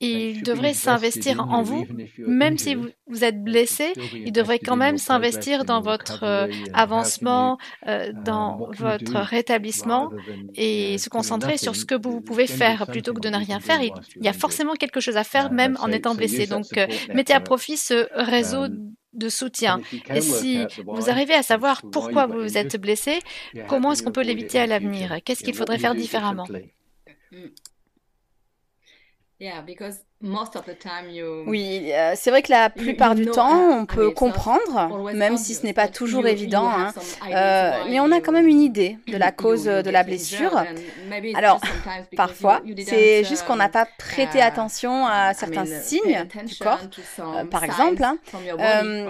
il 0.00 0.42
devrait 0.42 0.72
s'investir 0.72 1.40
en 1.40 1.62
vous, 1.62 1.86
même 2.18 2.56
si 2.56 2.74
vous, 2.74 3.24
êtes 3.24 3.42
blessé, 3.42 3.92
il 4.14 4.32
devrait 4.32 4.58
quand 4.58 4.76
même 4.76 4.96
s'investir 4.96 5.64
dans 5.64 5.82
votre 5.82 6.24
euh, 6.24 6.46
avancement, 6.72 7.58
euh, 7.86 8.12
dans 8.24 8.70
votre 8.72 9.16
rétablissement 9.18 10.10
et 10.54 10.96
se 10.96 11.10
concentrer 11.10 11.58
sur 11.58 11.76
ce 11.76 11.84
que 11.84 11.94
vous 11.94 12.20
pouvez 12.22 12.46
faire 12.46 12.86
plutôt 12.86 13.12
que 13.12 13.20
de 13.20 13.28
ne 13.28 13.36
rien 13.36 13.60
faire. 13.60 13.82
Il, 13.82 13.92
y 14.22 14.28
a 14.28 14.32
forcément 14.32 14.74
quelque 14.74 15.00
chose 15.00 15.18
à 15.18 15.24
faire 15.24 15.52
même 15.52 15.76
en 15.80 15.88
étant 15.88 16.14
blessé. 16.14 16.46
Donc, 16.46 16.78
euh, 16.78 16.86
mettez 17.14 17.34
à 17.34 17.40
profit 17.40 17.76
ce 17.76 18.08
réseau 18.14 18.68
de 19.12 19.28
soutien. 19.28 19.80
Et 20.14 20.20
si 20.20 20.64
vous 20.86 21.10
arrivez 21.10 21.34
à 21.34 21.42
savoir 21.42 21.82
pourquoi 21.92 22.26
vous 22.26 22.56
êtes 22.56 22.80
blessé, 22.80 23.18
comment 23.68 23.92
est-ce 23.92 24.02
qu'on 24.02 24.12
peut 24.12 24.22
l'éviter 24.22 24.58
à 24.60 24.66
l'avenir? 24.66 25.18
Qu'est-ce 25.24 25.44
qu'il 25.44 25.54
faudrait 25.54 25.78
faire 25.78 25.94
différemment? 25.94 26.46
Yeah, 29.40 29.60
because 29.62 30.04
Oui, 31.46 31.90
euh, 31.94 32.12
c'est 32.14 32.30
vrai 32.30 32.42
que 32.42 32.50
la 32.50 32.68
plupart 32.68 33.14
du 33.14 33.24
temps, 33.24 33.58
on 33.58 33.86
peut 33.86 34.10
comprendre, 34.10 35.10
même 35.14 35.38
si 35.38 35.54
ce 35.54 35.64
n'est 35.64 35.72
pas 35.72 35.88
toujours 35.88 36.26
évident, 36.26 36.68
hein. 36.68 36.92
euh, 37.32 37.84
mais 37.88 38.00
on 38.00 38.12
a 38.12 38.20
quand 38.20 38.32
même 38.32 38.46
une 38.46 38.60
idée 38.60 38.98
de 39.08 39.16
la 39.16 39.32
cause 39.32 39.64
de 39.64 39.90
la 39.90 40.02
blessure. 40.02 40.62
Alors, 41.34 41.58
parfois, 42.16 42.60
c'est 42.86 43.24
juste 43.24 43.46
qu'on 43.46 43.56
n'a 43.56 43.70
pas 43.70 43.86
prêté 43.98 44.38
uh, 44.38 44.42
attention 44.42 45.06
à 45.06 45.32
certains 45.32 45.64
signes 45.64 46.26
du 46.44 46.54
corps, 46.56 46.80
euh, 47.20 47.44
par 47.46 47.64
exemple, 47.64 48.04
hein. 48.04 48.18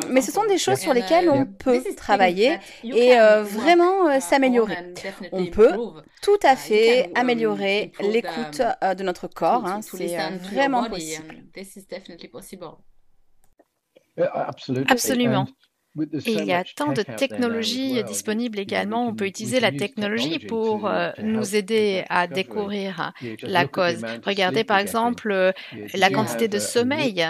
mais 0.09 0.21
ce 0.21 0.31
sont 0.31 0.45
des 0.45 0.59
choses 0.59 0.79
sur 0.79 0.95
lesquelles 0.95 1.29
on 1.29 1.45
peut 1.45 1.83
travailler 1.97 2.57
et 2.85 3.17
vraiment 3.43 4.09
uh, 4.09 4.21
s'améliorer. 4.21 4.77
On 5.33 5.47
peut 5.47 5.73
tout 6.23 6.39
à 6.45 6.53
uh, 6.53 6.57
fait 6.57 7.11
améliorer 7.17 7.91
l'écoute 8.01 8.63
de 8.97 9.03
notre 9.03 9.27
corps, 9.27 9.67
hein. 9.67 9.81
c'est 9.83 10.17
vraiment 10.53 10.85
possible. 10.85 11.00
Absolument. 14.89 15.47
Et 16.25 16.35
il 16.35 16.45
y 16.45 16.53
a 16.53 16.63
tant 16.65 16.93
de 16.93 17.03
technologies 17.03 18.05
disponibles 18.05 18.61
également. 18.61 19.09
On 19.09 19.15
peut 19.15 19.27
utiliser 19.27 19.59
la 19.59 19.73
technologie 19.73 20.39
pour 20.39 20.87
euh, 20.87 21.11
nous 21.19 21.57
aider 21.57 22.05
à 22.09 22.29
découvrir 22.29 23.13
la 23.43 23.67
cause. 23.67 24.05
Regardez 24.23 24.63
par 24.63 24.79
exemple 24.79 25.33
euh, 25.33 25.53
la 25.95 26.11
quantité 26.11 26.47
de 26.47 26.59
sommeil 26.61 27.27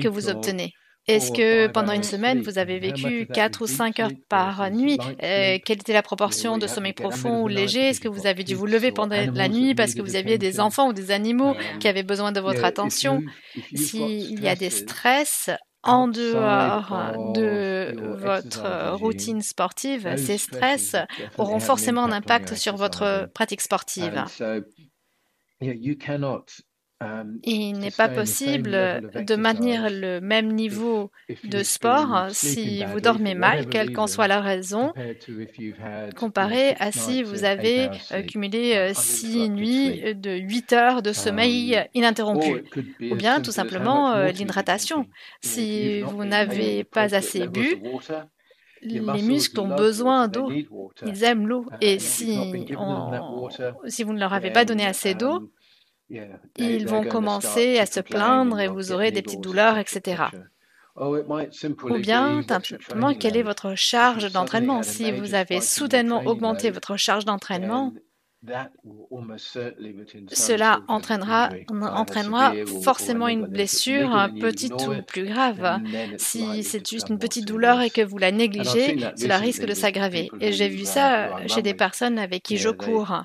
que 0.00 0.08
vous 0.08 0.28
obtenez. 0.30 0.77
Est-ce 1.08 1.32
que 1.32 1.66
pendant 1.68 1.92
une 1.92 2.02
semaine, 2.02 2.42
vous 2.42 2.58
avez 2.58 2.78
vécu 2.78 3.26
4 3.32 3.62
ou 3.62 3.66
5 3.66 4.00
heures 4.00 4.10
par 4.28 4.70
nuit 4.70 4.98
euh, 5.22 5.58
Quelle 5.64 5.78
était 5.78 5.94
la 5.94 6.02
proportion 6.02 6.58
de 6.58 6.66
sommeil 6.66 6.92
profond 6.92 7.42
ou 7.42 7.48
léger? 7.48 7.88
Est-ce 7.88 8.00
que 8.00 8.08
vous 8.08 8.26
avez 8.26 8.44
dû 8.44 8.54
vous 8.54 8.66
lever 8.66 8.92
pendant 8.92 9.16
la 9.32 9.48
nuit 9.48 9.74
parce 9.74 9.94
que 9.94 10.02
vous 10.02 10.16
aviez 10.16 10.36
des 10.36 10.60
enfants 10.60 10.88
ou 10.88 10.92
des 10.92 11.10
animaux 11.10 11.54
qui 11.80 11.88
avaient 11.88 12.02
besoin 12.02 12.30
de 12.30 12.40
votre 12.40 12.64
attention? 12.64 13.22
S'il 13.74 14.40
y 14.40 14.48
a 14.48 14.54
des 14.54 14.70
stress 14.70 15.50
en 15.82 16.08
dehors 16.08 17.32
de 17.34 17.94
votre 18.18 18.92
routine 18.96 19.40
sportive, 19.40 20.14
ces 20.16 20.36
stress 20.36 20.94
auront 21.38 21.60
forcément 21.60 22.04
un 22.04 22.12
impact 22.12 22.54
sur 22.54 22.76
votre 22.76 23.30
pratique 23.32 23.62
sportive. 23.62 24.24
Um, 27.00 27.38
Il 27.44 27.78
n'est 27.78 27.92
pas 27.92 28.08
possible 28.08 28.70
de 28.72 29.36
maintenir 29.36 29.88
le 29.88 30.20
même 30.20 30.52
niveau 30.52 31.12
de 31.44 31.62
sport 31.62 32.26
si 32.30 32.84
vous 32.86 33.00
dormez 33.00 33.36
mal, 33.36 33.68
quelle 33.68 33.92
qu'en 33.92 34.08
soit 34.08 34.26
la 34.26 34.40
raison, 34.40 34.92
comparé 36.16 36.74
à 36.80 36.90
si 36.90 37.22
vous 37.22 37.44
avez 37.44 37.88
euh, 38.10 38.22
cumulé 38.22 38.74
euh, 38.74 38.92
six 38.94 39.48
nuits 39.48 40.12
de 40.14 40.32
8 40.32 40.72
heures 40.72 41.02
de 41.02 41.12
sommeil 41.12 41.76
um, 41.76 41.84
ininterrompu. 41.94 42.64
Ou 43.00 43.14
bien 43.14 43.40
tout 43.40 43.52
simplement 43.52 44.12
euh, 44.14 44.28
l'hydratation. 44.32 45.06
Si 45.40 46.00
vous 46.00 46.24
n'avez 46.24 46.82
pas 46.82 47.14
assez 47.14 47.46
bu, 47.46 47.76
les 48.82 49.22
muscles 49.22 49.60
ont 49.60 49.74
besoin 49.74 50.26
d'eau, 50.26 50.50
ils 51.06 51.24
aiment 51.24 51.46
l'eau. 51.46 51.64
Et 51.80 52.00
si, 52.00 52.38
si 53.86 54.02
vous 54.04 54.12
ne 54.12 54.18
leur 54.18 54.32
avez 54.32 54.50
pas 54.50 54.64
donné 54.64 54.84
assez 54.84 55.14
d'eau, 55.14 55.36
um, 55.36 55.48
ils 56.56 56.86
vont 56.86 57.04
commencer 57.04 57.78
à 57.78 57.86
se 57.86 58.00
plaindre 58.00 58.60
et 58.60 58.68
vous 58.68 58.92
aurez 58.92 59.10
des 59.10 59.22
petites 59.22 59.40
douleurs, 59.40 59.78
etc. 59.78 60.24
Ou 60.96 61.98
bien, 61.98 62.42
simplement, 62.42 63.14
quelle 63.14 63.36
est 63.36 63.42
votre 63.42 63.74
charge 63.74 64.32
d'entraînement 64.32 64.82
Si 64.82 65.12
vous 65.12 65.34
avez 65.34 65.60
soudainement 65.60 66.24
augmenté 66.26 66.70
votre 66.70 66.96
charge 66.96 67.24
d'entraînement, 67.24 67.92
cela 70.28 70.82
entraînera, 70.86 71.50
entraînera 71.68 72.52
forcément 72.82 73.28
une 73.28 73.46
blessure 73.46 74.28
petite 74.40 74.86
ou 74.86 75.02
plus 75.02 75.24
grave. 75.24 75.80
Si 76.18 76.62
c'est 76.62 76.88
juste 76.88 77.08
une 77.08 77.18
petite 77.18 77.46
douleur 77.46 77.80
et 77.80 77.90
que 77.90 78.02
vous 78.02 78.18
la 78.18 78.32
négligez, 78.32 78.98
cela 79.16 79.38
risque 79.38 79.64
de 79.64 79.74
s'aggraver. 79.74 80.30
Et 80.40 80.52
j'ai 80.52 80.68
vu 80.68 80.84
ça 80.84 81.46
chez 81.46 81.62
des 81.62 81.74
personnes 81.74 82.18
avec 82.18 82.42
qui 82.42 82.56
je 82.56 82.70
cours. 82.70 83.22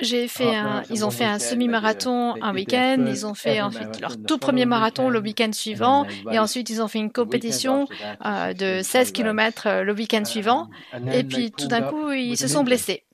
J'ai 0.00 0.28
fait 0.28 0.54
un, 0.54 0.82
ils 0.90 1.04
ont 1.04 1.10
fait 1.10 1.24
un 1.24 1.38
semi-marathon 1.38 2.34
un 2.42 2.54
week-end, 2.54 3.04
ils 3.06 3.26
ont 3.26 3.34
fait 3.34 3.60
ensuite 3.60 4.00
leur 4.00 4.16
tout 4.16 4.38
premier 4.38 4.66
marathon 4.66 5.08
le 5.08 5.20
week-end 5.20 5.52
suivant, 5.52 6.06
et 6.30 6.38
ensuite 6.38 6.70
ils 6.70 6.82
ont 6.82 6.88
fait 6.88 6.98
une 6.98 7.12
compétition 7.12 7.86
euh, 8.24 8.52
de 8.52 8.82
16 8.82 9.12
km 9.12 9.66
euh, 9.66 9.82
le 9.82 9.92
week-end 9.92 10.24
suivant, 10.24 10.68
et 11.12 11.24
puis 11.24 11.50
tout 11.50 11.68
d'un 11.68 11.82
coup 11.82 12.10
ils 12.12 12.36
se 12.36 12.48
sont 12.48 12.64
blessés. 12.64 13.04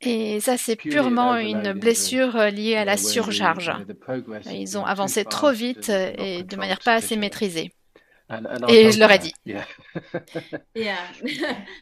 Et 0.00 0.40
ça, 0.40 0.56
c'est 0.56 0.74
purement 0.74 1.36
une 1.36 1.72
blessure 1.74 2.34
euh, 2.34 2.50
liée 2.50 2.74
à 2.74 2.84
la 2.84 2.96
surcharge. 2.96 3.72
Ils 4.50 4.76
ont 4.76 4.84
avancé 4.84 5.24
trop 5.24 5.52
vite 5.52 5.90
et 5.90 6.42
de 6.42 6.56
manière 6.56 6.80
pas 6.80 6.94
assez 6.94 7.16
maîtrisée. 7.16 7.70
Et 8.68 8.92
je 8.92 8.98
leur 8.98 9.10
ai 9.10 9.18
dit. 9.18 9.32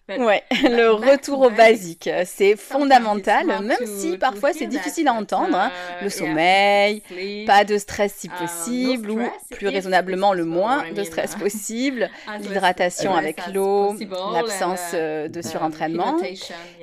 ouais, 0.09 0.45
le 0.63 0.91
retour 0.91 1.41
au 1.41 1.51
basique, 1.51 2.09
c'est 2.25 2.57
fondamental, 2.57 3.47
même 3.63 3.85
si 3.85 4.17
parfois 4.17 4.53
c'est 4.53 4.67
difficile 4.67 5.09
à 5.09 5.15
entendre. 5.15 5.57
Hein. 5.57 5.73
Uh, 6.01 6.05
le 6.05 6.11
sommeil, 6.11 7.03
pas 7.47 7.65
de 7.65 7.77
stress 7.79 8.15
si 8.15 8.29
uh, 8.29 8.31
possible, 8.31 9.11
ou 9.11 9.21
plus 9.51 9.69
raisonnablement 9.69 10.33
le 10.35 10.45
moins 10.45 10.93
de 10.93 11.03
stress 11.03 11.35
possible, 11.35 12.09
l'hydratation 12.41 13.15
avec 13.15 13.41
l'eau, 13.53 13.97
l'absence 14.33 14.93
uh, 14.93 14.97
euh, 14.97 15.29
de 15.29 15.43
surentraînement. 15.43 16.17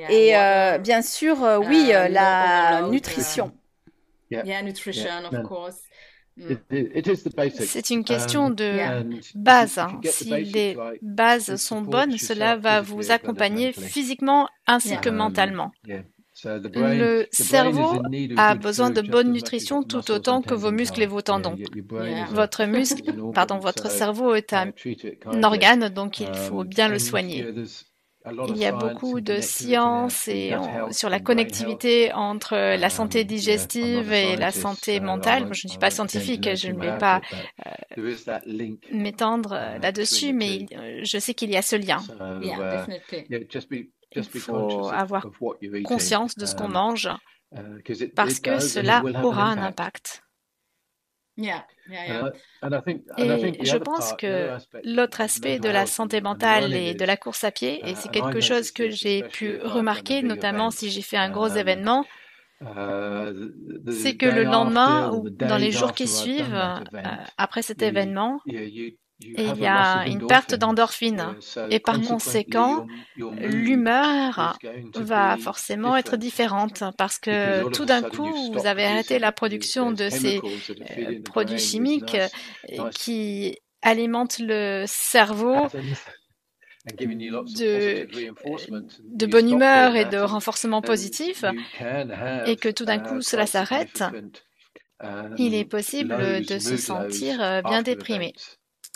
Et 0.10 0.36
euh, 0.36 0.78
bien 0.78 1.02
sûr, 1.02 1.44
euh, 1.44 1.58
oui, 1.60 1.92
la 2.10 2.82
nutrition. 2.90 3.52
Mm. 4.32 5.44
C'est 7.60 7.90
une 7.92 8.04
question 8.04 8.46
um, 8.48 8.56
de 8.56 9.20
base. 9.36 9.78
Hein. 9.78 10.00
Si 10.04 10.30
les 10.30 10.76
bases 11.02 11.56
sont 11.58 11.82
bonnes, 11.82 12.18
cela 12.18 12.56
va 12.56 12.82
vous 12.82 13.12
accompagner 13.12 13.72
physiquement 13.72 14.48
ainsi 14.66 14.98
que 14.98 15.10
mentalement. 15.10 15.72
Le 16.44 17.28
cerveau 17.32 18.02
a 18.38 18.56
besoin 18.56 18.90
de 18.90 19.02
bonne 19.02 19.32
nutrition 19.32 19.84
tout 19.84 20.10
autant 20.12 20.42
que 20.42 20.56
vos 20.56 20.72
muscles 20.72 21.04
et 21.04 21.06
vos 21.06 21.22
tendons. 21.22 21.56
Votre 22.32 22.66
muscle, 22.66 23.14
pardon, 23.34 23.60
votre 23.60 23.90
cerveau 23.92 24.34
est 24.34 24.54
un 24.54 24.72
organe, 25.44 25.90
donc 25.90 26.20
il 26.20 26.34
faut 26.34 26.62
um, 26.62 26.68
bien 26.68 26.88
le 26.90 26.98
soigner. 26.98 27.46
Il 28.48 28.58
y 28.58 28.66
a 28.66 28.72
beaucoup 28.72 29.20
de 29.20 29.42
sciences 29.42 30.28
et 30.28 30.54
sur 30.92 31.10
la 31.10 31.20
connectivité 31.20 32.14
entre 32.14 32.56
la 32.56 32.90
santé 32.90 33.24
digestive 33.26 34.12
et 34.14 34.36
la 34.38 34.52
santé 34.52 35.00
mentale. 35.00 35.50
je 35.52 35.68
ne 35.68 35.70
suis 35.70 35.80
pas 35.80 35.92
scientifique, 35.92 36.56
je 36.56 36.72
ne 36.72 36.80
vais 36.80 36.98
pas 36.98 37.22
euh, 37.98 38.70
m'étendre 38.92 39.54
là-dessus, 39.82 40.34
mais 40.34 40.66
euh, 40.74 41.02
je 41.04 41.18
sais 41.18 41.34
qu'il 41.34 41.52
y 41.52 41.58
a 41.58 41.62
ce 41.62 41.76
lien. 41.76 42.02
Il 44.16 44.24
faut 44.40 44.90
avoir 44.90 45.28
conscience 45.84 46.36
de 46.36 46.46
ce 46.46 46.56
qu'on 46.56 46.66
um, 46.66 46.74
mange 46.74 47.10
uh, 47.56 48.08
parce 48.16 48.40
que 48.40 48.60
cela 48.60 49.04
aura 49.24 49.46
un 49.46 49.58
impact. 49.58 50.23
Et 51.38 51.50
je 53.66 53.78
pense 53.78 54.14
que 54.14 54.58
l'autre 54.84 55.22
aspect 55.22 55.60
de 55.60 55.70
la 55.70 55.86
santé 55.86 56.22
mentale 56.22 56.74
et 56.74 56.94
de 56.94 57.06
la 57.06 57.18
course 57.18 57.44
à 57.44 57.52
pied, 57.52 57.82
et 57.88 57.96
c'est 57.96 58.10
quelque 58.10 58.40
chose 58.40 58.72
que 58.72 58.90
j'ai 58.90 59.24
pu 59.24 59.58
remarquer, 59.64 60.22
notamment 60.22 60.72
si 60.72 60.90
j'ai 60.90 61.02
fait 61.02 61.18
un 61.18 61.30
gros 61.30 61.52
um, 61.52 61.58
événement, 61.58 62.06
uh, 62.62 62.66
c'est 63.90 64.16
que 64.16 64.28
le 64.28 64.44
lendemain 64.44 65.12
ou 65.12 65.30
dans 65.30 65.58
les 65.58 65.72
jours 65.72 65.94
qui 65.94 66.08
suivent, 66.08 66.54
euh, 66.54 66.80
après 67.38 67.62
cet 67.62 67.82
événement, 67.82 68.40
et 69.36 69.46
il 69.46 69.58
y 69.58 69.68
a 69.68 70.06
une 70.08 70.28
perte 70.28 70.56
d'endorphine. 70.56 71.36
Et 71.70 71.80
par 71.80 72.02
conséquent, 72.02 72.88
l'humeur 73.16 74.58
va 74.96 75.38
forcément 75.38 75.96
être 75.96 76.18
différente. 76.18 76.84
parce 76.98 77.20
que 77.20 77.70
tout 77.72 77.86
d'un 77.86 78.02
coup, 78.02 78.52
vous 78.52 78.66
avez 78.66 78.86
arrêté 78.86 79.20
la 79.20 79.32
production 79.32 79.92
de 79.92 80.10
ces 80.10 80.40
euh, 80.40 81.22
produits 81.24 81.60
chimiques 81.60 82.16
euh, 82.16 82.90
qui 82.92 83.58
alimentent 83.82 84.40
le 84.40 84.86
cerveau 84.88 85.68
de, 86.98 88.08
de, 89.16 89.26
bonne 89.26 89.50
humeur 89.50 89.96
et 89.96 90.06
de 90.06 90.18
renforcement 90.18 90.82
positif, 90.82 91.46
et 92.46 92.56
que 92.58 92.70
tout 92.70 92.86
d'un 92.86 93.00
coup 93.00 93.22
cela 93.22 93.46
s'arrête, 93.46 94.04
il 95.38 95.54
est 95.54 95.66
possible 95.66 96.16
de 96.46 96.60
se 96.60 96.78
sentir 96.78 97.42
euh, 97.42 97.62
bien 97.62 97.82
déprimé. 97.82 98.34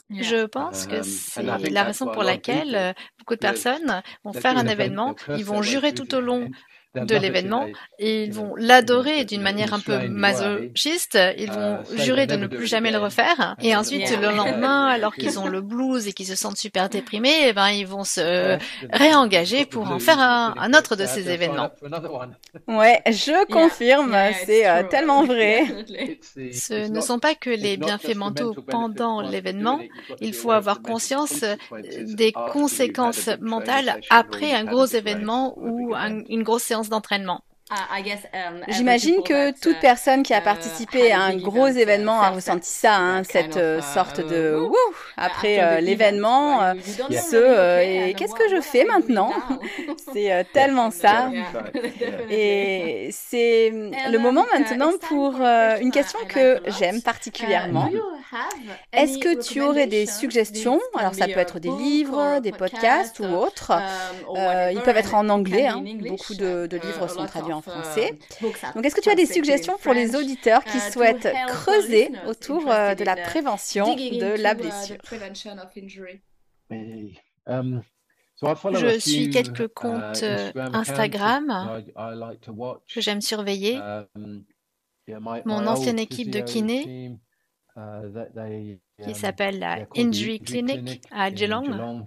Je 0.10 0.46
pense 0.46 0.88
que 0.88 1.02
c'est 1.04 1.44
la 1.44 1.84
raison 1.84 2.08
pour 2.08 2.24
laquelle 2.24 2.96
beaucoup 3.20 3.36
de 3.36 3.40
personnes 3.40 4.02
vont 4.24 4.34
faire 4.34 4.58
un 4.58 4.68
événement, 4.68 5.16
ils 5.36 5.44
vont 5.46 5.62
jurer 5.62 5.94
tout 5.94 6.16
au 6.16 6.22
long 6.22 6.50
de 7.06 7.16
l'événement 7.16 7.68
et 8.00 8.24
ils 8.24 8.34
vont 8.34 8.54
l'adorer 8.56 9.26
d'une 9.26 9.42
manière 9.42 9.74
un 9.74 9.80
peu 9.80 10.08
masochiste. 10.08 11.18
Ils 11.38 11.52
vont 11.52 11.80
uh, 11.92 12.02
jurer 12.02 12.28
de 12.28 12.36
ne 12.36 12.48
plus 12.48 12.68
jamais 12.68 12.92
le 12.92 12.98
refaire. 12.98 13.56
Et 13.62 13.76
ensuite, 13.76 14.10
le 14.20 14.32
lendemain, 14.36 14.88
alors 14.88 15.16
qu'ils 15.16 15.40
ont 15.40 15.48
le 15.48 15.62
blues 15.62 16.08
et 16.08 16.14
qu'ils 16.14 16.28
se 16.28 16.36
sentent 16.36 16.58
super 16.58 16.90
déprimés, 16.90 17.48
eh 17.48 17.54
ben, 17.54 17.70
ils 17.70 17.88
vont 17.88 18.04
se 18.04 18.58
réengager 18.92 19.66
pour 19.66 19.90
en 19.90 20.00
faire 20.00 20.20
un, 20.20 20.74
autre 20.74 20.96
de 20.96 21.06
ces 21.06 21.30
événements. 21.30 21.72
Ouais, 22.68 23.02
je 23.08 23.46
confirme, 23.52 24.16
c'est 24.46 24.68
euh, 24.68 24.84
tellement 24.84 25.24
vrai. 25.26 25.66
Ce 26.52 26.90
ne 26.90 27.02
sont 27.02 27.20
pas 27.20 27.36
que 27.36 27.50
les 27.50 27.78
bienfaits 27.78 28.16
mentaux 28.16 28.54
pendant 28.68 29.22
l'événement. 29.22 29.80
Il 30.22 30.34
faut 30.34 30.52
avoir 30.52 30.82
conscience 30.82 31.44
des 32.00 32.34
conséquences 32.52 33.30
mentales 33.42 34.00
après 34.10 34.54
un 34.54 34.66
gros 34.66 34.86
événement 34.86 35.58
ou 35.58 35.94
une 36.30 36.44
grosse 36.44 36.64
séance 36.64 36.87
d'entraînement. 36.90 37.44
Ah, 37.70 38.00
um, 38.00 38.64
J'imagine 38.70 39.24
que 39.24 39.52
toute 39.52 39.76
uh, 39.76 39.82
personne 39.82 40.24
qui 40.24 40.34
a 40.34 40.40
uh, 40.40 40.44
participé 40.44 41.12
à 41.12 41.20
un 41.20 41.36
gros 41.36 41.68
événement 41.68 42.22
a 42.22 42.30
ressenti 42.30 42.70
ça, 42.70 42.96
hein, 42.96 43.24
cette 43.26 43.58
euh, 43.58 43.82
sorte 43.82 44.26
de 44.26 44.54
uh, 44.56 44.70
wouh 44.70 44.76
après 45.18 45.60
euh, 45.60 45.82
l'événement, 45.82 46.64
euh, 46.64 46.74
ce 47.12 47.82
et 47.82 48.14
qu'est-ce 48.14 48.36
que 48.36 48.48
je 48.50 48.62
fais 48.62 48.86
maintenant? 48.86 49.34
C'est 50.14 50.48
tellement 50.54 50.92
ça. 50.92 51.30
Et 52.30 53.10
c'est 53.12 53.72
le 53.72 54.18
moment 54.18 54.46
maintenant 54.58 54.92
pour 55.02 55.36
une 55.36 55.92
question 55.92 56.20
que 56.28 56.62
j'aime 56.80 57.02
particulièrement. 57.02 57.90
Est-ce 58.94 59.18
que 59.18 59.42
tu 59.42 59.62
aurais 59.62 59.88
des 59.88 60.06
suggestions? 60.06 60.80
Alors 60.98 61.14
ça 61.14 61.28
peut 61.28 61.40
être 61.40 61.60
des 61.60 61.70
livres, 61.70 62.40
des 62.40 62.52
podcasts 62.52 63.20
ou 63.20 63.26
autres. 63.26 63.72
Um, 64.30 64.72
ils 64.72 64.82
peuvent 64.82 64.98
être 64.98 65.16
en 65.16 65.30
anglais. 65.30 65.68
Hein. 65.68 65.84
Beaucoup 66.08 66.36
de, 66.36 66.68
de 66.68 66.78
livres 66.78 67.08
sont 67.08 67.26
traduits 67.26 67.54
en 67.54 67.57
en 67.58 67.62
français. 67.62 68.18
Donc, 68.76 68.86
est-ce 68.86 68.96
que 68.96 69.02
tu 69.02 69.10
as 69.10 69.16
des 69.16 69.26
suggestions 69.26 69.78
pour 69.82 69.94
les 69.94 70.16
auditeurs 70.16 70.64
qui 70.64 70.78
uh, 70.78 70.92
souhaitent 70.92 71.30
creuser 71.48 72.12
autour 72.28 72.70
euh, 72.70 72.96
de 72.96 73.04
la 73.04 73.16
prévention 73.16 73.96
de 73.96 74.42
la 74.42 74.54
uh, 74.54 74.56
blessure 74.56 74.98
um, 77.48 77.82
je 78.30 79.00
suis 79.00 79.30
quelques 79.30 79.62
uh, 79.62 79.74
comptes 79.74 80.24
euh, 80.24 80.52
Instagram 80.74 81.84
que 82.88 83.02
j'aime 83.02 83.22
surveiller. 83.22 83.80
Um, 84.16 84.44
Mon 85.46 85.66
ancienne 85.68 86.00
équipe 86.00 86.30
de 86.30 86.42
kiné, 86.42 87.18
qui 87.74 89.10
um, 89.10 89.14
s'appelle 89.14 89.60
la 89.60 89.88
Injury 89.96 90.40
Clinic 90.40 91.02
à 91.12 91.34
Geelong, 91.34 92.04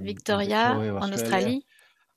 Victoria, 0.00 0.78
en 1.00 1.12
Australie. 1.12 1.64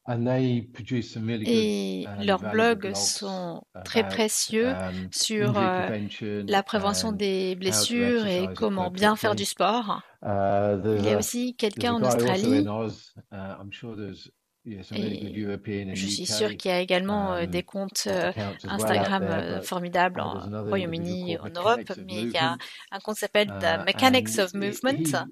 Et 0.05 2.05
leurs 2.21 2.51
blogs 2.51 2.93
sont 2.93 3.63
très 3.85 4.07
précieux 4.07 4.69
um, 4.69 5.07
sur 5.11 5.57
euh, 5.57 6.43
la 6.47 6.61
prévention 6.61 7.13
des 7.13 7.55
blessures 7.55 8.27
et 8.27 8.49
comment 8.53 8.91
bien 8.91 9.15
faire 9.15 9.35
du 9.35 9.45
sport. 9.45 10.01
Uh, 10.21 10.75
Il 10.97 11.05
y 11.05 11.09
a 11.09 11.17
aussi 11.17 11.55
quelqu'un 11.55 11.93
en 11.93 12.03
Australie 12.03 12.65
je 14.65 16.05
suis 16.07 16.25
sûre 16.25 16.55
qu'il 16.55 16.71
y 16.71 16.73
a 16.73 16.79
également 16.79 17.33
euh, 17.33 17.43
um, 17.43 17.45
des 17.47 17.63
comptes 17.63 18.07
euh, 18.07 18.31
Instagram 18.63 19.23
euh, 19.23 19.61
formidables 19.61 20.21
en 20.21 20.63
Royaume-Uni, 20.63 21.37
en 21.37 21.49
Europe, 21.49 21.91
mais 21.97 22.21
il 22.21 22.31
y 22.31 22.37
a 22.37 22.57
un 22.91 22.99
compte 22.99 23.15
qui 23.15 23.21
s'appelle 23.21 23.47
The 23.59 23.81
uh, 23.81 23.85
Mechanics 23.85 24.39
of 24.39 24.53
Movement. 24.53 25.27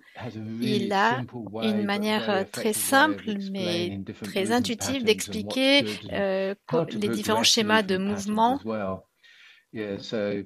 Il 0.61 0.91
a 0.91 1.21
une 1.63 1.85
manière 1.85 2.45
très 2.51 2.73
simple 2.73 3.37
mais 3.51 4.01
très 4.21 4.51
intuitive 4.51 5.05
d'expliquer 5.05 5.85
les 6.11 7.09
différents 7.09 7.43
schémas 7.43 7.83
de 7.83 7.97
mouvement 7.97 8.59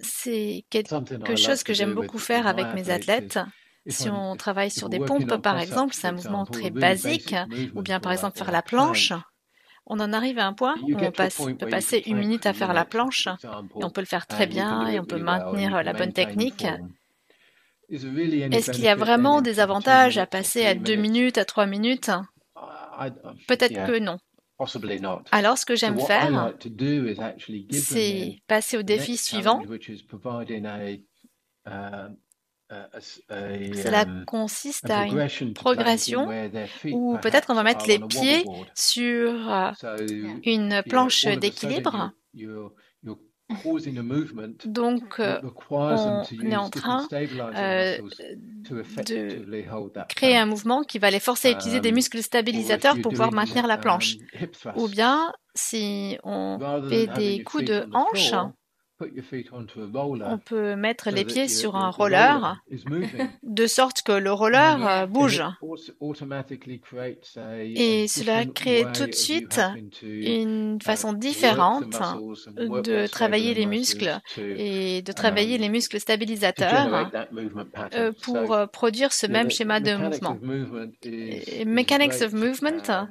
c'est 0.02 0.66
quelque 0.70 1.36
chose 1.36 1.64
que 1.64 1.74
j'aime 1.74 1.96
beaucoup 1.96 2.20
faire 2.20 2.46
avec 2.46 2.68
mes 2.76 2.90
athlètes. 2.92 3.40
Si 3.88 4.10
on 4.10 4.36
travaille 4.36 4.72
sur 4.72 4.90
des 4.90 5.00
pompes, 5.00 5.38
par 5.38 5.60
exemple, 5.60 5.94
c'est 5.94 6.08
un 6.08 6.12
mouvement 6.12 6.46
très 6.46 6.72
basique, 6.72 7.36
ou 7.76 7.82
bien 7.82 8.00
par 8.00 8.12
exemple 8.12 8.38
faire 8.38 8.52
la 8.52 8.62
planche, 8.64 9.14
on 9.86 10.00
en 10.00 10.14
arrive 10.14 10.40
à 10.40 10.48
un 10.48 10.54
point 10.54 10.76
où 10.92 11.00
on 11.00 11.12
peut 11.12 11.68
passer 11.68 12.04
une 12.06 12.18
minute 12.18 12.46
à 12.46 12.54
faire 12.54 12.74
la 12.74 12.86
planche, 12.86 13.28
et 13.28 13.84
on 13.84 13.90
peut 13.92 14.02
le 14.02 14.08
faire 14.08 14.28
très 14.28 14.48
bien, 14.48 14.88
et 14.88 15.00
on 15.00 15.06
peut 15.06 15.20
maintenir 15.20 15.84
la 15.84 15.94
bonne 15.94 16.14
technique. 16.14 16.66
Est-ce 18.52 18.72
qu'il 18.72 18.84
y 18.86 18.88
a 18.88 18.96
vraiment 18.96 19.42
des 19.42 19.60
avantages 19.60 20.18
à 20.18 20.26
passer 20.26 20.66
à 20.66 20.74
deux 20.76 20.96
minutes, 20.96 21.38
à 21.38 21.46
trois 21.46 21.66
minutes? 21.68 22.10
Peut-être 23.48 23.84
que 23.84 24.00
non. 24.00 24.18
Alors, 25.32 25.58
ce 25.58 25.66
que 25.66 25.76
j'aime 25.76 26.00
faire, 26.00 26.54
c'est 27.72 28.40
passer 28.48 28.78
au 28.78 28.84
défi 28.84 29.18
suivant 29.18 29.62
cela 33.00 34.02
um, 34.04 34.26
consiste 34.26 34.90
à 34.90 35.06
une 35.06 35.54
progression 35.54 36.28
où 36.92 37.18
peut-être 37.22 37.50
on 37.50 37.56
va 37.56 37.64
mettre 37.64 37.88
les 37.88 38.00
pieds 38.00 38.46
sur 38.74 39.52
euh, 39.52 39.72
une 40.44 40.82
planche 40.88 41.26
d'équilibre. 41.26 42.12
Donc, 44.66 45.20
euh, 45.20 45.40
on 45.70 46.52
est 46.52 46.56
en 46.56 46.70
train 46.72 47.08
euh, 47.14 47.98
de 48.72 50.06
créer 50.10 50.36
un 50.36 50.48
mouvement 50.48 50.82
qui 50.82 50.98
va 50.98 51.12
les 51.12 51.20
forcer 51.20 51.50
à 51.50 51.52
utiliser 51.52 51.80
des 51.80 51.90
um, 51.90 51.96
muscles 51.96 52.24
stabilisateurs 52.24 53.00
pour 53.02 53.12
pouvoir 53.12 53.32
maintenir 53.32 53.68
la 53.68 53.78
planche. 53.78 54.16
Um, 54.66 54.72
Ou 54.78 54.88
bien, 54.88 55.32
si 55.54 56.18
on 56.24 56.58
fait 56.90 57.06
des 57.08 57.44
coups 57.44 57.66
de 57.66 57.88
hanche, 57.94 58.34
on 59.02 60.38
peut 60.38 60.76
mettre 60.76 61.10
les 61.10 61.26
pieds 61.26 61.50
sur 61.50 61.76
un 61.76 61.90
roller 61.90 62.64
de 63.44 63.68
sorte 63.68 64.02
que 64.04 64.14
le 64.14 64.32
roller 64.32 64.88
euh, 64.88 65.06
bouge. 65.06 65.44
Et 67.76 68.08
cela 68.08 68.46
crée 68.46 68.86
tout 68.94 69.06
de 69.06 69.14
suite 69.14 69.60
une 70.02 70.80
façon 70.82 71.12
différente 71.12 72.00
de 72.56 73.08
travailler 73.08 73.54
les 73.54 73.66
muscles 73.66 74.20
et 74.38 75.02
de 75.02 75.12
travailler 75.12 75.58
les 75.58 75.70
muscles 75.70 76.00
stabilisateurs 76.00 77.12
euh, 77.94 78.12
pour 78.22 78.54
euh, 78.54 78.66
produire 78.66 79.12
ce 79.12 79.28
même 79.28 79.52
schéma 79.52 79.82
de 79.82 79.96
mouvement. 79.96 80.38
Mechanics 81.66 82.22
of 82.22 82.32
Movement 82.32 83.08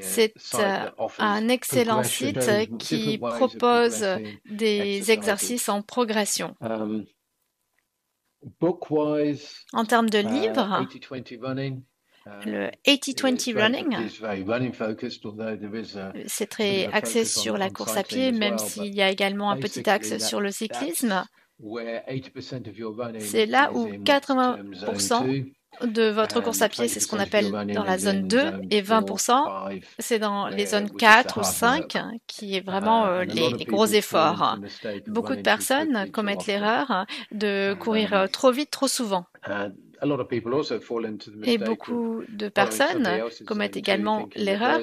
c'est 0.00 0.34
euh, 0.54 0.90
un 1.18 1.48
excellent 1.48 2.02
site 2.02 2.50
qui 2.78 3.18
propose 3.18 4.04
des 4.44 5.10
exercices 5.10 5.68
en 5.68 5.82
progression. 5.82 6.54
Um, 6.60 7.04
en 9.72 9.84
termes 9.84 10.10
de 10.10 10.18
uh, 10.18 10.22
livres, 10.22 10.82
uh, 10.82 12.40
le 12.44 12.70
80-20 12.86 13.56
running, 13.56 13.96
c'est 16.26 16.46
très 16.46 16.86
axé 16.92 17.24
sur 17.24 17.56
la 17.56 17.70
course 17.70 17.96
à 17.96 18.02
pied, 18.02 18.30
même 18.32 18.58
s'il 18.58 18.94
y 18.94 19.02
a 19.02 19.10
également 19.10 19.50
un 19.50 19.58
petit 19.58 19.88
axe 19.88 20.18
sur 20.18 20.40
le 20.40 20.50
cyclisme. 20.50 21.24
C'est 23.18 23.46
là 23.46 23.72
où 23.72 23.88
80% 23.88 25.52
de 25.82 26.10
votre 26.10 26.40
course 26.40 26.62
à 26.62 26.68
pied, 26.68 26.88
c'est 26.88 27.00
ce 27.00 27.06
qu'on 27.06 27.18
appelle 27.18 27.50
dans 27.50 27.84
la 27.84 27.98
zone 27.98 28.26
2, 28.26 28.52
et 28.70 28.82
20%, 28.82 29.80
c'est 29.98 30.18
dans 30.18 30.48
les 30.48 30.66
zones 30.66 30.90
4 30.90 31.40
ou 31.40 31.44
5, 31.44 31.96
qui 32.26 32.56
est 32.56 32.64
vraiment 32.64 33.06
euh, 33.06 33.24
les, 33.24 33.50
les, 33.52 33.64
gros 33.64 33.86
efforts. 33.86 34.58
Beaucoup 35.06 35.36
de 35.36 35.42
personnes 35.42 36.10
commettent 36.10 36.46
l'erreur 36.46 37.06
de 37.32 37.74
courir 37.78 38.12
euh, 38.12 38.26
trop 38.26 38.50
vite, 38.50 38.70
trop 38.70 38.88
souvent. 38.88 39.26
Et 41.44 41.58
beaucoup 41.58 42.22
de 42.28 42.48
personnes 42.48 43.08
commettent 43.46 43.76
également 43.76 44.28
l'erreur 44.36 44.80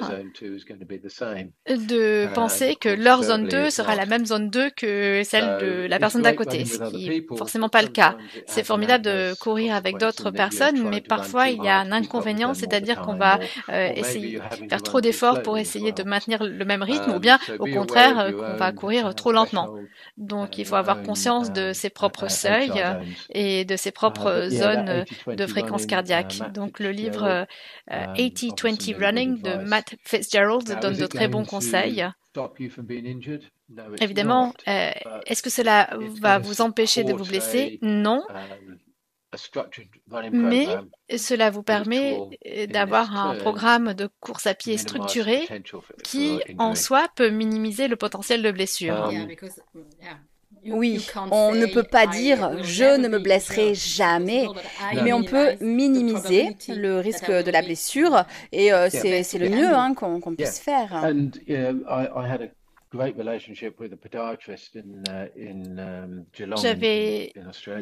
de 1.68 2.24
uh, 2.24 2.32
penser 2.34 2.76
que 2.76 2.88
leur 2.88 3.22
zone 3.22 3.48
2 3.48 3.70
sera 3.70 3.94
la 3.94 4.06
même 4.06 4.26
zone 4.26 4.50
2 4.50 4.70
que 4.70 5.22
celle 5.24 5.58
de 5.58 5.86
la 5.86 5.98
personne 5.98 6.22
d'à 6.22 6.34
côté, 6.34 6.64
ce 6.64 6.82
qui 6.90 7.08
n'est 7.08 7.36
forcément 7.36 7.68
pas 7.68 7.82
le 7.82 7.88
cas. 7.88 8.16
C'est 8.46 8.64
formidable 8.64 9.04
de 9.04 9.34
courir 9.40 9.74
avec 9.74 9.98
d'autres 9.98 10.30
personnes, 10.30 10.88
mais 10.88 11.00
parfois 11.00 11.48
il 11.48 11.62
y 11.62 11.68
a 11.68 11.78
un 11.78 11.92
inconvénient, 11.92 12.54
c'est-à-dire 12.54 13.00
qu'on 13.00 13.16
va 13.16 13.38
euh, 13.70 13.90
essayer 13.94 14.40
faire 14.68 14.82
trop 14.82 15.00
d'efforts 15.00 15.42
pour 15.42 15.58
essayer 15.58 15.92
de 15.92 16.02
maintenir 16.02 16.44
le 16.44 16.64
même 16.64 16.82
rythme, 16.82 17.12
ou 17.12 17.20
bien 17.20 17.38
au 17.58 17.66
contraire 17.66 18.32
qu'on 18.34 18.56
va 18.56 18.72
courir 18.72 19.14
trop 19.14 19.32
lentement. 19.32 19.74
Donc 20.16 20.58
il 20.58 20.66
faut 20.66 20.76
avoir 20.76 21.02
conscience 21.02 21.52
de 21.52 21.72
ses 21.72 21.90
propres 21.90 22.28
seuils 22.28 22.82
et 23.30 23.64
de 23.64 23.76
ses 23.76 23.92
propres 23.92 24.48
zones 24.50 25.04
de 25.26 25.46
fréquence 25.46 25.86
cardiaque. 25.86 26.40
Donc 26.52 26.80
le 26.80 26.90
livre 26.90 27.46
80-20 27.88 28.94
euh, 28.94 29.06
Running 29.06 29.42
de 29.42 29.56
Matt 29.64 29.94
Fitzgerald 30.04 30.78
donne 30.80 30.96
de 30.96 31.06
très 31.06 31.28
bons 31.28 31.44
conseils. 31.44 32.06
Évidemment, 34.00 34.54
euh, 34.68 34.90
est-ce 35.26 35.42
que 35.42 35.50
cela 35.50 35.90
va 36.20 36.38
vous 36.38 36.60
empêcher 36.60 37.04
de 37.04 37.12
vous 37.12 37.24
blesser? 37.24 37.78
Non. 37.82 38.24
mais 40.32 40.68
cela 41.16 41.50
vous 41.50 41.62
permet 41.62 42.18
d'avoir 42.68 43.16
un 43.16 43.34
programme 43.36 43.94
de 43.94 44.08
course 44.20 44.46
à 44.46 44.54
pied 44.54 44.76
structuré 44.76 45.46
qui, 46.04 46.40
en 46.58 46.74
soi, 46.74 47.08
peut 47.16 47.30
minimiser 47.30 47.88
le 47.88 47.96
potentiel 47.96 48.42
de 48.42 48.50
blessure. 48.50 49.10
Um, 49.10 49.28
oui, 50.70 51.06
on 51.30 51.52
ne 51.52 51.66
peut 51.66 51.82
pas 51.82 52.06
dire 52.06 52.62
je 52.62 52.98
ne 52.98 53.08
me 53.08 53.18
blesserai 53.18 53.74
jamais, 53.74 54.46
mais 55.02 55.12
on 55.12 55.22
peut 55.22 55.54
minimiser 55.60 56.56
le 56.68 56.98
risque 56.98 57.30
de 57.30 57.50
la 57.50 57.62
blessure 57.62 58.24
et 58.52 58.72
euh, 58.72 58.88
c'est 58.90 59.38
le 59.38 59.48
mieux 59.48 59.74
hein, 59.74 59.94
qu'on 59.94 60.34
puisse 60.34 60.58
faire. 60.58 61.04
J'avais 66.62 67.32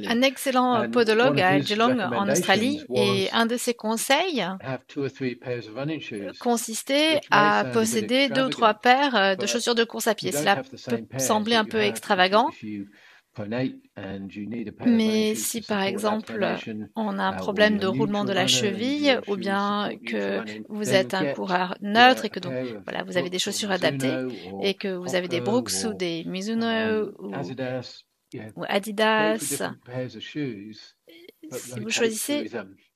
un 0.06 0.22
excellent 0.22 0.90
podologue 0.90 1.40
à 1.40 1.60
Geelong 1.60 1.98
en 2.00 2.28
Australie 2.28 2.84
et 2.94 3.28
un 3.32 3.46
de 3.46 3.56
ses 3.56 3.74
conseils 3.74 4.44
consistait 6.40 7.20
à 7.30 7.64
posséder 7.72 8.28
deux 8.28 8.44
ou 8.44 8.48
trois 8.48 8.74
paires 8.74 9.14
euh, 9.14 9.34
de 9.36 9.46
chaussures 9.46 9.74
de 9.74 9.84
course 9.84 10.06
à 10.06 10.14
pied. 10.14 10.32
Cela 10.32 10.56
peut 10.56 11.18
sembler 11.18 11.54
un 11.54 11.64
peu 11.64 11.80
extravagant, 11.80 12.50
mais 14.86 15.34
si 15.34 15.60
par 15.60 15.82
exemple 15.82 16.40
on 16.96 17.18
a 17.18 17.22
un 17.24 17.32
problème 17.32 17.78
de 17.78 17.86
roulement 17.86 18.24
de 18.24 18.32
la 18.32 18.46
cheville 18.46 19.20
ou 19.28 19.36
bien 19.36 19.90
que 20.06 20.42
vous 20.68 20.94
êtes 20.94 21.14
un 21.14 21.26
coureur 21.32 21.76
neutre 21.80 22.24
et 22.26 22.30
que 22.30 22.40
donc 22.40 22.52
voilà 22.84 23.02
vous 23.04 23.16
avez 23.16 23.30
des 23.30 23.38
chaussures 23.38 23.70
adaptées 23.70 24.14
et 24.62 24.74
que 24.74 24.88
vous 24.94 25.14
avez 25.14 25.28
des 25.28 25.40
Brooks 25.40 25.72
ou 25.84 25.94
des 25.94 26.24
Mizuno 26.24 27.10
ou, 27.18 27.32
ou 28.56 28.64
Adidas, 28.68 29.62
si 31.50 31.80
vous 31.80 31.90
choisissez 31.90 32.50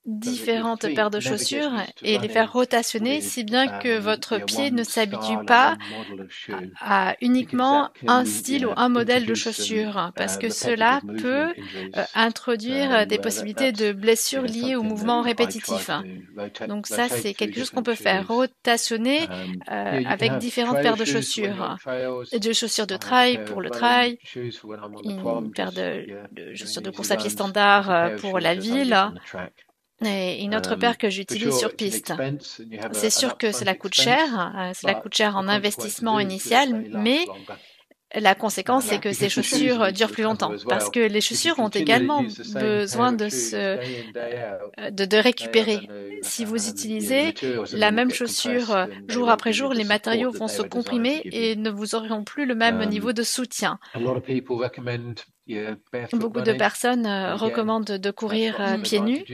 différentes 0.09 0.93
paires 0.95 1.11
de 1.11 1.21
chaussures 1.21 1.73
et 2.03 2.19
les 2.19 2.29
faire 2.29 2.53
rotationner 2.53 3.21
si 3.21 3.45
bien 3.45 3.69
que 3.79 3.99
votre 3.99 4.39
pied 4.39 4.71
ne 4.71 4.83
s'habitue 4.83 5.45
pas 5.47 5.77
à, 6.81 7.15
uniquement 7.21 7.91
un 8.07 8.25
style 8.25 8.67
ou 8.67 8.71
un 8.77 8.89
modèle 8.89 9.27
de 9.27 9.35
chaussures 9.35 10.13
parce 10.17 10.39
que 10.39 10.49
cela 10.49 11.01
peut 11.19 11.53
euh, 11.97 12.05
introduire 12.15 13.07
des 13.07 13.19
possibilités 13.19 13.73
de 13.73 13.93
blessures 13.93 14.43
liées 14.43 14.77
au 14.77 14.83
mouvement 14.83 15.21
répétitif. 15.21 15.91
Donc 16.67 16.87
ça, 16.87 17.09
c'est 17.09 17.35
quelque 17.35 17.59
chose 17.59 17.71
qu'on 17.71 17.83
peut 17.83 17.95
faire 17.95 18.27
rotationner 18.27 19.29
euh, 19.71 20.03
avec 20.07 20.39
différentes 20.39 20.81
paires 20.81 20.97
de 20.97 21.05
chaussures. 21.05 21.77
De 22.33 22.53
chaussures 22.53 22.87
de 22.87 22.97
trail 22.97 23.45
pour 23.45 23.61
le 23.61 23.71
trail, 23.71 24.19
une 25.05 25.53
paire 25.53 25.73
de, 25.73 26.07
de 26.33 26.55
chaussures 26.55 26.83
de 26.83 26.91
course 26.91 27.11
à 27.11 27.17
pied 27.17 27.29
standard 27.29 27.91
euh, 27.91 28.17
pour 28.17 28.39
la 28.41 28.55
ville, 28.55 28.97
et 30.05 30.43
une 30.43 30.55
autre 30.55 30.75
euh, 30.75 30.77
paire 30.77 30.99
que 30.99 31.11
j'utilise 31.11 31.57
sur 31.57 31.75
piste. 31.75 32.13
C'est 32.93 33.11
sûr 33.11 33.37
que 33.37 33.53
cela 33.53 33.75
coûte 33.75 33.95
cher, 33.95 34.53
euh, 34.57 34.73
cela 34.75 34.95
coûte 34.95 35.15
cher 35.15 35.37
en 35.37 35.49
investissement 35.49 36.21
initial, 36.21 36.85
mais 36.93 37.27
la 38.15 38.35
conséquence, 38.35 38.85
c'est 38.85 39.01
que 39.01 39.13
ces 39.13 39.29
chaussures 39.29 39.93
durent 39.93 40.11
plus 40.11 40.23
longtemps 40.23 40.53
parce 40.69 40.89
que 40.91 41.01
les 41.01 41.21
chaussures 41.21 41.59
ont 41.59 41.69
également 41.69 42.25
besoin 42.55 43.13
de 43.13 43.29
se, 43.29 43.57
euh, 43.57 44.91
de, 44.91 45.05
de 45.05 45.17
récupérer. 45.17 45.89
Si 46.23 46.45
vous 46.45 46.69
utilisez 46.69 47.35
la 47.73 47.91
même 47.91 48.11
chaussure 48.11 48.87
jour 49.09 49.29
après 49.29 49.53
jour, 49.53 49.75
les 49.75 49.85
matériaux 49.85 50.31
vont 50.31 50.49
se 50.49 50.63
comprimer 50.63 51.21
et 51.25 51.55
ne 51.57 51.71
vous 51.71 51.95
auront 51.95 52.25
plus 52.25 52.47
le 52.47 52.55
même 52.55 52.85
niveau 52.89 53.13
de 53.13 53.23
soutien. 53.23 53.79
Beaucoup 56.13 56.41
de 56.43 56.53
personnes 56.53 57.07
euh, 57.07 57.35
recommandent 57.35 57.85
de 57.85 58.11
courir 58.11 58.61
euh, 58.61 58.79
pieds 58.79 59.01
nus. 59.01 59.25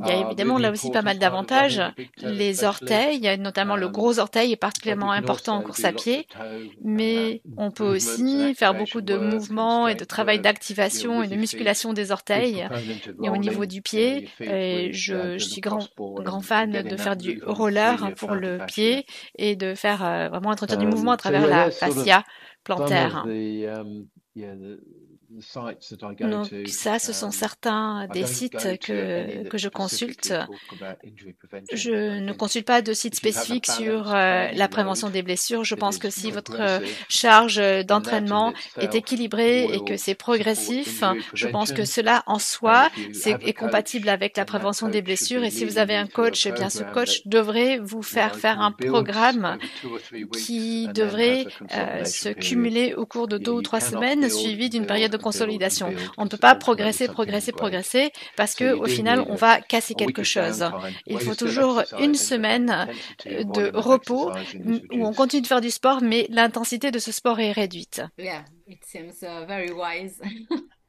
Il 0.00 0.08
y 0.08 0.10
a 0.10 0.26
évidemment 0.26 0.58
là 0.58 0.70
aussi 0.70 0.90
pas 0.90 1.02
mal 1.02 1.18
d'avantages. 1.18 1.82
Les 2.22 2.64
orteils, 2.64 3.38
notamment 3.38 3.76
le 3.76 3.88
gros 3.88 4.18
orteil 4.18 4.52
est 4.52 4.56
particulièrement 4.56 5.12
important 5.12 5.56
en 5.56 5.62
course 5.62 5.84
à 5.84 5.92
pied, 5.92 6.26
mais 6.82 7.42
on 7.56 7.70
peut 7.70 7.84
aussi 7.96 8.54
faire 8.54 8.74
beaucoup 8.74 9.00
de 9.00 9.16
mouvements 9.16 9.88
et 9.88 9.94
de 9.94 10.04
travail 10.04 10.40
d'activation 10.40 11.22
et 11.22 11.28
de 11.28 11.36
musculation 11.36 11.92
des 11.92 12.12
orteils. 12.12 12.66
Et 13.22 13.28
au 13.28 13.36
niveau 13.36 13.66
du 13.66 13.82
pied, 13.82 14.28
je, 14.40 14.90
je, 14.92 15.38
suis 15.38 15.60
grand, 15.60 15.86
grand 15.98 16.40
fan 16.40 16.70
de 16.70 16.96
faire 16.96 17.16
du 17.16 17.42
roller 17.44 18.14
pour 18.16 18.34
le 18.34 18.58
pied 18.66 19.06
et 19.36 19.56
de 19.56 19.74
faire 19.74 20.04
euh, 20.04 20.28
vraiment 20.28 20.50
entretenir 20.50 20.78
du 20.78 20.86
mouvement 20.86 21.12
à 21.12 21.16
travers 21.16 21.46
la 21.46 21.70
fascia 21.70 22.24
plantaire. 22.64 23.26
Donc 26.20 26.48
ça, 26.66 26.98
ce 26.98 27.12
sont 27.12 27.26
um, 27.26 27.32
certains 27.32 28.06
des 28.12 28.26
sites 28.26 28.78
que, 28.80 29.48
que 29.48 29.58
je 29.58 29.68
consulte. 29.68 30.34
Je 31.72 32.18
ne 32.20 32.32
consulte 32.32 32.66
pas 32.66 32.82
de 32.82 32.92
sites 32.92 33.14
spécifiques 33.14 33.66
sur 33.66 34.14
euh, 34.14 34.48
la 34.52 34.68
prévention 34.68 35.10
des 35.10 35.22
blessures. 35.22 35.64
Je 35.64 35.74
pense 35.74 35.98
que 35.98 36.10
si 36.10 36.30
votre 36.30 36.80
charge 37.08 37.60
d'entraînement 37.84 38.52
est 38.78 38.94
équilibrée 38.94 39.64
et 39.64 39.84
que 39.84 39.96
c'est 39.96 40.14
progressif, 40.14 41.02
je 41.34 41.48
pense 41.48 41.72
que 41.72 41.84
cela 41.84 42.22
en 42.26 42.38
soi 42.38 42.90
est 43.24 43.54
compatible 43.54 44.08
avec 44.08 44.36
la 44.36 44.44
prévention 44.44 44.88
des 44.88 45.02
blessures. 45.02 45.44
Et 45.44 45.50
si 45.50 45.64
vous 45.64 45.78
avez 45.78 45.96
un 45.96 46.06
coach, 46.06 46.46
eh 46.46 46.52
bien 46.52 46.68
ce 46.70 46.82
coach 46.82 47.26
devrait 47.26 47.78
vous 47.78 48.02
faire 48.02 48.36
faire 48.36 48.60
un 48.60 48.72
programme 48.72 49.58
qui 50.32 50.88
devrait 50.88 51.46
euh, 51.72 52.04
se 52.04 52.28
cumuler 52.28 52.94
au 52.94 53.06
cours 53.06 53.28
de 53.28 53.38
deux 53.38 53.52
ou 53.52 53.62
trois 53.62 53.80
semaines, 53.80 54.28
suivi 54.28 54.68
d'une 54.68 54.86
période 54.86 55.12
de 55.12 55.16
consolidation. 55.22 55.92
On 56.18 56.24
ne 56.24 56.28
peut 56.28 56.36
pas 56.36 56.54
progresser, 56.54 57.08
progresser, 57.08 57.52
progresser 57.52 58.10
parce 58.36 58.54
que 58.54 58.74
au 58.74 58.86
final, 58.86 59.24
on 59.28 59.34
va 59.34 59.60
casser 59.60 59.94
quelque 59.94 60.22
chose. 60.22 60.64
Il 61.06 61.18
faut 61.20 61.34
toujours 61.34 61.82
une 61.98 62.14
semaine 62.14 62.88
de 63.26 63.70
repos 63.74 64.30
où 64.92 65.06
on 65.06 65.14
continue 65.14 65.42
de 65.42 65.46
faire 65.46 65.60
du 65.60 65.70
sport, 65.70 66.02
mais 66.02 66.26
l'intensité 66.30 66.90
de 66.90 66.98
ce 66.98 67.12
sport 67.12 67.40
est 67.40 67.52
réduite. 67.52 68.02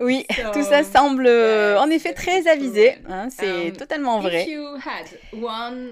oui, 0.00 0.26
tout 0.52 0.62
ça 0.62 0.82
semble 0.82 1.26
euh, 1.26 1.78
en 1.78 1.88
effet 1.90 2.12
très 2.12 2.48
avisé, 2.48 2.96
hein, 3.08 3.28
c'est 3.30 3.68
um, 3.68 3.72
totalement 3.72 4.20
vrai. 4.20 4.46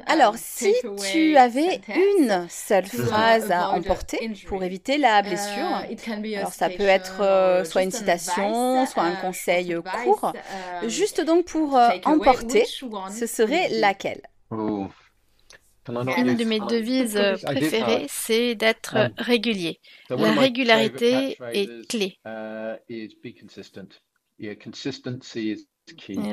Alors, 0.06 0.32
um, 0.32 0.38
si 0.38 0.74
tu 1.12 1.36
avais 1.36 1.80
une 1.88 2.46
seule 2.48 2.86
phrase 2.86 3.50
à 3.50 3.70
emporter 3.70 4.30
pour 4.46 4.62
éviter 4.64 4.98
la 4.98 5.20
uh, 5.20 5.22
blessure, 5.22 6.36
alors 6.36 6.52
ça 6.52 6.68
peut 6.68 6.82
être 6.82 7.20
euh, 7.20 7.64
soit 7.64 7.82
une 7.82 7.92
citation, 7.92 8.86
soit 8.86 9.02
un 9.02 9.14
uh, 9.14 9.20
conseil 9.20 9.76
court, 10.04 10.32
um, 10.82 10.88
juste 10.88 11.20
donc 11.20 11.44
pour 11.44 11.76
euh, 11.76 11.90
emporter, 12.04 12.64
ce 12.66 13.26
serait 13.26 13.68
laquelle? 13.70 14.22
Une 15.88 16.36
de 16.36 16.44
mes 16.44 16.60
devises 16.60 17.20
préférées, 17.42 18.06
c'est 18.08 18.54
d'être 18.54 19.10
régulier. 19.18 19.80
La 20.10 20.32
régularité 20.32 21.36
est 21.52 21.88
clé. 21.88 22.18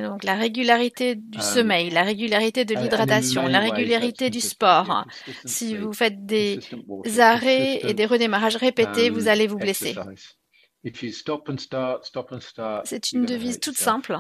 donc 0.01 0.23
la 0.23 0.35
régularité 0.35 1.15
du 1.15 1.37
um, 1.37 1.43
sommeil, 1.43 1.89
la 1.89 2.03
régularité 2.03 2.63
de 2.65 2.73
l'hydratation, 2.75 3.47
la 3.47 3.59
régularité 3.59 4.29
du 4.29 4.39
sport. 4.39 5.05
Si 5.45 5.75
vous 5.75 5.93
faites 5.93 6.25
des 6.25 6.59
arrêts 7.19 7.79
et 7.83 7.93
des 7.93 8.05
redémarrages 8.05 8.55
répétés, 8.55 9.09
vous 9.09 9.27
allez 9.27 9.47
vous 9.47 9.57
blesser. 9.57 9.95
C'est 12.85 13.11
une 13.11 13.25
devise 13.25 13.59
toute 13.59 13.77
simple 13.77 14.17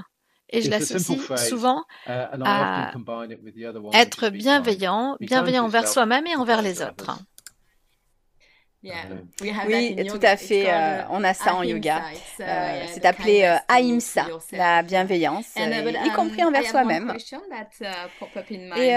et 0.51 0.61
je 0.61 0.69
l'associe 0.69 1.19
souvent 1.37 1.83
uh, 2.07 2.11
à 2.43 2.91
être 3.93 4.29
bienveillant, 4.29 5.17
bienveillant 5.19 5.65
envers 5.65 5.87
soi-même 5.87 6.27
et 6.27 6.35
envers 6.35 6.61
les 6.61 6.81
autres. 6.81 7.19
Oui, 8.83 9.95
tout 10.07 10.19
à 10.23 10.37
fait. 10.37 10.65
Euh, 10.67 11.01
on 11.11 11.23
a 11.23 11.33
ça 11.33 11.55
en 11.55 11.63
yoga. 11.63 11.99
Uh, 11.99 12.41
euh, 12.41 12.83
c'est 12.91 13.05
appelé 13.05 13.43
euh, 13.43 13.55
Ahimsa, 13.67 14.25
la 14.51 14.81
bienveillance, 14.81 15.45
uh, 15.55 16.07
y 16.07 16.09
compris 16.11 16.43
envers 16.43 16.65
soi-même. 16.65 17.13
Et 18.77 18.93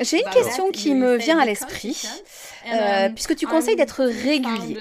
j'ai 0.00 0.18
une 0.18 0.30
question 0.30 0.70
qui 0.70 0.94
me 0.94 1.16
vient 1.16 1.38
à 1.38 1.46
l'esprit, 1.46 2.06
um, 2.70 3.14
puisque 3.14 3.34
tu 3.36 3.46
conseilles 3.46 3.76
d'être 3.76 4.04
régulier. 4.04 4.76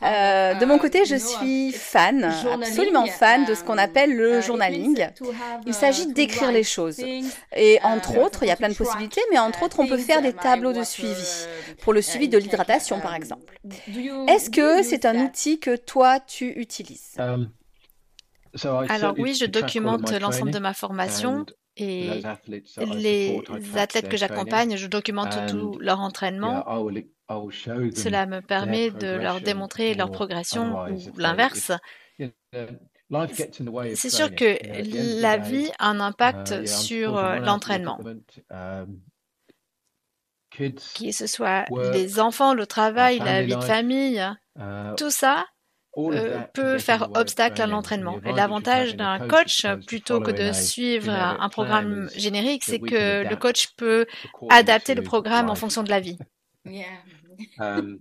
Um, 0.00 0.58
de 0.58 0.64
mon 0.64 0.78
côté, 0.78 1.04
je 1.04 1.16
suis 1.16 1.72
fan, 1.72 2.32
absolument 2.52 3.06
fan 3.06 3.46
de 3.46 3.54
ce 3.54 3.64
qu'on 3.64 3.72
um, 3.72 3.78
appelle 3.80 4.14
le 4.14 4.40
journaling. 4.40 5.08
Il 5.66 5.74
s'agit 5.74 6.06
d'écrire 6.06 6.52
les 6.52 6.64
choses. 6.64 7.00
Et 7.56 7.80
entre 7.82 8.18
autres, 8.18 8.44
il 8.44 8.48
y 8.48 8.52
a 8.52 8.56
plein 8.56 8.68
de 8.68 8.74
possibilités, 8.74 9.22
mais 9.32 9.38
entre 9.38 9.64
autres, 9.64 9.80
on 9.80 9.88
peut 9.88 9.98
faire 9.98 10.22
des 10.22 10.32
tableaux 10.32 10.72
de 10.72 10.84
suivi 10.84 11.46
pour 11.82 11.92
le 11.92 12.00
suivi 12.00 12.28
de 12.28 12.38
l'hydratation, 12.38 13.00
par 13.00 13.14
exemple. 13.16 13.52
Est-ce 14.28 14.50
que 14.50 14.82
c'est 14.82 15.04
un 15.04 15.26
outil 15.26 15.58
que 15.58 15.76
toi 15.76 16.20
tu 16.20 16.46
utilises? 16.60 17.16
Um, 17.18 17.50
Alors 18.88 19.14
oui, 19.18 19.34
je 19.34 19.46
documente 19.46 20.10
l'ensemble 20.12 20.50
de 20.50 20.58
ma 20.58 20.74
formation 20.74 21.46
et 21.76 22.22
les 22.94 23.40
athlètes 23.76 24.08
que 24.08 24.16
j'accompagne, 24.16 24.76
je 24.76 24.86
documente 24.86 25.36
tout 25.48 25.78
leur 25.80 26.00
entraînement. 26.00 26.64
Cela 27.28 28.26
me 28.26 28.40
permet 28.40 28.90
de 28.90 29.08
leur 29.08 29.40
démontrer 29.40 29.94
leur 29.94 30.10
progression 30.10 30.86
ou 30.88 31.18
l'inverse. 31.18 31.72
c'est 33.94 34.10
sûr 34.10 34.34
que 34.34 35.20
la 35.22 35.36
vie 35.36 35.70
a 35.78 35.90
un 35.90 36.00
impact 36.00 36.54
uh, 36.62 36.66
sur 36.66 37.16
euh, 37.16 37.36
l'entraînement. 37.36 37.98
Que 40.58 41.12
ce 41.12 41.26
soit 41.26 41.64
les 41.92 42.20
enfants, 42.20 42.54
le 42.54 42.66
travail, 42.66 43.18
la 43.18 43.42
vie 43.42 43.56
de 43.56 43.60
famille, 43.60 44.24
uh, 44.58 44.62
tout 44.96 45.10
ça 45.10 45.46
euh, 45.96 46.40
peut 46.54 46.78
faire 46.78 47.10
obstacle 47.14 47.60
à 47.60 47.66
l'entraînement. 47.66 48.20
Et 48.24 48.32
l'avantage 48.32 48.96
d'un 48.96 49.26
coach, 49.26 49.66
plutôt 49.86 50.20
que 50.20 50.30
de 50.30 50.52
suivre 50.52 51.10
un 51.10 51.48
programme 51.48 52.08
générique, 52.14 52.64
c'est 52.64 52.78
que 52.78 53.28
le 53.28 53.36
coach 53.36 53.68
peut 53.76 54.06
adapter 54.50 54.94
le 54.94 55.02
programme 55.02 55.50
en 55.50 55.54
fonction 55.54 55.82
de 55.82 55.90
la 55.90 56.00
vie. 56.00 56.18
Um, 57.60 58.00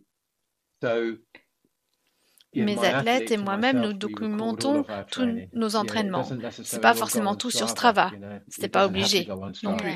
mes 2.55 2.79
athlètes 2.83 3.31
et 3.31 3.37
moi-même, 3.37 3.81
nous 3.81 3.93
documentons 3.93 4.85
tous 5.11 5.27
nos 5.53 5.75
entraînements. 5.75 6.27
C'est 6.51 6.81
pas 6.81 6.93
forcément 6.93 7.35
tout 7.35 7.51
sur 7.51 7.69
Strava. 7.69 8.11
C'était 8.47 8.69
pas 8.69 8.85
obligé 8.85 9.27
non 9.63 9.77
plus. 9.77 9.93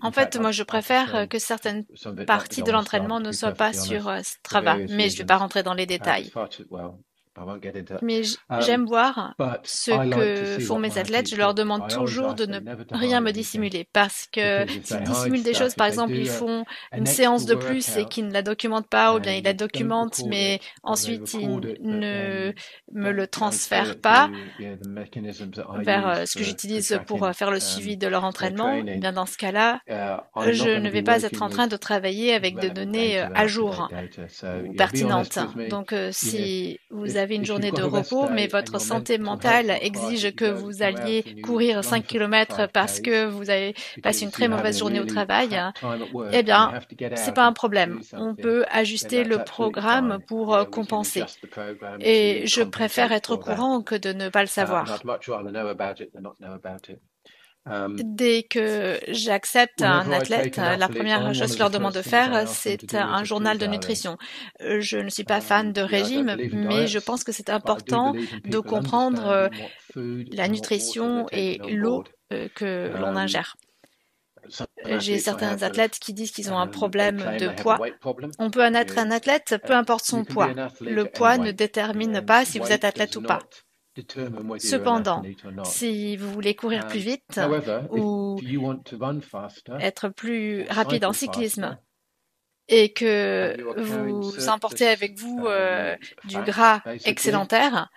En 0.00 0.12
fait, 0.12 0.36
moi, 0.36 0.50
je 0.52 0.62
préfère 0.62 1.28
que 1.28 1.38
certaines 1.38 1.84
parties 2.26 2.62
de 2.62 2.70
l'entraînement 2.72 3.20
ne 3.20 3.32
soient 3.32 3.52
pas 3.52 3.72
sur 3.72 4.08
euh, 4.08 4.20
Strava, 4.22 4.76
mais 4.76 5.08
je 5.08 5.14
ne 5.14 5.18
vais 5.18 5.24
pas 5.24 5.36
rentrer 5.36 5.62
dans 5.62 5.74
les 5.74 5.86
détails. 5.86 6.30
Mais 8.02 8.22
um, 8.48 8.60
j'aime 8.60 8.86
voir 8.86 9.34
ce 9.64 9.90
que 10.10 10.62
font 10.64 10.78
mes 10.78 10.98
athlètes. 10.98 11.28
Je 11.28 11.36
leur 11.36 11.54
demande 11.54 11.88
toujours 11.88 12.34
de 12.34 12.46
ne 12.46 12.60
rien 12.92 13.20
me 13.20 13.32
dissimuler 13.32 13.86
parce 13.92 14.28
que 14.32 14.66
s'ils 14.82 15.02
dissimulent 15.02 15.42
des 15.42 15.54
choses, 15.54 15.74
par 15.74 15.86
exemple, 15.86 16.14
ils 16.14 16.28
font 16.28 16.64
une 16.92 17.06
séance 17.06 17.46
de 17.46 17.54
plus 17.54 17.96
et 17.96 18.04
qu'ils 18.04 18.26
ne 18.28 18.32
la 18.32 18.42
documentent 18.42 18.88
pas 18.88 19.14
ou 19.14 19.20
bien 19.20 19.34
ils 19.34 19.44
la 19.44 19.54
documentent 19.54 20.22
mais 20.26 20.60
ensuite 20.82 21.34
ils 21.34 21.76
ne 21.80 22.52
me 22.92 23.10
le 23.10 23.26
transfèrent 23.26 23.98
pas 23.98 24.30
vers 25.78 26.08
euh, 26.08 26.24
ce 26.26 26.38
que 26.38 26.44
j'utilise 26.44 26.98
pour 27.06 27.24
euh, 27.24 27.32
faire 27.32 27.50
le 27.50 27.60
suivi 27.60 27.94
um, 27.94 27.98
de 27.98 28.06
leur 28.06 28.24
entraînement, 28.24 28.80
bien 28.82 29.12
dans 29.12 29.26
ce 29.26 29.36
cas-là, 29.36 29.80
uh, 29.88 30.52
je 30.52 30.78
ne 30.78 30.88
vais 30.88 31.02
pas 31.02 31.22
être 31.22 31.42
en 31.42 31.48
train 31.48 31.66
de 31.66 31.76
travailler 31.76 32.34
avec 32.34 32.58
des 32.58 32.70
données 32.70 33.20
euh, 33.20 33.28
à 33.34 33.46
jour 33.46 33.88
ou 34.64 34.72
pertinentes. 34.74 35.38
Donc 35.70 35.94
si 36.10 36.78
vous 36.90 37.16
avez 37.16 37.25
avez 37.26 37.34
une 37.36 37.44
journée 37.44 37.72
de 37.72 37.82
repos, 37.82 38.28
mais 38.30 38.46
votre 38.46 38.80
santé 38.80 39.18
mentale 39.18 39.70
exige 39.82 40.34
que 40.34 40.44
vous 40.44 40.82
alliez 40.82 41.24
courir 41.42 41.84
5 41.84 42.06
km 42.06 42.68
parce 42.72 43.00
que 43.00 43.26
vous 43.26 43.50
avez 43.50 43.74
passé 44.02 44.24
une 44.24 44.30
très 44.30 44.48
mauvaise 44.48 44.78
journée 44.78 45.00
au 45.00 45.04
travail, 45.04 45.48
eh 46.32 46.42
bien, 46.42 46.72
c'est 47.16 47.34
pas 47.34 47.44
un 47.44 47.52
problème. 47.52 48.00
On 48.12 48.34
peut 48.34 48.64
ajuster 48.70 49.24
le 49.24 49.38
programme 49.38 50.18
pour 50.26 50.58
compenser. 50.70 51.24
Et 52.00 52.46
je 52.46 52.62
préfère 52.62 53.10
être 53.12 53.32
au 53.32 53.38
courant 53.38 53.82
que 53.82 53.96
de 53.96 54.12
ne 54.12 54.28
pas 54.28 54.42
le 54.42 54.46
savoir. 54.46 54.84
Um, 57.68 57.96
Dès 57.96 58.44
que 58.44 58.98
j'accepte 59.08 59.82
un 59.82 60.12
athlète, 60.12 60.56
la 60.56 60.88
première 60.88 61.34
chose 61.34 61.48
que 61.48 61.54
je 61.54 61.58
leur 61.58 61.70
demande 61.70 61.94
de 61.94 62.02
faire, 62.02 62.46
c'est 62.46 62.94
un 62.94 63.24
journal 63.24 63.58
de 63.58 63.66
nutrition. 63.66 64.16
Euh, 64.60 64.80
je 64.80 64.98
ne 64.98 65.10
suis 65.10 65.24
pas 65.24 65.40
fan 65.40 65.72
de 65.72 65.80
régime, 65.80 66.36
mais 66.52 66.86
je 66.86 66.98
pense 66.98 67.24
que 67.24 67.32
c'est 67.32 67.50
important 67.50 68.14
de 68.44 68.58
comprendre 68.60 69.26
euh, 69.96 70.24
la 70.30 70.46
nutrition 70.46 71.26
et 71.32 71.58
l'eau 71.68 72.04
euh, 72.32 72.48
que 72.54 72.92
l'on 73.00 73.08
um, 73.08 73.16
ingère. 73.16 73.56
J'ai 74.98 75.18
certains 75.18 75.62
athlètes 75.62 75.98
qui 75.98 76.12
disent 76.12 76.30
qu'ils 76.30 76.52
ont 76.52 76.58
un 76.58 76.68
problème 76.68 77.16
de 77.38 77.48
poids. 77.48 77.78
On 78.38 78.50
peut 78.50 78.64
en 78.64 78.74
être 78.74 78.98
un 78.98 79.10
athlète, 79.10 79.56
peu 79.66 79.72
importe 79.72 80.04
son 80.04 80.24
poids. 80.24 80.52
Le 80.80 81.04
poids 81.04 81.36
ne 81.38 81.50
détermine 81.50 82.24
pas 82.24 82.44
si 82.44 82.60
vous 82.60 82.70
êtes 82.70 82.84
athlète 82.84 83.16
ou 83.16 83.22
pas. 83.22 83.40
Cependant, 84.58 85.22
si 85.64 86.16
vous 86.16 86.32
voulez 86.32 86.54
courir 86.54 86.86
plus 86.86 87.00
vite 87.00 87.40
ou 87.90 88.38
être 89.80 90.08
plus 90.08 90.66
rapide 90.68 91.04
en 91.04 91.12
cyclisme 91.12 91.78
et 92.68 92.92
que 92.92 93.56
vous 93.80 94.48
emportez 94.48 94.88
avec 94.88 95.18
vous 95.18 95.46
euh, 95.46 95.96
du 96.24 96.38
gras 96.42 96.82
excédentaire, 97.04 97.90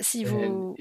si 0.00 0.24
vous 0.24 0.76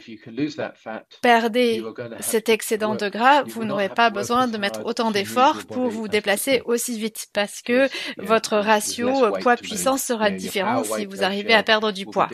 perdez 1.21 1.83
cet 2.19 2.49
excédent 2.49 2.95
de 2.95 3.09
gras, 3.09 3.43
vous 3.43 3.63
n'aurez 3.63 3.89
pas 3.89 4.09
besoin 4.09 4.47
de 4.47 4.57
mettre 4.57 4.85
autant 4.85 5.11
d'efforts 5.11 5.65
pour 5.65 5.89
vous 5.89 6.07
déplacer 6.07 6.61
aussi 6.65 6.97
vite 6.97 7.27
parce 7.33 7.61
que 7.61 7.87
votre 8.17 8.57
ratio 8.57 9.31
poids-puissance 9.41 10.03
sera 10.03 10.31
différent 10.31 10.83
si 10.83 11.05
vous 11.05 11.23
arrivez 11.23 11.53
à 11.53 11.63
perdre 11.63 11.91
du 11.91 12.05
poids. 12.05 12.29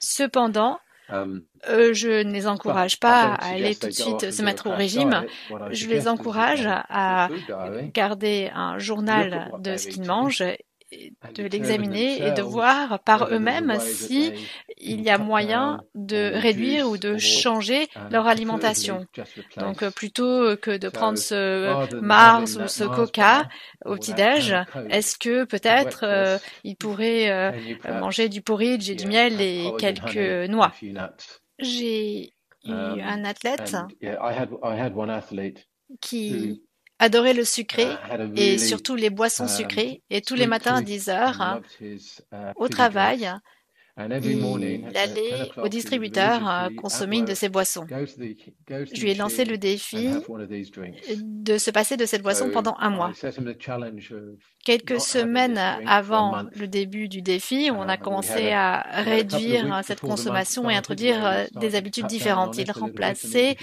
Cependant, 0.00 0.78
um, 1.08 1.42
euh, 1.68 1.92
je 1.92 2.22
ne 2.22 2.32
les 2.32 2.46
encourage 2.46 2.98
pas 2.98 3.34
à 3.34 3.52
aller 3.52 3.74
tout 3.74 3.86
de 3.86 3.92
suite 3.92 4.30
se 4.30 4.42
mettre 4.42 4.68
au 4.68 4.74
régime. 4.74 5.24
Je 5.70 5.88
les 5.88 6.08
encourage 6.08 6.66
à 6.66 7.28
garder 7.94 8.50
un 8.54 8.78
journal 8.78 9.52
de 9.60 9.76
ce 9.76 9.88
qu'ils 9.88 10.04
mangent 10.04 10.44
de 11.34 11.42
l'examiner 11.44 12.26
et 12.26 12.32
de 12.32 12.42
voir 12.42 13.00
par 13.00 13.32
eux-mêmes 13.32 13.78
si 13.80 14.32
il 14.78 15.00
y 15.02 15.10
a 15.10 15.18
moyen 15.18 15.82
de 15.94 16.32
réduire 16.34 16.88
ou 16.88 16.98
de 16.98 17.18
changer 17.18 17.88
leur 18.10 18.26
alimentation. 18.26 19.06
Donc 19.56 19.88
plutôt 19.90 20.56
que 20.56 20.76
de 20.76 20.88
prendre 20.88 21.18
ce 21.18 21.94
Mars 22.00 22.56
ou 22.56 22.68
ce 22.68 22.84
Coca 22.84 23.48
au 23.84 23.96
petit-déj, 23.96 24.54
est-ce 24.90 25.16
que 25.18 25.44
peut-être 25.44 26.00
euh, 26.04 26.38
ils 26.64 26.76
pourraient 26.76 27.30
euh, 27.30 27.52
manger 28.00 28.28
du 28.28 28.42
porridge 28.42 28.90
et 28.90 28.94
du 28.94 29.06
miel 29.06 29.40
et 29.40 29.70
quelques 29.78 30.48
noix? 30.48 30.72
J'ai 31.58 32.32
eu 32.64 32.70
um, 32.70 33.00
un 33.00 33.24
athlète. 33.24 33.76
qui 36.00 36.62
adorait 37.02 37.34
le 37.34 37.44
sucré 37.44 37.84
uh, 37.84 38.30
et 38.36 38.58
surtout 38.58 38.94
les 38.94 39.10
boissons 39.10 39.44
um, 39.44 39.48
sucrées. 39.48 40.02
Et 40.08 40.20
tous 40.20 40.36
les 40.36 40.46
matins 40.46 40.76
à 40.76 40.82
10 40.82 41.08
heures, 41.08 41.60
uh, 41.80 42.36
au 42.54 42.68
travail, 42.68 43.28
il 43.98 44.96
allait 44.96 45.50
au 45.58 45.68
distributeur 45.68 46.70
consommer 46.76 47.18
une 47.18 47.24
de 47.26 47.34
ces 47.34 47.50
boissons. 47.50 47.86
Je 47.88 49.00
lui 49.00 49.10
ai 49.10 49.14
lancé 49.14 49.44
le 49.44 49.58
défi 49.58 50.08
de 51.18 51.58
se 51.58 51.70
passer 51.70 51.96
de 51.96 52.06
cette 52.06 52.22
boisson 52.22 52.50
pendant 52.50 52.74
un 52.78 52.90
mois. 52.90 53.12
Quelques 54.64 55.00
semaines 55.00 55.58
avant 55.86 56.44
le 56.54 56.66
début 56.68 57.08
du 57.08 57.20
défi, 57.20 57.70
on 57.72 57.82
a 57.82 57.96
commencé 57.96 58.52
à 58.52 58.82
réduire 59.02 59.80
cette 59.82 60.00
consommation 60.00 60.70
et 60.70 60.74
introduire 60.74 61.26
euh, 61.26 61.44
des 61.60 61.74
habitudes 61.74 62.06
différentes. 62.06 62.56
Il 62.58 62.70
remplaçait 62.70 63.56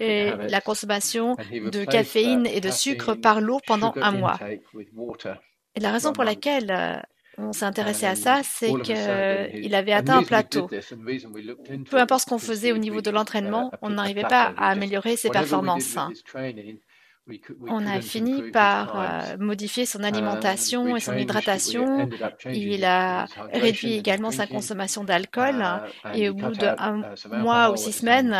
euh, 0.00 0.36
la 0.48 0.60
consommation 0.60 1.36
de 1.50 1.84
caféine 1.84 2.46
et 2.46 2.60
de 2.60 2.70
sucre 2.70 3.14
par 3.14 3.40
l'eau 3.40 3.58
pendant 3.66 3.92
un 3.96 4.12
mois. 4.12 4.38
Et 5.74 5.80
la 5.80 5.90
raison 5.90 6.12
pour 6.12 6.24
laquelle 6.24 6.70
euh, 6.70 6.96
on 7.38 7.52
s'est 7.52 7.64
intéressé 7.64 8.06
à 8.06 8.14
ça, 8.14 8.40
c'est 8.42 8.72
qu'il 8.82 9.74
avait 9.74 9.92
atteint 9.92 10.18
un 10.18 10.22
plateau. 10.22 10.68
Peu 11.90 11.98
importe 11.98 12.22
ce 12.22 12.26
qu'on 12.26 12.38
faisait 12.38 12.72
au 12.72 12.78
niveau 12.78 13.00
de 13.00 13.10
l'entraînement, 13.10 13.70
on 13.82 13.90
n'arrivait 13.90 14.22
pas 14.22 14.52
à 14.56 14.70
améliorer 14.70 15.16
ses 15.16 15.30
performances 15.30 15.96
on 17.68 17.86
a 17.86 18.00
fini 18.02 18.50
par 18.50 19.00
euh, 19.00 19.36
modifier 19.38 19.86
son 19.86 20.02
alimentation 20.02 20.94
et 20.96 21.00
son 21.00 21.16
hydratation. 21.16 22.08
Il 22.52 22.84
a 22.84 23.26
réduit 23.52 23.94
également 23.94 24.30
sa 24.30 24.46
consommation 24.46 25.04
d'alcool 25.04 25.64
et 26.14 26.28
au 26.28 26.34
bout 26.34 26.52
d'un 26.52 27.02
mois 27.32 27.70
ou 27.70 27.76
six 27.76 27.92
semaines, 27.92 28.36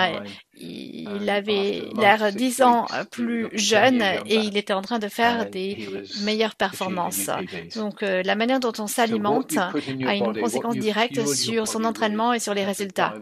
il 0.57 1.29
avait 1.31 1.83
l'air 1.97 2.33
dix 2.33 2.63
ans 2.63 2.87
plus 3.11 3.49
jeune 3.55 4.03
et 4.27 4.37
il 4.37 4.57
était 4.57 4.73
en 4.73 4.83
train 4.83 4.99
de 4.99 5.09
faire 5.09 5.49
des 5.51 5.89
meilleures 6.23 6.55
performances. 6.55 7.31
Donc 7.77 8.03
euh, 8.03 8.23
la 8.23 8.35
manière 8.35 8.61
dont 8.61 8.73
on 8.79 8.87
s'alimente 8.87 9.57
a 9.57 10.15
une 10.15 10.39
conséquence 10.39 10.77
directe 10.77 11.27
sur 11.27 11.67
son 11.67 11.85
entraînement 11.85 12.33
et 12.33 12.39
sur 12.39 12.55
les 12.55 12.65
résultats 12.65 13.15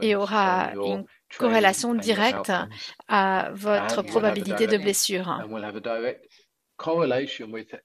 et 0.00 0.14
aura 0.14 0.72
une 0.74 1.04
corrélation 1.38 1.94
directe 1.94 2.52
à 3.08 3.50
votre 3.54 4.02
probabilité 4.02 4.66
de 4.66 4.76
blessure. 4.78 5.40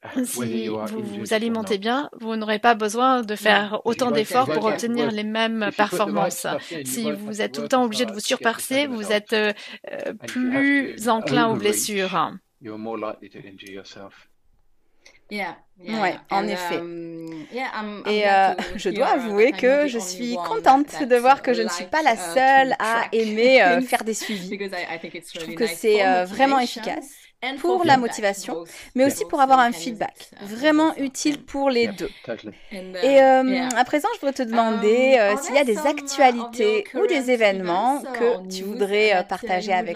Si 0.26 0.68
vous 0.68 1.04
vous 1.04 1.34
alimentez 1.34 1.78
bien, 1.78 2.10
vous 2.20 2.36
n'aurez 2.36 2.60
pas 2.60 2.76
besoin 2.76 3.22
de 3.22 3.36
faire 3.36 3.82
autant 3.86 4.12
d'efforts 4.12 4.50
pour 4.52 4.66
obtenir 4.66 5.12
les 5.12 5.24
mêmes 5.24 5.70
performances. 5.78 6.48
Si 6.86 7.12
vous 7.12 7.42
êtes 7.42 7.54
tout 7.54 7.62
le 7.62 7.68
temps 7.68 7.84
obligé 7.84 8.06
de 8.06 8.12
vous 8.12 8.20
surpasser, 8.20 8.88
vous 8.88 9.12
êtes 9.12 9.34
euh, 9.34 9.54
plus 10.28 11.08
enclin 11.08 11.48
aux 11.50 11.56
blessures. 11.56 12.32
Oui, 15.32 16.10
en 16.30 16.48
effet. 16.48 16.78
Um, 16.78 18.04
et 18.06 18.28
euh, 18.28 18.54
je 18.76 18.90
dois 18.90 19.08
avouer 19.08 19.52
que 19.54 19.88
je 19.88 19.98
suis 19.98 20.36
contente 20.36 21.04
de 21.04 21.16
voir 21.16 21.42
que 21.42 21.54
je 21.54 21.62
ne 21.62 21.70
suis 21.70 21.86
pas 21.86 22.02
la 22.02 22.16
uh, 22.16 22.34
seule 22.34 22.76
à 22.80 23.06
aimer 23.14 23.62
euh, 23.64 23.82
faire 23.82 24.04
des 24.04 24.14
suivis. 24.14 24.58
Je 24.60 25.40
trouve 25.40 25.56
que 25.56 25.68
c'est 25.68 26.06
euh, 26.06 26.26
vraiment 26.26 26.60
efficace 26.60 27.10
pour 27.62 27.86
la 27.86 27.96
motivation, 27.98 28.66
mais 28.96 29.06
aussi 29.06 29.24
pour 29.24 29.40
avoir 29.40 29.60
un 29.60 29.72
feedback 29.72 30.32
vraiment 30.42 30.94
utile 30.98 31.42
pour 31.42 31.70
les 31.70 31.88
deux. 31.88 32.10
Et 33.02 33.22
à 33.22 33.86
présent, 33.86 34.10
je 34.16 34.20
voudrais 34.20 34.34
te 34.34 34.44
demander 34.44 35.18
um, 35.18 35.38
s'il 35.38 35.56
y 35.56 35.60
a 35.60 35.64
des 35.64 35.78
actualités 35.78 36.84
ou 36.96 37.08
des 37.08 37.32
événements 37.32 38.02
que 38.02 38.46
tu 38.50 38.64
voudrais 38.64 39.26
partager 39.30 39.72
avec 39.72 39.96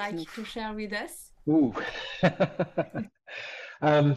nous? 1.46 1.74
um, 3.82 4.16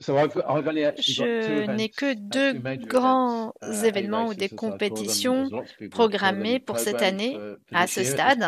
je 0.00 1.70
n'ai 1.70 1.88
que 1.88 2.14
deux 2.14 2.54
grands 2.86 3.54
uh, 3.62 3.86
événements 3.86 4.26
ou 4.26 4.34
des 4.34 4.48
compétitions 4.48 5.48
programmées 5.90 6.58
pour 6.58 6.78
cette 6.78 7.02
année 7.02 7.38
à 7.72 7.86
ce 7.86 8.02
stade. 8.02 8.42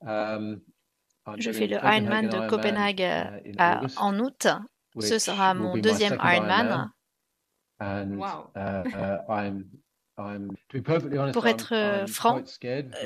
Um, 0.00 0.60
je 1.36 1.50
fais 1.50 1.66
le 1.66 1.76
Ironman 1.76 2.28
de 2.28 2.48
Copenhague 2.48 3.00
uh, 3.00 3.52
euh, 3.60 3.88
en 3.96 4.18
août. 4.18 4.46
Ce 4.98 5.18
sera 5.18 5.54
mon 5.54 5.76
deuxième 5.76 6.16
Ironman. 6.22 6.90
Pour 11.32 11.46
être 11.46 12.04
franc, 12.08 12.42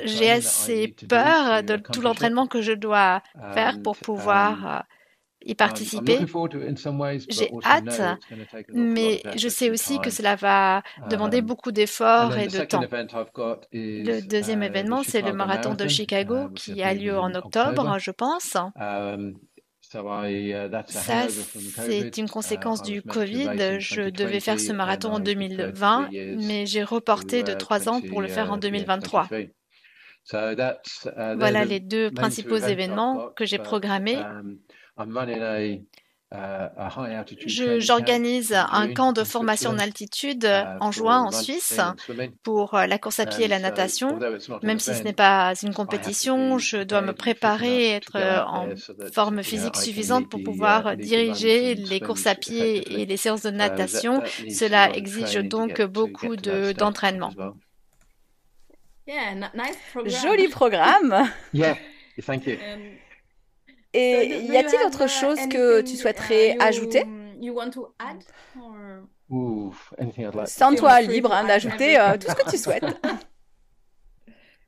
j'ai 0.05 0.31
assez 0.31 0.95
peur 1.09 1.63
de 1.63 1.75
tout 1.75 2.01
l'entraînement 2.01 2.47
que 2.47 2.61
je 2.61 2.73
dois 2.73 3.21
faire 3.53 3.81
pour 3.81 3.97
pouvoir 3.97 4.65
um, 4.65 4.83
y 5.45 5.55
participer. 5.55 6.19
J'ai 7.29 7.51
hâte, 7.63 8.01
mais 8.73 9.21
je 9.35 9.47
sais 9.47 9.69
aussi 9.69 9.99
que 9.99 10.09
cela 10.09 10.35
va 10.35 10.83
demander 11.09 11.39
um, 11.39 11.45
beaucoup 11.45 11.71
d'efforts 11.71 12.37
et 12.37 12.47
de 12.47 12.63
temps. 12.65 12.81
Le 13.71 14.21
deuxième 14.21 14.63
uh, 14.63 14.65
événement, 14.65 15.03
c'est 15.03 15.21
le 15.21 15.33
marathon 15.33 15.73
de 15.73 15.87
Chicago 15.87 16.47
uh, 16.49 16.53
qui 16.53 16.81
a 16.83 16.93
lieu 16.93 17.17
en 17.17 17.33
octobre, 17.33 17.97
je 17.99 18.11
pense. 18.11 18.55
Um, 18.79 19.33
uh, 19.93 20.83
Ça, 20.87 21.27
c'est 21.27 22.17
une 22.17 22.29
conséquence 22.29 22.81
du 22.81 23.01
Covid. 23.01 23.79
Je 23.79 24.09
devais 24.09 24.39
faire 24.39 24.59
ce 24.59 24.71
marathon 24.71 25.13
en 25.13 25.19
2020, 25.19 26.09
mais 26.37 26.65
j'ai 26.65 26.83
reporté 26.83 27.43
de 27.43 27.53
trois 27.53 27.89
ans 27.89 28.01
pour 28.01 28.21
le 28.21 28.27
faire 28.27 28.51
en 28.51 28.57
2023. 28.57 29.29
Voilà 30.31 31.65
les 31.65 31.79
deux 31.79 32.11
principaux 32.11 32.57
événements 32.57 33.29
que 33.35 33.45
j'ai 33.45 33.57
programmés. 33.57 34.17
Um, 34.95 35.19
J'organise 37.45 38.53
un 38.53 38.91
camp 38.91 39.13
de 39.13 39.23
formation 39.23 39.69
en 39.69 39.77
altitude 39.77 40.45
uh, 40.45 40.77
en 40.79 40.91
juin 40.91 41.21
en 41.21 41.31
Suisse 41.31 41.79
pour 42.41 42.73
euh, 42.73 42.87
la 42.87 42.97
course 42.97 43.19
à 43.19 43.27
pied 43.27 43.45
et 43.45 43.47
la 43.47 43.59
natation. 43.59 44.19
Même 44.63 44.79
si 44.79 44.95
ce 44.95 45.03
n'est 45.03 45.13
pas 45.13 45.53
une 45.61 45.75
compétition, 45.75 46.57
je 46.57 46.77
dois 46.77 47.01
me 47.01 47.13
préparer, 47.13 47.91
être 47.91 48.17
en 48.47 48.69
forme 49.13 49.43
physique 49.43 49.75
suffisante 49.75 50.27
pour 50.27 50.41
pouvoir 50.43 50.97
diriger 50.97 51.75
les 51.75 51.99
courses 51.99 52.25
à 52.25 52.33
pied 52.33 53.01
et 53.01 53.05
les 53.05 53.17
séances 53.17 53.43
de 53.43 53.51
natation. 53.51 54.23
Cela 54.49 54.89
exige 54.95 55.35
donc 55.35 55.83
beaucoup 55.83 56.35
d'entraînement. 56.35 57.31
Joli 60.05 60.47
programme. 60.47 61.29
Et 63.93 64.41
y 64.49 64.57
a-t-il 64.57 64.85
autre 64.85 65.07
chose 65.07 65.39
que 65.49 65.81
tu 65.81 65.95
souhaiterais 65.95 66.57
ajouter? 66.59 67.05
Sens-toi 70.45 71.01
libre 71.01 71.31
hein, 71.31 71.43
d'ajouter 71.45 71.99
euh, 71.99 72.17
tout 72.17 72.27
ce 72.29 72.35
que 72.35 72.49
tu 72.49 72.57
souhaites. 72.57 72.85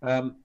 Um, 0.02 0.36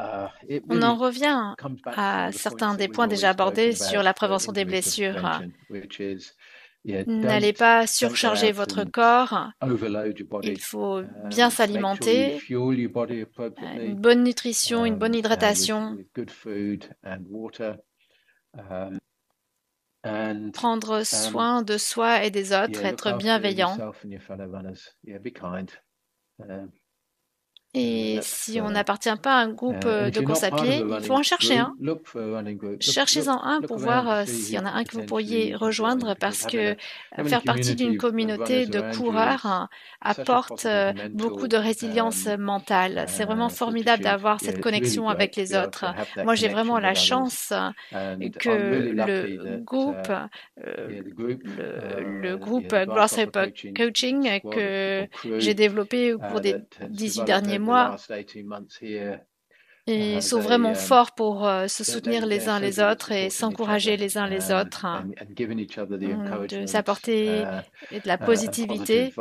uh, 0.00 0.60
On 0.68 0.82
en 0.82 0.96
revient 0.96 1.54
à 1.86 2.32
certains 2.32 2.74
des 2.74 2.88
points 2.88 3.06
déjà 3.06 3.30
abordés 3.30 3.76
sur 3.76 4.02
la 4.02 4.12
prévention 4.12 4.50
des 4.50 4.64
blessures. 4.64 5.40
N'allez 6.84 7.52
pas 7.52 7.86
surcharger 7.86 8.50
votre 8.50 8.84
corps. 8.84 9.50
Il 10.42 10.60
faut 10.60 11.00
uh, 11.00 11.06
bien 11.28 11.50
s'alimenter, 11.50 12.40
une 12.48 13.94
bonne 13.94 14.24
nutrition, 14.24 14.84
une 14.84 14.96
bonne 14.96 15.14
hydratation, 15.14 15.96
prendre 20.52 21.04
soin 21.04 21.62
de 21.62 21.78
soi 21.78 22.24
et 22.24 22.30
des 22.30 22.52
autres, 22.52 22.84
être 22.84 23.16
bienveillant. 23.16 23.76
Et 27.74 28.18
si 28.20 28.60
on 28.60 28.70
n'appartient 28.70 29.16
pas 29.22 29.36
à 29.36 29.40
un 29.40 29.48
groupe 29.48 29.86
euh, 29.86 30.10
de 30.10 30.20
course 30.20 30.42
à 30.42 30.50
pied, 30.50 30.84
il 30.86 31.04
faut 31.06 31.14
en 31.14 31.22
chercher 31.22 31.56
un. 31.56 31.74
Cherchez-en 32.80 33.42
un 33.42 33.62
pour 33.62 33.78
voir 33.78 34.10
euh, 34.10 34.24
s'il 34.26 34.54
y 34.54 34.58
en 34.58 34.66
a 34.66 34.70
un 34.70 34.84
que 34.84 34.92
vous 34.92 35.06
pourriez 35.06 35.54
rejoindre 35.54 36.14
parce 36.14 36.46
que 36.46 36.76
faire 37.24 37.40
partie 37.40 37.74
d'une 37.74 37.96
communauté 37.96 38.66
de 38.66 38.94
coureurs 38.94 39.46
hein, 39.46 39.70
apporte 40.02 40.66
euh, 40.66 40.92
beaucoup 41.12 41.48
de 41.48 41.56
résilience 41.56 42.26
mentale. 42.38 43.06
C'est 43.08 43.24
vraiment 43.24 43.48
formidable 43.48 44.02
d'avoir 44.02 44.38
cette 44.40 44.60
connexion 44.60 45.08
avec 45.08 45.34
les 45.36 45.56
autres. 45.56 45.86
Moi, 46.24 46.34
j'ai 46.34 46.48
vraiment 46.48 46.78
la 46.78 46.92
chance 46.92 47.54
que 48.38 48.50
le 48.50 49.62
groupe, 49.64 50.12
le, 50.58 52.36
groupe 52.36 52.74
Grasshopper 52.74 53.52
Coaching 53.74 54.40
que 54.50 55.06
j'ai 55.38 55.54
développé 55.54 56.12
au 56.12 56.18
cours 56.18 56.42
des 56.42 56.56
18 56.90 57.24
derniers 57.24 57.61
mois 57.62 57.96
et 59.88 60.20
sont 60.20 60.38
vraiment 60.38 60.74
forts 60.74 61.12
pour 61.12 61.46
euh, 61.46 61.66
se 61.66 61.82
soutenir 61.82 62.24
les 62.24 62.48
uns 62.48 62.60
les 62.60 62.78
autres 62.78 63.10
et 63.10 63.30
s'encourager 63.30 63.96
les 63.96 64.16
uns 64.16 64.28
les 64.28 64.52
autres, 64.52 64.84
hein. 64.84 65.06
de 66.48 66.66
s'apporter 66.66 67.44
de 67.90 68.06
la 68.06 68.16
positivité 68.16 69.12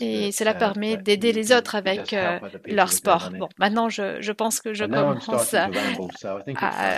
et 0.00 0.32
cela 0.32 0.54
permet 0.54 0.96
d'aider 0.96 1.32
les 1.32 1.52
autres 1.52 1.74
avec 1.74 2.14
euh, 2.14 2.38
leur 2.66 2.92
sport. 2.92 3.30
Bon, 3.38 3.48
maintenant 3.58 3.90
je, 3.90 4.22
je 4.22 4.32
pense 4.32 4.60
que 4.60 4.72
je 4.72 4.86
commence 4.86 5.52
à, 5.54 5.68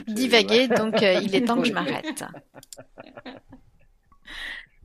divaguer, 0.07 0.68
donc 0.68 1.03
euh, 1.03 1.14
il 1.22 1.35
est 1.35 1.45
temps 1.45 1.61
que 1.61 1.66
je 1.66 1.72
m'arrête. 1.72 2.24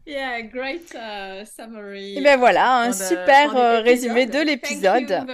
Yeah, 0.07 0.41
great 0.41 0.95
uh, 0.95 1.43
summary. 1.45 2.17
Et 2.17 2.21
ben 2.21 2.39
voilà, 2.39 2.77
un 2.77 2.93
super 2.93 3.51
résumé 3.83 4.25
de 4.25 4.39
l'épisode. 4.39 5.25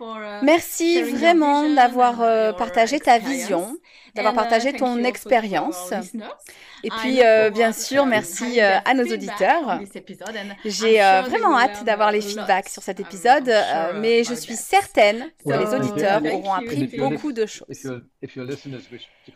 Uh, 0.00 0.40
Merci 0.42 1.02
vraiment 1.02 1.68
d'avoir 1.68 2.20
uh, 2.20 2.56
partagé 2.56 3.00
ta 3.00 3.18
vision, 3.18 3.76
d'avoir 4.18 4.34
partagé 4.34 4.72
ton 4.72 5.04
expérience. 5.04 5.92
Et 6.84 6.90
puis, 6.90 7.22
euh, 7.22 7.50
bien 7.50 7.72
sûr, 7.72 8.06
merci 8.06 8.60
euh, 8.60 8.78
à 8.84 8.94
nos 8.94 9.04
auditeurs. 9.04 9.80
J'ai 10.64 11.02
euh, 11.02 11.22
vraiment 11.22 11.58
hâte 11.58 11.84
d'avoir 11.84 12.12
les 12.12 12.20
feedbacks 12.20 12.68
sur 12.68 12.82
cet 12.82 13.00
épisode, 13.00 13.50
mais 13.96 14.24
je 14.24 14.34
suis 14.34 14.54
certaine 14.54 15.26
que 15.44 15.52
les 15.52 15.74
auditeurs 15.74 16.22
auront 16.24 16.52
appris 16.52 16.86
beaucoup 16.98 17.32
de 17.32 17.46
choses. 17.46 18.00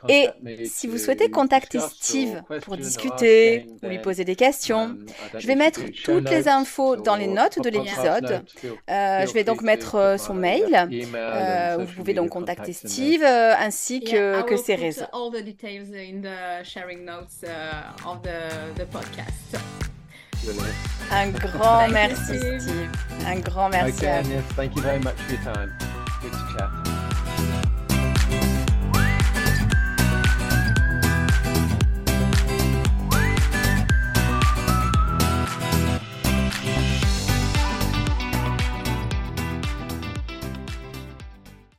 Et 0.09 0.29
si 0.65 0.87
vous 0.87 0.99
souhaitez 0.99 1.31
contacter 1.31 1.79
Steve 1.81 2.43
pour 2.63 2.77
discuter 2.77 3.67
ou 3.83 3.89
lui 3.89 3.99
poser 3.99 4.25
des 4.25 4.37
questions, 4.37 4.97
je 5.37 5.47
vais 5.47 5.55
mettre 5.55 5.81
toutes 6.05 6.31
les 6.31 6.49
infos 6.49 6.97
dans 6.97 7.17
les 7.17 7.27
notes 7.27 7.61
de 7.61 7.71
l'épisode. 7.71 8.43
je 8.89 9.33
vais 9.33 9.45
donc 9.45 9.63
mettre 9.63 10.17
son 10.19 10.35
mail, 10.35 10.89
où 11.79 11.85
vous 11.85 11.95
pouvez 11.95 12.15
donc 12.15 12.31
contacter 12.31 12.73
Steve, 12.73 13.25
ainsi 13.25 14.01
que, 14.01 14.43
que 14.43 14.57
ses 14.57 14.72
réseaux. 14.77 15.05
Uh, 15.13 15.27
of 15.27 15.33
the, 15.33 16.65
sharing 16.65 17.05
notes 17.05 17.45
of 18.07 18.23
the 18.23 18.87
podcast. 18.91 19.59
Un 21.11 21.31
grand 21.31 21.89
merci, 21.89 22.39
Steve. 22.39 22.91
Un 23.27 23.41
grand 23.41 23.69
merci. 23.69 23.99
Okay, 23.99 24.09
Agnes, 24.09 24.43
thank 24.57 24.75
you 24.75 24.83
very 24.83 24.99
much 24.99 25.17
for 25.17 25.33
your 25.33 25.43
time. 25.43 25.73
Good 26.21 26.33
to 26.33 26.57
chat. 26.57 27.52